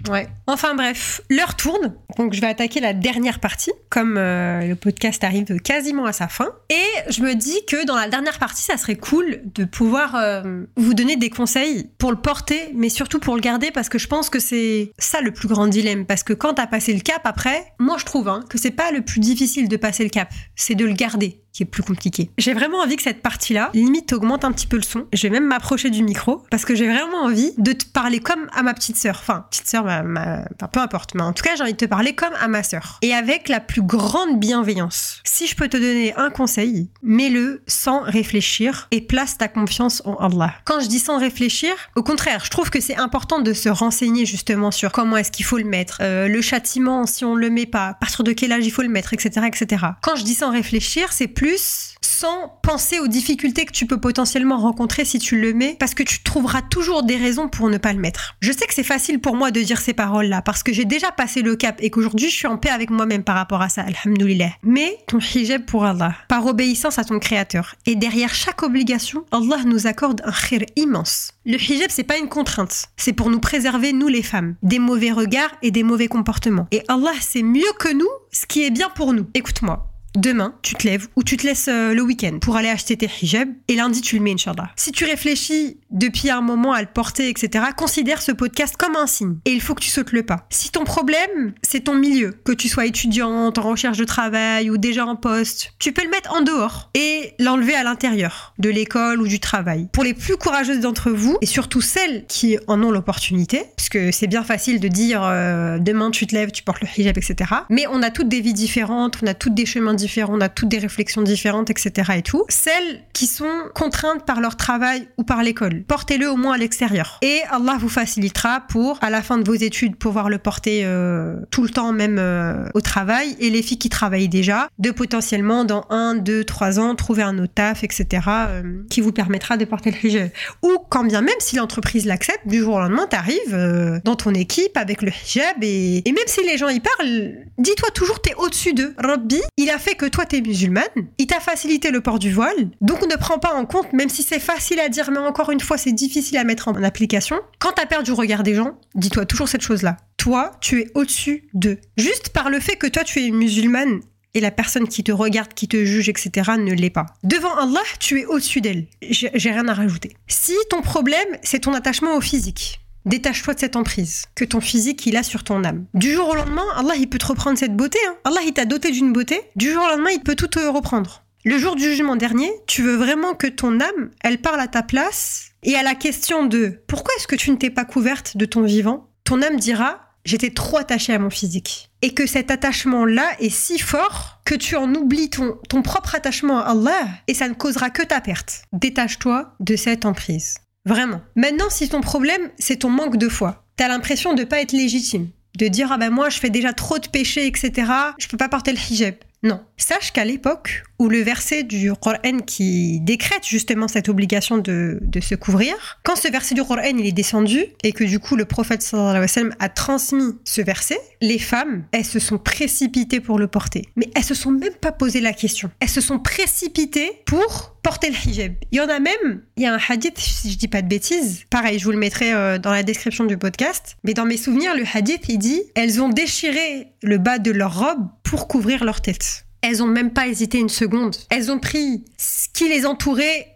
Ouais. 0.10 0.28
Enfin 0.47 0.76
bref, 0.76 1.22
l'heure 1.30 1.56
tourne, 1.56 1.93
donc 2.18 2.34
je 2.34 2.41
vais 2.41 2.47
attaquer 2.47 2.80
la 2.80 2.93
dernière 2.93 3.39
partie, 3.39 3.72
comme 3.89 4.18
euh, 4.18 4.68
le 4.68 4.76
podcast 4.76 5.24
arrive 5.24 5.60
quasiment 5.62 6.06
à 6.06 6.14
sa 6.14 6.28
fin. 6.28 6.49
Et 6.70 7.12
je 7.12 7.22
me 7.22 7.36
dis 7.36 7.66
que 7.68 7.86
dans 7.86 7.95
la 7.95 8.08
dernière 8.08 8.39
partie, 8.39 8.64
ça 8.64 8.78
serait 8.78 8.95
cool 8.95 9.41
de 9.56 9.66
pouvoir 9.66 10.16
euh, 10.16 10.64
vous 10.76 10.93
donner 10.93 11.16
des 11.16 11.30
conseils 11.30 11.89
pour 11.97 12.12
le 12.12 12.18
porter, 12.18 12.72
mais 12.74 12.89
surtout 12.89 13.20
pour 13.20 13.36
le 13.36 13.41
garder, 13.41 13.72
parce 13.72 13.89
que 13.89 13.97
je 13.97 14.08
pense 14.08 14.30
que 14.30 14.39
c'est 14.39 14.91
ça 14.97 15.22
le 15.22 15.32
plus 15.32 15.47
grand 15.47 15.68
dilemme. 15.68 16.06
Parce 16.06 16.24
que 16.24 16.34
quand 16.34 16.56
t'as 16.56 16.68
passé 16.68 16.93
le 16.93 17.01
cap 17.01 17.22
après, 17.26 17.74
moi 17.80 17.97
je 17.97 18.06
trouve 18.06 18.28
hein, 18.28 18.43
que 18.49 18.58
c'est 18.58 18.72
pas 18.72 18.91
le 18.91 19.01
plus 19.01 19.20
difficile 19.20 19.70
de 19.70 19.78
passer 19.78 20.04
le 20.04 20.10
cap, 20.10 20.30
c'est 20.56 20.76
de 20.76 20.86
le 20.86 20.93
garder 20.93 21.43
qui 21.54 21.64
est 21.64 21.68
plus 21.68 21.84
compliqué. 21.84 22.32
J'ai 22.38 22.54
vraiment 22.54 22.80
envie 22.80 22.95
que 22.95 23.04
cette 23.04 23.22
partie-là, 23.22 23.70
limite, 23.74 24.12
augmente 24.12 24.43
un 24.43 24.51
petit 24.51 24.68
peu 24.68 24.76
le 24.76 24.84
son. 24.84 25.06
Je 25.14 25.22
vais 25.22 25.30
même 25.30 25.45
m'approcher 25.45 25.91
du 25.91 26.04
micro 26.04 26.43
parce 26.49 26.66
que 26.66 26.74
j'ai 26.74 26.88
vraiment 26.88 27.24
envie 27.24 27.54
de 27.58 27.74
te 27.74 27.86
parler 27.86 28.20
comme 28.20 28.47
à 28.54 28.64
ma 28.64 28.74
petite 28.74 28.97
sœur. 28.97 29.18
Enfin, 29.20 29.45
petite 29.51 29.68
sœur, 29.68 29.88
peu 30.02 30.80
importe. 30.80 31.16
Mais 31.16 31.22
en 31.22 31.34
tout 31.34 31.44
cas, 31.44 31.56
j'ai 31.56 31.64
envie 31.64 31.74
de 31.74 31.78
te 31.78 31.86
parler 31.86 32.14
comme 32.14 32.34
à 32.41 32.48
ma 32.48 32.64
sœur. 32.64 32.98
Et 33.02 33.14
avec 33.14 33.50
la 33.50 33.60
plus 33.60 33.82
grande 33.82 34.39
bienveillance. 34.39 35.22
Si 35.24 35.48
je 35.48 35.56
peux 35.56 35.68
te 35.68 35.78
donner 35.78 36.14
un 36.16 36.30
conseil, 36.30 36.89
mets-le 37.02 37.62
sans 37.68 38.02
réfléchir 38.02 38.88
et 38.91 39.02
place 39.02 39.38
ta 39.38 39.48
confiance 39.48 40.02
en 40.06 40.16
Allah. 40.16 40.54
Quand 40.66 40.80
je 40.80 40.88
dis 40.88 41.00
sans 41.00 41.20
réfléchir, 41.20 41.74
au 41.96 42.04
contraire, 42.04 42.44
je 42.46 42.50
trouve 42.50 42.70
que 42.70 42.80
c'est 42.80 42.98
important 42.98 43.39
de 43.39 43.54
se 43.54 43.70
renseigner 43.70 44.26
justement 44.26 44.72
sur 44.72 44.91
comment 44.91 45.18
est-ce 45.18 45.32
qu'il 45.32 45.46
faut 45.46 45.58
le 45.58 45.66
mettre, 45.66 46.00
euh, 46.02 46.28
le 46.28 46.41
châtiment 46.41 47.06
si 47.06 47.26
on 47.26 47.36
le 47.36 47.50
met 47.50 47.66
pas, 47.66 47.89
à 47.89 47.94
partir 47.94 48.24
de 48.24 48.32
quel 48.32 48.52
âge 48.52 48.66
il 48.66 48.72
faut 48.72 48.82
le 48.82 48.89
mettre, 48.89 49.14
etc., 49.14 49.48
etc. 49.48 49.86
Quand 50.02 50.16
je 50.16 50.24
dis 50.24 50.36
sans 50.36 50.52
réfléchir, 50.52 51.12
c'est 51.12 51.28
plus 51.28 51.93
sans 52.24 52.57
penser 52.61 53.01
aux 53.01 53.09
difficultés 53.09 53.65
que 53.65 53.74
tu 53.74 53.86
peux 53.86 53.99
potentiellement 53.99 54.57
rencontrer 54.57 55.03
si 55.03 55.19
tu 55.19 55.41
le 55.41 55.51
mets, 55.51 55.76
parce 55.78 55.93
que 55.93 56.03
tu 56.03 56.24
trouveras 56.24 56.61
toujours 56.61 57.03
des 57.03 57.17
raisons 57.17 57.49
pour 57.49 57.69
ne 57.69 57.78
pas 57.78 57.91
le 57.91 57.99
mettre. 57.99 58.36
Je 58.39 58.53
sais 58.53 58.65
que 58.65 58.74
c'est 58.74 58.82
facile 58.82 59.19
pour 59.19 59.36
moi 59.36 59.51
de 59.51 59.59
dire 59.59 59.82
ces 59.82 59.91
paroles-là, 59.91 60.41
parce 60.41 60.63
que 60.63 60.71
j'ai 60.71 60.86
déjà 60.86 61.11
passé 61.11 61.41
le 61.41 61.57
cap 61.57 61.76
et 61.80 61.89
qu'aujourd'hui 61.89 62.30
je 62.30 62.36
suis 62.36 62.47
en 62.47 62.55
paix 62.55 62.69
avec 62.69 62.91
moi-même 62.91 63.26
par 63.26 63.36
rapport 63.36 63.61
à 63.61 63.67
ça, 63.67 63.82
alhamdoulilah. 63.82 64.51
Mais 64.63 64.99
ton 65.07 65.19
hijab 65.19 65.65
pour 65.65 65.84
Allah, 65.84 66.15
par 66.30 66.45
obéissance 66.45 66.97
à 66.97 67.03
ton 67.03 67.19
créateur. 67.19 67.76
Et 67.86 67.97
derrière 67.97 68.34
chaque 68.34 68.63
obligation, 68.63 69.26
Allah 69.34 69.57
nous 69.65 69.86
accorde 69.86 70.21
un 70.24 70.32
khir 70.32 70.61
immense. 70.78 71.34
Le 71.45 71.57
hijab, 71.57 71.89
c'est 71.89 72.05
pas 72.05 72.17
une 72.17 72.30
contrainte. 72.30 72.86
C'est 72.95 73.11
pour 73.11 73.32
nous 73.32 73.41
préserver, 73.41 73.91
nous 73.91 74.07
les 74.07 74.24
femmes, 74.24 74.55
des 74.63 74.80
mauvais 74.80 75.11
regards 75.11 75.51
et 75.61 75.71
des 75.71 75.84
mauvais 75.84 76.07
comportements. 76.07 76.67
Et 76.71 76.84
Allah 76.88 77.11
sait 77.19 77.43
mieux 77.43 77.74
que 77.80 77.93
nous 77.93 78.07
ce 78.32 78.45
qui 78.45 78.63
est 78.63 78.71
bien 78.71 78.89
pour 78.89 79.11
nous. 79.11 79.28
Écoute-moi. 79.34 79.93
Demain, 80.16 80.53
tu 80.61 80.76
te 80.76 80.88
lèves 80.88 81.07
ou 81.16 81.24
tu 81.24 81.38
te 81.38 81.47
laisses 81.47 81.68
euh, 81.68 81.95
le 81.95 82.01
week-end 82.03 82.38
pour 82.39 82.55
aller 82.55 82.70
acheter 82.70 82.95
tes 82.95 83.09
hijabs 83.22 83.49
et 83.68 83.76
lundi, 83.76 84.01
tu 84.01 84.18
le 84.18 84.22
mets, 84.22 84.34
Inch'Allah. 84.34 84.70
Si 84.76 84.91
tu 84.91 85.05
réfléchis 85.05 85.80
depuis 85.89 86.30
un 86.30 86.41
moment 86.41 86.74
à 86.74 86.82
le 86.82 86.88
porter, 86.88 87.30
etc., 87.30 87.66
considère 87.76 88.22
ce 88.22 88.32
podcast 88.32 88.78
comme 88.78 88.95
un 88.95 89.07
signe 89.07 89.38
et 89.45 89.51
il 89.51 89.59
faut 89.59 89.74
que 89.74 89.82
tu 89.82 89.89
sautes 89.89 90.11
le 90.11 90.22
pas. 90.22 90.45
Si 90.51 90.70
ton 90.70 90.84
problème, 90.84 91.53
c'est 91.64 91.86
ton 91.86 91.95
milieu, 91.95 92.36
que 92.45 92.51
tu 92.51 92.70
sois 92.70 92.86
étudiante, 92.86 93.57
en 93.57 93.64
recherche 93.64 93.97
de 93.97 94.03
travail 94.03 94.70
ou 94.70 94.78
déjà 94.78 95.03
en 95.03 95.16
poste, 95.16 95.74
tu 95.80 95.93
peux 95.93 96.03
le 96.03 96.11
mettre 96.11 96.32
en 96.32 96.41
dehors 96.41 96.91
et 96.93 97.34
l'enlever 97.39 97.74
à 97.74 97.84
l'intérieur 97.84 98.53
de 98.59 98.70
l'école 98.70 99.20
ou 99.20 99.28
du 99.28 99.39
travail. 99.39 99.88
Pour 99.93 100.03
les 100.03 100.14
plus 100.14 100.38
courageuses 100.38 100.82
d'entre 100.82 101.09
vous 101.09 101.38
et 101.41 101.47
surtout 101.47 101.82
celles 101.82 102.26
qui 102.28 102.59
en 102.68 102.84
ont 102.84 102.91
l'opportunité, 102.91 103.64
parce 103.76 103.89
que 103.89 104.11
c'est 104.11 104.28
bien 104.28 104.43
facile 104.43 104.80
de 104.80 104.88
dire 104.88 105.24
euh, 105.24 105.80
demain 105.80 106.11
tu 106.11 106.28
te 106.28 106.36
lèves, 106.36 106.51
tu 106.51 106.61
portes 106.61 106.82
le 106.82 106.88
hijab, 106.95 107.18
etc. 107.18 107.51
Mais 107.72 107.86
on 107.89 108.03
a 108.03 108.11
toutes 108.11 108.30
des 108.30 108.41
vies 108.41 108.53
différentes, 108.53 109.18
on 109.24 109.28
a 109.28 109.34
toutes 109.34 109.55
des 109.55 109.66
chemins 109.66 109.95
différents, 109.95 110.03
on 110.30 110.41
a 110.41 110.49
toutes 110.49 110.70
des 110.70 110.80
réflexions 110.80 111.22
différentes, 111.22 111.70
etc. 111.70 112.12
et 112.18 112.22
tout. 112.22 112.45
Celles 112.49 113.01
qui 113.14 113.28
sont 113.28 113.49
contraintes 113.74 114.26
par 114.26 114.41
leur 114.41 114.58
travail 114.58 115.08
ou 115.18 115.24
par 115.24 115.43
l'école, 115.43 115.84
portez-le 115.84 116.30
au 116.30 116.36
moins 116.36 116.54
à 116.54 116.58
l'extérieur. 116.58 117.20
Et 117.22 117.41
Allah 117.49 117.78
vous 117.80 117.89
facilitera 117.89 118.62
pour, 118.70 118.97
à 119.01 119.10
la 119.10 119.22
fin 119.22 119.38
de 119.38 119.45
vos 119.45 119.54
études, 119.54 119.95
pouvoir 119.95 120.30
le 120.30 120.38
porter 120.38 120.82
euh, 120.84 121.36
tout 121.51 121.64
le 121.64 121.70
temps, 121.70 121.91
même 121.91 122.18
euh, 122.20 122.68
au 122.74 122.82
travail. 122.82 123.36
Et 123.39 123.49
les 123.49 123.62
filles 123.62 123.78
qui 123.78 123.89
travaillent 123.89 124.30
déjà, 124.30 124.68
de 124.80 124.91
potentiellement 124.91 125.66
dans 125.66 125.86
un, 125.89 126.16
deux, 126.16 126.43
trois 126.43 126.80
ans, 126.80 126.95
trouver 126.95 127.24
un 127.24 127.38
autre 127.39 127.54
taf, 127.54 127.84
etc. 127.84 128.28
euh, 128.28 128.84
qui 128.89 129.01
vous 129.01 129.12
permettra 129.12 129.58
de 129.58 129.66
porter 129.66 129.91
le 129.91 130.10
hijab. 130.10 130.30
Ou 130.64 130.78
quand 130.89 131.04
bien 131.04 131.22
même 131.22 131.34
si 131.39 131.56
l'entreprise 131.56 132.06
l'accepte, 132.06 132.47
du 132.47 132.60
jour 132.60 132.76
au 132.76 132.80
lendemain, 132.80 133.08
t'arrives 133.08 134.01
dans 134.04 134.16
ton 134.16 134.34
équipe 134.34 134.76
avec 134.78 135.01
le 135.01 135.12
hijab 135.12 135.64
et, 135.64 136.01
et 136.06 136.12
même 136.12 136.24
si 136.28 136.41
les 136.45 136.58
gens 136.58 136.70
y 136.70 136.80
parlent, 136.80 137.34
dis-toi 137.58 137.89
toujours 137.91 138.22
t'es 138.22 138.34
au-dessus 138.36 138.74
d'eux. 138.74 138.93
Rabbi, 138.97 139.41
il 139.58 139.70
a 139.70 139.78
fait 139.78 139.93
que 139.96 140.06
toi 140.06 140.26
t'es 140.26 140.41
musulmane, 140.41 140.84
il 141.18 141.28
t'a 141.28 141.39
facilité 141.39 141.91
le 141.91 142.02
port 142.02 142.20
du 142.20 142.32
voile, 142.32 142.70
donc 142.82 143.02
ne 143.04 143.16
prends 143.16 143.39
pas 143.39 143.54
en 143.54 143.66
compte, 143.66 143.94
même 143.94 144.10
si 144.10 144.24
c'est 144.24 144.39
facile 144.39 144.80
à 144.80 144.89
dire, 144.89 145.12
mais 145.12 145.20
encore 145.20 145.52
une 145.52 145.60
fois 145.60 145.78
c'est 145.78 145.91
difficile 145.91 146.38
à 146.38 146.44
mettre 146.44 146.68
en 146.68 146.84
application. 146.84 147.38
Quand 147.60 147.74
t'as 147.74 147.86
perdu 147.86 148.12
le 148.12 148.18
regard 148.18 148.44
des 148.44 148.56
gens, 148.56 148.78
dis-toi 148.96 149.26
toujours 149.26 149.48
cette 149.48 149.62
chose-là. 149.62 149.98
Toi, 150.18 150.52
tu 150.62 150.82
es 150.82 150.88
au-dessus 150.96 151.50
d'eux. 151.54 151.80
Juste 151.98 152.30
par 152.30 152.50
le 152.50 152.60
fait 152.60 152.76
que 152.76 152.88
toi 152.88 153.04
tu 153.04 153.26
es 153.26 153.32
musulmane 153.32 154.00
et 154.34 154.39
la 154.39 154.52
personne 154.52 154.88
qui 154.88 155.04
te 155.04 155.12
regarde, 155.12 155.54
qui 155.54 155.68
te 155.68 155.86
juge, 155.86 156.10
etc., 156.10 156.52
ne 156.58 156.74
l'est 156.74 156.89
pas. 156.89 157.06
Devant 157.24 157.56
Allah, 157.56 157.82
tu 158.00 158.20
es 158.20 158.26
au-dessus 158.26 158.62
d'elle. 158.62 158.88
J'ai 159.02 159.30
rien 159.52 159.68
à 159.68 159.74
rajouter. 159.74 160.16
Si 160.28 160.54
ton 160.70 160.82
problème, 160.82 161.28
c'est 161.44 161.60
ton 161.60 161.74
attachement 161.74 162.16
au 162.16 162.22
physique, 162.22 162.80
détache-toi 163.06 163.54
de 163.54 163.60
cette 163.60 163.76
emprise 163.76 164.26
que 164.36 164.45
ton 164.45 164.62
physique, 164.62 165.06
il 165.06 165.18
a 165.18 165.24
sur 165.24 165.43
ton 165.43 165.64
âme. 165.64 165.86
Du 165.93 166.12
jour 166.12 166.30
au 166.30 166.36
lendemain, 166.36 166.66
Allah, 166.76 166.95
il 166.95 167.10
peut 167.10 167.18
te 167.18 167.26
reprendre 167.26 167.58
cette 167.58 167.76
beauté. 167.76 167.99
hein. 168.08 168.16
Allah, 168.24 168.41
il 168.45 168.54
t'a 168.54 168.66
doté 168.66 168.91
d'une 168.91 169.14
beauté. 169.14 169.41
Du 169.56 169.72
jour 169.72 169.84
au 169.84 169.88
lendemain, 169.89 170.12
il 170.12 170.22
peut 170.22 170.36
tout 170.36 170.47
te 170.47 170.60
reprendre. 170.60 171.24
Le 171.45 171.58
jour 171.58 171.76
du 171.76 171.84
jugement 171.84 172.16
dernier, 172.16 172.51
tu 172.68 172.82
veux 172.84 172.95
vraiment 172.95 173.34
que 173.34 173.47
ton 173.47 173.82
âme, 173.82 174.12
elle 174.24 174.39
parle 174.39 174.62
à 174.62 174.68
ta 174.68 174.82
place 174.82 175.49
et 175.64 175.76
à 175.76 175.84
la 175.84 175.95
question 175.95 176.45
de 176.45 176.82
pourquoi 176.88 177.14
est-ce 177.18 177.28
que 177.28 177.36
tu 177.36 177.51
ne 177.51 177.58
t'es 177.58 177.70
pas 177.70 177.84
couverte 177.86 178.38
de 178.38 178.45
ton 178.45 178.62
vivant? 178.62 179.10
Ton 179.26 179.41
âme 179.41 179.58
dira 179.58 179.99
j'étais 180.26 180.51
trop 180.51 180.78
attachée 180.78 181.14
à 181.14 181.20
mon 181.20 181.30
physique. 181.30 181.89
Et 182.01 182.14
que 182.14 182.26
cet 182.26 182.51
attachement-là 182.51 183.30
est 183.39 183.49
si 183.49 183.80
fort 183.80 184.41
que 184.45 184.56
tu 184.56 184.76
en 184.76 184.93
oublies 184.93 185.30
ton, 185.30 185.58
ton 185.70 185.82
propre 185.82 186.16
attachement 186.16 186.60
à 186.60 186.72
Allah 186.72 187.08
et 187.28 187.34
ça 187.34 187.47
ne 187.47 187.54
causera 187.54 187.89
que 187.89 188.04
ta 188.04 188.22
perte. 188.22 188.64
Détache-toi 188.74 189.54
de 189.60 189.76
cette 189.76 190.06
emprise. 190.06 190.56
Vraiment. 190.86 191.22
Maintenant, 191.36 191.70
si 191.70 191.90
ton 191.90 192.02
problème, 192.02 192.50
c'est 192.58 192.78
ton 192.78 192.90
manque 192.90 193.18
de 193.18 193.30
foi, 193.30 193.66
t'as 193.76 193.88
l'impression 193.88 194.34
de 194.34 194.44
pas 194.44 194.62
être 194.62 194.74
légitime, 194.74 195.30
de 195.58 195.68
dire 195.68 195.92
ah 195.92 195.98
ben 195.98 196.10
moi 196.10 196.30
je 196.30 196.40
fais 196.40 196.50
déjà 196.50 196.74
trop 196.74 197.00
de 197.00 197.08
péchés, 197.08 197.48
etc. 197.48 197.92
Je 198.18 198.28
peux 198.28 198.38
pas 198.38 198.50
porter 198.50 198.72
le 198.72 198.80
hijab. 198.80 199.16
Non. 199.44 199.62
Sache 199.78 200.11
qu'à 200.13 200.26
l'époque 200.26 200.84
où 200.99 201.09
le 201.09 201.21
verset 201.21 201.63
du 201.63 201.91
Coran 201.93 202.39
qui 202.45 202.99
décrète 203.01 203.45
justement 203.45 203.88
cette 203.88 204.07
obligation 204.07 204.57
de, 204.57 204.99
se 205.21 205.36
couvrir, 205.36 205.99
quand 206.03 206.15
ce 206.15 206.32
verset 206.32 206.55
du 206.55 206.63
Coran 206.63 206.84
il 206.84 207.05
est 207.05 207.11
descendu 207.11 207.65
et 207.84 207.91
que 207.91 208.03
du 208.03 208.19
coup 208.19 208.36
le 208.36 208.45
prophète 208.45 208.82
sallallahu 208.82 209.09
alayhi 209.09 209.24
wa 209.24 209.28
sallam 209.28 209.55
a 209.59 209.69
transmis 209.69 210.34
ce 210.45 210.61
verset, 210.61 210.99
les 211.21 211.39
femmes, 211.39 211.84
elles 211.91 212.05
se 212.05 212.19
sont 212.19 212.38
précipitées 212.38 213.19
pour 213.19 213.39
le 213.39 213.47
porter. 213.47 213.89
Mais 213.95 214.09
elles 214.15 214.24
se 214.24 214.36
sont 214.36 214.51
même 214.51 214.74
pas 214.80 214.91
posé 214.91 215.19
la 215.19 215.34
question. 215.34 215.71
Elles 215.80 215.89
se 215.89 216.01
sont 216.01 216.19
précipitées 216.19 217.11
pour 217.26 217.76
porter 217.84 218.09
le 218.09 218.15
hijab. 218.15 218.53
Il 218.71 218.78
y 218.78 218.82
en 218.82 218.89
a 218.89 218.99
même, 218.99 219.41
il 219.57 219.63
y 219.63 219.65
a 219.65 219.74
un 219.74 219.80
hadith, 219.89 220.17
si 220.17 220.51
je 220.51 220.57
dis 220.57 220.67
pas 220.67 220.82
de 220.82 220.88
bêtises, 220.88 221.43
pareil, 221.49 221.80
je 221.80 221.84
vous 221.84 221.91
le 221.91 221.97
mettrai 221.97 222.34
euh, 222.34 222.57
dans 222.57 222.71
la 222.71 222.84
description 222.84 223.26
du 223.26 223.38
podcast, 223.38 223.97
mais 224.03 224.13
dans 224.13 224.26
mes 224.26 224.38
souvenirs, 224.38 224.76
le 224.76 224.86
hadith, 224.93 225.26
il 225.28 225.39
dit, 225.39 225.61
elles 225.76 226.01
ont 226.01 226.09
déchiré 226.09 226.88
le 227.01 227.17
bas 227.17 227.39
de 227.39 227.51
leur 227.51 227.78
robe 227.78 228.07
pour 228.24 228.47
couvrir 228.47 228.84
leur 228.84 229.01
tête. 229.01 229.45
Elles 229.64 229.82
ont 229.82 229.88
même 229.88 230.11
pas 230.11 230.28
hésité 230.28 230.59
une 230.59 230.68
seconde. 230.68 231.16
Elles 231.30 231.49
ont 231.49 231.57
pris 231.57 232.03
ce 232.18 232.49
qui 232.53 232.68
les 232.68 232.86
entourait, 232.86 233.55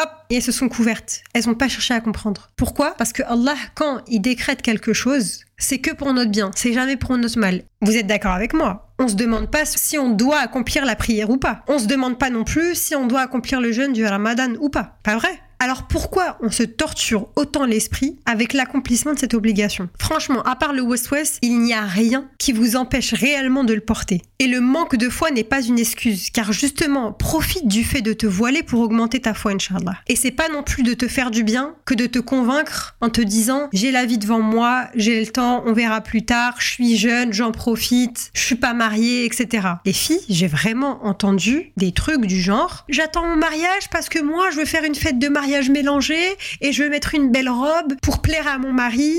hop, 0.00 0.08
et 0.30 0.36
elles 0.36 0.42
se 0.42 0.52
sont 0.52 0.68
couvertes. 0.68 1.22
Elles 1.34 1.46
n'ont 1.46 1.56
pas 1.56 1.66
cherché 1.66 1.92
à 1.92 2.00
comprendre. 2.00 2.50
Pourquoi? 2.54 2.94
Parce 2.96 3.12
que 3.12 3.24
Allah, 3.24 3.56
quand 3.74 4.02
il 4.06 4.20
décrète 4.20 4.62
quelque 4.62 4.92
chose, 4.92 5.40
c'est 5.58 5.78
que 5.78 5.92
pour 5.92 6.14
notre 6.14 6.30
bien, 6.30 6.52
c'est 6.54 6.72
jamais 6.72 6.96
pour 6.96 7.16
notre 7.18 7.40
mal. 7.40 7.64
Vous 7.82 7.96
êtes 7.96 8.06
d'accord 8.06 8.30
avec 8.30 8.54
moi? 8.54 8.92
On 9.00 9.08
se 9.08 9.16
demande 9.16 9.50
pas 9.50 9.64
si 9.64 9.98
on 9.98 10.10
doit 10.10 10.38
accomplir 10.38 10.84
la 10.84 10.94
prière 10.94 11.30
ou 11.30 11.36
pas. 11.36 11.64
On 11.66 11.80
se 11.80 11.86
demande 11.86 12.16
pas 12.16 12.30
non 12.30 12.44
plus 12.44 12.76
si 12.76 12.94
on 12.94 13.08
doit 13.08 13.22
accomplir 13.22 13.60
le 13.60 13.72
jeûne 13.72 13.92
du 13.92 14.06
Ramadan 14.06 14.54
ou 14.60 14.68
pas. 14.68 14.98
Pas 15.02 15.16
vrai? 15.16 15.36
Alors 15.64 15.86
pourquoi 15.88 16.36
on 16.42 16.50
se 16.50 16.62
torture 16.62 17.28
autant 17.36 17.64
l'esprit 17.64 18.18
avec 18.26 18.52
l'accomplissement 18.52 19.14
de 19.14 19.18
cette 19.18 19.34
obligation? 19.34 19.88
Franchement, 19.98 20.42
à 20.42 20.56
part 20.56 20.74
le 20.74 20.82
West-West, 20.82 21.38
il 21.40 21.60
n'y 21.60 21.72
a 21.72 21.84
rien 21.84 22.28
qui 22.38 22.52
vous 22.52 22.76
empêche 22.76 23.14
réellement 23.14 23.64
de 23.64 23.72
le 23.72 23.80
porter. 23.80 24.22
Et 24.38 24.46
le 24.46 24.60
manque 24.60 24.96
de 24.96 25.08
foi 25.08 25.30
n'est 25.30 25.44
pas 25.44 25.62
une 25.62 25.78
excuse, 25.78 26.28
car 26.30 26.52
justement, 26.52 27.12
profite 27.12 27.66
du 27.66 27.82
fait 27.82 28.02
de 28.02 28.12
te 28.12 28.26
voiler 28.26 28.62
pour 28.62 28.80
augmenter 28.80 29.20
ta 29.20 29.32
foi, 29.32 29.52
Inch'Allah. 29.52 29.96
Et 30.06 30.16
c'est 30.16 30.30
pas 30.30 30.48
non 30.48 30.62
plus 30.62 30.82
de 30.82 30.92
te 30.92 31.08
faire 31.08 31.30
du 31.30 31.44
bien 31.44 31.74
que 31.86 31.94
de 31.94 32.06
te 32.06 32.18
convaincre 32.18 32.96
en 33.00 33.08
te 33.08 33.22
disant 33.22 33.68
j'ai 33.72 33.90
la 33.90 34.04
vie 34.04 34.18
devant 34.18 34.40
moi, 34.40 34.88
j'ai 34.94 35.20
le 35.20 35.26
temps, 35.26 35.62
on 35.66 35.72
verra 35.72 36.02
plus 36.02 36.24
tard, 36.24 36.56
je 36.58 36.68
suis 36.68 36.96
jeune, 36.96 37.32
j'en 37.32 37.52
profite, 37.52 38.30
je 38.34 38.42
suis 38.42 38.56
pas 38.56 38.74
mariée, 38.74 39.24
etc. 39.24 39.68
Les 39.86 39.92
filles, 39.92 40.24
j'ai 40.28 40.46
vraiment 40.46 41.06
entendu 41.06 41.72
des 41.76 41.92
trucs 41.92 42.26
du 42.26 42.40
genre 42.40 42.84
j'attends 42.88 43.26
mon 43.26 43.36
mariage 43.36 43.88
parce 43.90 44.08
que 44.08 44.20
moi 44.20 44.50
je 44.50 44.56
veux 44.56 44.64
faire 44.64 44.84
une 44.84 44.94
fête 44.94 45.18
de 45.18 45.28
mariage 45.28 45.53
mélangé 45.62 46.18
et 46.60 46.72
je 46.72 46.82
vais 46.82 46.88
mettre 46.88 47.14
une 47.14 47.30
belle 47.30 47.48
robe 47.48 47.94
pour 48.02 48.22
plaire 48.22 48.46
à 48.46 48.58
mon 48.58 48.72
mari. 48.72 49.16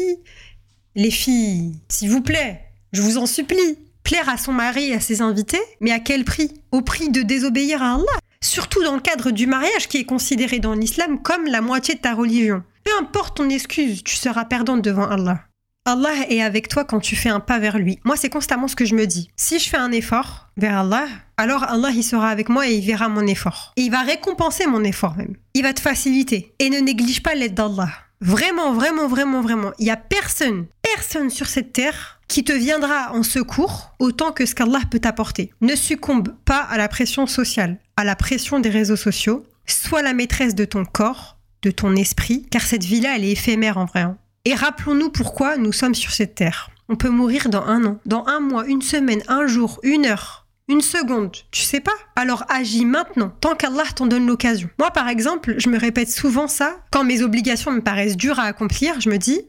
Les 0.96 1.12
filles, 1.12 1.74
s'il 1.90 2.10
vous 2.10 2.22
plaît, 2.22 2.62
je 2.94 3.02
vous 3.02 3.18
en 3.18 3.26
supplie, 3.26 3.78
plaire 4.04 4.30
à 4.30 4.38
son 4.38 4.54
mari 4.54 4.92
et 4.92 4.96
à 4.96 5.00
ses 5.00 5.22
invités, 5.22 5.62
mais 5.82 5.92
à 5.92 6.00
quel 6.00 6.24
prix? 6.24 6.52
Au 6.72 6.82
prix 6.82 7.10
de 7.10 7.22
désobéir 7.22 7.84
à 7.84 7.96
Allah. 7.96 8.20
Surtout 8.42 8.84
dans 8.84 8.96
le 8.96 9.02
cadre 9.02 9.32
du 9.32 9.48
mariage 9.48 9.88
qui 9.88 9.98
est 9.98 10.06
considéré 10.06 10.60
dans 10.60 10.74
l'islam 10.74 11.22
comme 11.22 11.46
la 11.46 11.62
moitié 11.62 11.96
de 11.96 12.00
ta 12.00 12.14
religion. 12.14 12.64
Peu 12.84 12.92
importe 13.00 13.38
ton 13.38 13.50
excuse, 13.50 14.04
tu 14.04 14.16
seras 14.16 14.46
perdante 14.46 14.84
devant 14.84 15.10
Allah. 15.10 15.42
Allah 15.88 16.14
est 16.30 16.42
avec 16.42 16.68
toi 16.68 16.84
quand 16.84 17.00
tu 17.00 17.16
fais 17.16 17.30
un 17.30 17.40
pas 17.40 17.60
vers 17.60 17.78
lui. 17.78 18.00
Moi, 18.04 18.16
c'est 18.18 18.30
constamment 18.30 18.68
ce 18.68 18.76
que 18.76 18.86
je 18.86 18.96
me 18.96 19.06
dis. 19.06 19.30
Si 19.36 19.60
je 19.60 19.70
fais 19.70 19.78
un 19.78 19.92
effort 19.92 20.48
vers 20.58 20.80
Allah, 20.80 21.06
alors 21.38 21.64
Allah, 21.64 21.92
il 21.92 22.02
sera 22.02 22.30
avec 22.30 22.50
moi 22.50 22.68
et 22.68 22.74
il 22.74 22.84
verra 22.84 23.08
mon 23.08 23.28
effort. 23.28 23.72
Et 23.78 23.84
il 23.84 23.92
va 23.92 24.02
récompenser 24.02 24.66
mon 24.66 24.84
effort 24.84 25.16
même. 25.16 25.36
Il 25.54 25.62
va 25.62 25.74
te 25.74 25.80
faciliter. 25.80 26.56
Et 26.58 26.72
ne 26.72 26.80
néglige 26.80 27.22
pas 27.22 27.36
l'aide 27.36 27.54
d'Allah. 27.54 27.90
Vraiment, 28.20 28.74
vraiment, 28.74 29.08
vraiment, 29.08 29.42
vraiment. 29.42 29.74
Il 29.78 29.86
n'y 29.86 29.92
a 29.92 29.96
personne, 29.96 30.66
personne 30.82 31.30
sur 31.30 31.46
cette 31.46 31.72
terre 31.72 32.20
qui 32.28 32.44
te 32.44 32.54
viendra 32.54 33.14
en 33.14 33.22
secours 33.22 33.94
autant 34.00 34.32
que 34.32 34.48
ce 34.48 34.56
qu'Allah 34.56 34.82
peut 34.90 35.00
t'apporter. 35.00 35.54
Ne 35.62 35.76
succombe 35.76 36.34
pas 36.46 36.62
à 36.62 36.78
la 36.78 36.88
pression 36.88 37.28
sociale, 37.28 37.78
à 37.96 38.04
la 38.04 38.16
pression 38.16 38.60
des 38.60 38.70
réseaux 38.70 38.96
sociaux. 38.96 39.46
Sois 39.68 40.02
la 40.02 40.14
maîtresse 40.14 40.56
de 40.56 40.66
ton 40.66 40.84
corps, 40.84 41.38
de 41.62 41.70
ton 41.70 41.96
esprit, 41.96 42.48
car 42.50 42.64
cette 42.64 42.84
vie-là, 42.84 43.18
elle 43.18 43.26
est 43.26 43.34
éphémère 43.34 43.78
en 43.78 43.86
vrai. 43.86 44.02
Hein. 44.02 44.18
Et 44.48 44.54
rappelons-nous 44.54 45.10
pourquoi 45.10 45.58
nous 45.58 45.74
sommes 45.74 45.96
sur 45.96 46.12
cette 46.12 46.36
terre. 46.36 46.70
On 46.88 46.96
peut 46.96 47.10
mourir 47.10 47.50
dans 47.50 47.64
un 47.64 47.84
an, 47.84 48.00
dans 48.06 48.26
un 48.28 48.40
mois, 48.40 48.68
une 48.68 48.84
semaine, 48.84 49.24
un 49.28 49.48
jour, 49.48 49.80
une 49.82 50.06
heure, 50.06 50.46
une 50.68 50.82
seconde, 50.82 51.36
tu 51.50 51.64
sais 51.64 51.80
pas? 51.80 51.96
Alors 52.16 52.44
agis 52.48 52.86
maintenant, 52.86 53.34
tant 53.42 53.56
qu'Allah 53.56 53.86
t'en 53.96 54.06
donne 54.06 54.28
l'occasion. 54.28 54.70
Moi, 54.78 54.92
par 54.92 55.08
exemple, 55.10 55.56
je 55.58 55.70
me 55.70 55.80
répète 55.80 56.12
souvent 56.12 56.48
ça. 56.48 56.78
Quand 56.92 57.04
mes 57.04 57.24
obligations 57.24 57.72
me 57.72 57.82
paraissent 57.82 58.18
dures 58.18 58.40
à 58.40 58.44
accomplir, 58.44 59.02
je 59.02 59.10
me 59.10 59.18
dis, 59.18 59.42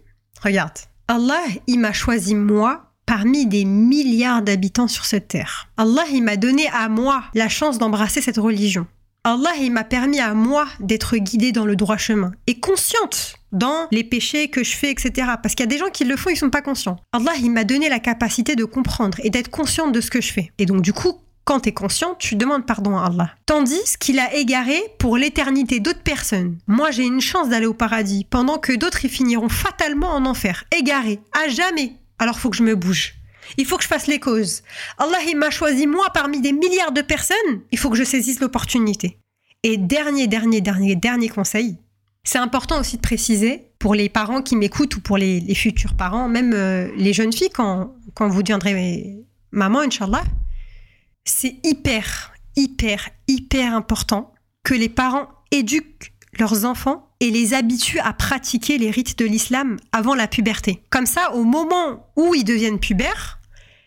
regarde, 0.42 0.72
Allah, 1.09 1.42
il 1.66 1.78
m'a 1.78 1.92
choisi 1.92 2.34
moi 2.34 2.94
parmi 3.05 3.47
des 3.47 3.66
milliards 3.66 4.40
d'habitants 4.40 4.88
sur 4.88 5.05
cette 5.05 5.28
terre. 5.28 5.68
Allah, 5.76 6.05
il 6.11 6.22
m'a 6.22 6.38
donné 6.38 6.68
à 6.68 6.88
moi 6.88 7.24
la 7.34 7.51
chance 7.51 7.76
d'embrasser 7.78 8.22
cette 8.22 8.38
religion. 8.38 8.86
Allah, 9.24 9.53
il 9.61 9.72
m'a 9.72 9.84
permis 9.84 10.20
à 10.20 10.34
moi 10.34 10.66
d'être 10.80 11.16
guidée 11.16 11.53
dans 11.53 11.66
le 11.66 11.76
droit 11.76 11.97
chemin 11.99 12.32
et 12.47 12.61
consciente 12.61 13.36
dans 13.53 13.88
les 13.90 14.05
péchés 14.05 14.49
que 14.49 14.64
je 14.64 14.76
fais, 14.76 14.90
etc. 14.90 15.28
Parce 15.42 15.55
qu'il 15.55 15.64
y 15.64 15.68
a 15.68 15.72
des 15.72 15.78
gens 15.78 15.90
qui 15.90 16.05
le 16.05 16.16
font, 16.16 16.30
ils 16.30 16.36
sont 16.36 16.51
pas 16.51 16.62
conscients. 16.62 16.97
Allah, 17.12 17.32
il 17.40 17.51
m'a 17.51 17.64
donné 17.64 17.88
la 17.88 18.01
capacité 18.01 18.57
de 18.57 18.64
comprendre 18.64 19.18
et 19.22 19.30
d'être 19.30 19.51
consciente 19.51 19.92
de 19.92 20.01
ce 20.01 20.11
que 20.11 20.20
je 20.20 20.32
fais. 20.32 20.53
Et 20.59 20.66
donc, 20.66 20.82
du 20.82 20.92
coup, 20.92 21.20
quand 21.44 21.61
tu 21.61 21.68
es 21.68 21.72
conscient, 21.72 22.16
tu 22.16 22.34
demandes 22.34 22.66
pardon 22.66 22.97
à 22.99 23.07
Allah. 23.07 23.30
Tandis 23.47 23.97
qu'il 24.01 24.18
a 24.18 24.34
égaré 24.34 24.82
pour 24.99 25.16
l'éternité 25.16 25.78
d'autres 25.78 26.03
personnes. 26.03 26.59
Moi, 26.66 26.90
j'ai 26.90 27.05
une 27.05 27.20
chance 27.20 27.49
d'aller 27.49 27.66
au 27.66 27.74
paradis, 27.74 28.24
pendant 28.24 28.59
que 28.59 28.72
d'autres 28.72 29.05
y 29.05 29.09
finiront 29.09 29.49
fatalement 29.49 30.11
en 30.11 30.26
enfer, 30.26 30.64
égarés, 30.76 31.20
à 31.32 31.49
jamais. 31.49 31.92
Alors 32.18 32.40
faut 32.40 32.51
que 32.51 32.57
je 32.57 32.64
me 32.64 32.74
bouge. 32.74 33.14
Il 33.59 33.64
faut 33.64 33.76
que 33.76 33.84
je 33.84 33.88
fasse 33.88 34.09
les 34.09 34.18
causes. 34.18 34.62
Allah, 34.99 35.18
il 35.28 35.36
m'a 35.36 35.51
choisi 35.51 35.86
moi 35.86 36.07
parmi 36.12 36.40
des 36.40 36.53
milliards 36.53 36.90
de 36.90 37.03
personnes. 37.03 37.36
Il 37.70 37.78
faut 37.78 37.90
que 37.90 37.97
je 37.97 38.03
saisisse 38.03 38.40
l'opportunité. 38.40 39.20
Et 39.62 39.76
dernier, 39.76 40.26
dernier, 40.26 40.61
dernier, 40.61 40.97
dernier 40.97 41.28
conseil. 41.28 41.78
C'est 42.26 42.38
important 42.38 42.80
aussi 42.80 42.96
de 42.96 43.02
préciser 43.02 43.70
pour 43.78 43.94
les 43.94 44.08
parents 44.08 44.42
qui 44.42 44.56
m'écoutent 44.56 44.96
ou 44.96 45.00
pour 45.00 45.16
les, 45.16 45.54
futurs 45.54 45.94
parents, 45.94 46.28
même 46.28 46.52
euh, 46.54 46.90
les 46.96 47.12
jeunes 47.12 47.32
filles, 47.32 47.50
quand, 47.54 47.94
quand 48.14 48.28
vous 48.28 48.42
deviendrez 48.42 49.14
maman, 49.52 49.78
Inch'Allah, 49.78 50.24
c'est 51.24 51.54
hyper, 51.62 52.34
hyper, 52.56 53.10
hyper 53.28 53.72
important 53.72 54.34
que 54.64 54.74
les 54.74 54.88
parents 54.88 55.28
éduquent 55.52 56.12
leurs 56.40 56.64
enfants 56.64 57.08
et 57.20 57.30
les 57.30 57.54
habituent 57.54 58.00
à 58.00 58.12
pratiquer 58.12 58.76
les 58.76 58.90
rites 58.90 59.16
de 59.20 59.24
l'islam 59.24 59.76
avant 59.92 60.16
la 60.16 60.26
puberté. 60.26 60.82
Comme 60.90 61.06
ça, 61.06 61.32
au 61.32 61.44
moment 61.44 62.10
où 62.16 62.34
ils 62.34 62.44
deviennent 62.44 62.80
pubères, 62.80 63.38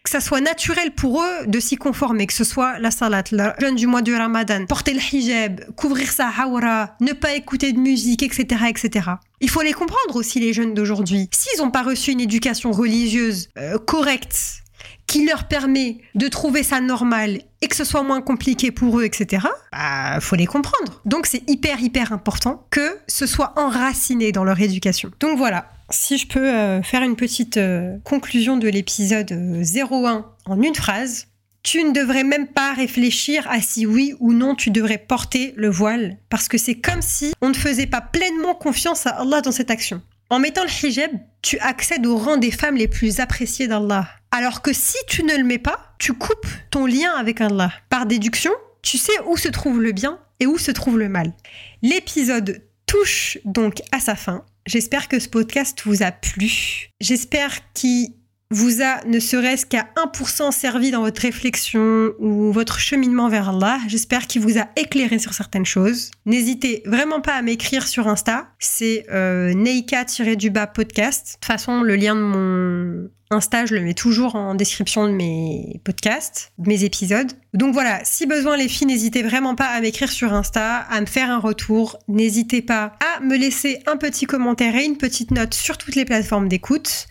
que 0.03 0.09
ça 0.09 0.21
soit 0.21 0.41
naturel 0.41 0.91
pour 0.91 1.21
eux 1.21 1.45
de 1.47 1.59
s'y 1.59 1.75
conformer, 1.75 2.27
que 2.27 2.33
ce 2.33 2.43
soit 2.43 2.79
la 2.79 2.91
salat, 2.91 3.23
le 3.31 3.51
jeûne 3.59 3.75
du 3.75 3.87
mois 3.87 4.01
du 4.01 4.15
ramadan, 4.15 4.65
porter 4.65 4.93
le 4.93 4.99
hijab, 4.99 5.61
couvrir 5.75 6.11
sa 6.11 6.29
hawra, 6.29 6.95
ne 7.01 7.13
pas 7.13 7.33
écouter 7.33 7.73
de 7.73 7.79
musique, 7.79 8.23
etc., 8.23 8.65
etc. 8.69 9.09
Il 9.41 9.49
faut 9.49 9.61
les 9.61 9.73
comprendre 9.73 10.15
aussi, 10.15 10.39
les 10.39 10.53
jeunes 10.53 10.73
d'aujourd'hui. 10.73 11.29
S'ils 11.33 11.61
n'ont 11.61 11.71
pas 11.71 11.83
reçu 11.83 12.11
une 12.11 12.21
éducation 12.21 12.71
religieuse 12.71 13.49
euh, 13.57 13.77
correcte, 13.77 14.63
qui 15.09 15.25
leur 15.25 15.45
permet 15.45 15.97
de 16.13 16.27
trouver 16.27 16.61
ça 16.61 16.79
normal 16.81 17.39
et 17.61 17.67
que 17.67 17.75
ce 17.75 17.83
soit 17.83 18.03
moins 18.03 18.21
compliqué 18.21 18.71
pour 18.71 18.99
eux, 18.99 19.03
etc., 19.03 19.47
bah, 19.71 20.19
faut 20.21 20.35
les 20.35 20.45
comprendre. 20.45 21.01
Donc 21.03 21.25
c'est 21.25 21.41
hyper, 21.49 21.81
hyper 21.81 22.13
important 22.13 22.67
que 22.69 22.99
ce 23.07 23.25
soit 23.25 23.53
enraciné 23.57 24.31
dans 24.31 24.43
leur 24.43 24.61
éducation. 24.61 25.09
Donc 25.19 25.35
voilà, 25.35 25.71
si 25.89 26.19
je 26.19 26.27
peux 26.27 26.47
euh, 26.47 26.83
faire 26.83 27.01
une 27.01 27.15
petite 27.15 27.57
euh, 27.57 27.97
conclusion 28.03 28.57
de 28.57 28.67
l'épisode 28.67 29.31
01 29.31 29.33
euh, 29.33 30.21
en 30.45 30.61
une 30.61 30.75
phrase, 30.75 31.25
tu 31.63 31.83
ne 31.83 31.91
devrais 31.91 32.23
même 32.23 32.47
pas 32.47 32.73
réfléchir 32.73 33.47
à 33.49 33.61
si 33.61 33.87
oui 33.87 34.13
ou 34.19 34.31
non 34.31 34.53
tu 34.53 34.69
devrais 34.69 34.99
porter 34.99 35.53
le 35.57 35.71
voile, 35.71 36.17
parce 36.29 36.47
que 36.47 36.59
c'est 36.59 36.75
comme 36.75 37.01
si 37.01 37.33
on 37.41 37.49
ne 37.49 37.55
faisait 37.55 37.87
pas 37.87 38.01
pleinement 38.01 38.53
confiance 38.53 39.07
à 39.07 39.21
Allah 39.21 39.41
dans 39.41 39.51
cette 39.51 39.71
action. 39.71 40.03
En 40.29 40.37
mettant 40.37 40.63
le 40.63 40.69
hijab, 40.69 41.11
tu 41.41 41.57
accèdes 41.59 42.05
au 42.05 42.17
rang 42.17 42.37
des 42.37 42.51
femmes 42.51 42.75
les 42.75 42.87
plus 42.87 43.19
appréciées 43.19 43.67
d'Allah. 43.67 44.07
Alors 44.31 44.61
que 44.61 44.73
si 44.73 44.97
tu 45.07 45.23
ne 45.23 45.35
le 45.35 45.43
mets 45.43 45.57
pas, 45.57 45.95
tu 45.97 46.13
coupes 46.13 46.47
ton 46.69 46.85
lien 46.85 47.11
avec 47.13 47.41
Allah. 47.41 47.71
Par 47.89 48.05
déduction, 48.05 48.51
tu 48.83 48.99
sais 48.99 49.19
où 49.25 49.37
se 49.37 49.47
trouve 49.47 49.81
le 49.81 49.91
bien 49.91 50.19
et 50.39 50.45
où 50.45 50.59
se 50.59 50.69
trouve 50.69 50.99
le 50.99 51.09
mal. 51.09 51.33
L'épisode 51.81 52.61
touche 52.85 53.39
donc 53.43 53.81
à 53.91 53.99
sa 53.99 54.15
fin. 54.15 54.45
J'espère 54.67 55.07
que 55.07 55.19
ce 55.19 55.29
podcast 55.29 55.81
vous 55.85 56.03
a 56.03 56.11
plu. 56.11 56.91
J'espère 57.01 57.73
qu'il 57.73 58.13
vous 58.51 58.81
a 58.81 59.05
ne 59.05 59.19
serait-ce 59.19 59.65
qu'à 59.65 59.87
1% 59.95 60.51
servi 60.51 60.89
dans 60.89 61.01
votre 61.01 61.21
réflexion 61.21 62.13
ou 62.19 62.51
votre 62.51 62.79
cheminement 62.79 63.29
vers 63.29 63.49
Allah. 63.49 63.79
J'espère 63.87 64.25
qu'il 64.25 64.41
vous 64.41 64.57
a 64.57 64.67
éclairé 64.75 65.19
sur 65.19 65.33
certaines 65.33 65.67
choses. 65.67 66.09
N'hésitez 66.25 66.81
vraiment 66.85 67.21
pas 67.21 67.33
à 67.33 67.41
m'écrire 67.43 67.87
sur 67.87 68.07
Insta. 68.07 68.47
C'est 68.57 69.05
euh, 69.11 69.53
neika-du-bas 69.53 70.67
podcast. 70.67 71.27
De 71.27 71.31
toute 71.33 71.45
façon, 71.45 71.81
le 71.81 71.95
lien 71.95 72.15
de 72.15 72.21
mon 72.21 73.09
Insta, 73.29 73.67
je 73.67 73.75
le 73.75 73.81
mets 73.81 73.93
toujours 73.93 74.33
en 74.33 74.55
description 74.55 75.05
de 75.05 75.11
mes 75.11 75.79
podcasts, 75.83 76.51
de 76.57 76.67
mes 76.67 76.83
épisodes. 76.83 77.31
Donc 77.53 77.73
voilà, 77.73 77.99
si 78.03 78.25
besoin 78.25 78.57
les 78.57 78.67
filles, 78.67 78.87
n'hésitez 78.87 79.21
vraiment 79.21 79.53
pas 79.53 79.67
à 79.67 79.79
m'écrire 79.81 80.11
sur 80.11 80.33
Insta, 80.33 80.77
à 80.77 80.99
me 80.99 81.05
faire 81.05 81.29
un 81.29 81.37
retour. 81.37 81.99
N'hésitez 82.07 82.63
pas 82.63 82.93
à 83.15 83.19
me 83.19 83.37
laisser 83.37 83.83
un 83.85 83.97
petit 83.97 84.25
commentaire 84.25 84.75
et 84.75 84.85
une 84.85 84.97
petite 84.97 85.29
note 85.29 85.53
sur 85.53 85.77
toutes 85.77 85.95
les 85.95 86.05
plateformes 86.05 86.47
d'écoute. 86.47 87.08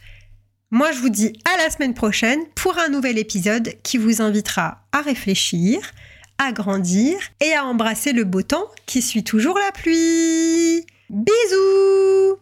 Moi, 0.70 0.92
je 0.92 0.98
vous 0.98 1.08
dis 1.08 1.32
à 1.50 1.56
la 1.56 1.70
semaine 1.70 1.94
prochaine 1.94 2.40
pour 2.54 2.76
un 2.78 2.90
nouvel 2.90 3.16
épisode 3.16 3.72
qui 3.82 3.96
vous 3.96 4.20
invitera 4.20 4.82
à 4.92 5.00
réfléchir, 5.00 5.80
à 6.36 6.52
grandir 6.52 7.18
et 7.40 7.54
à 7.54 7.64
embrasser 7.64 8.12
le 8.12 8.24
beau 8.24 8.42
temps 8.42 8.68
qui 8.84 9.00
suit 9.00 9.24
toujours 9.24 9.58
la 9.58 9.72
pluie. 9.72 10.84
Bisous 11.08 12.38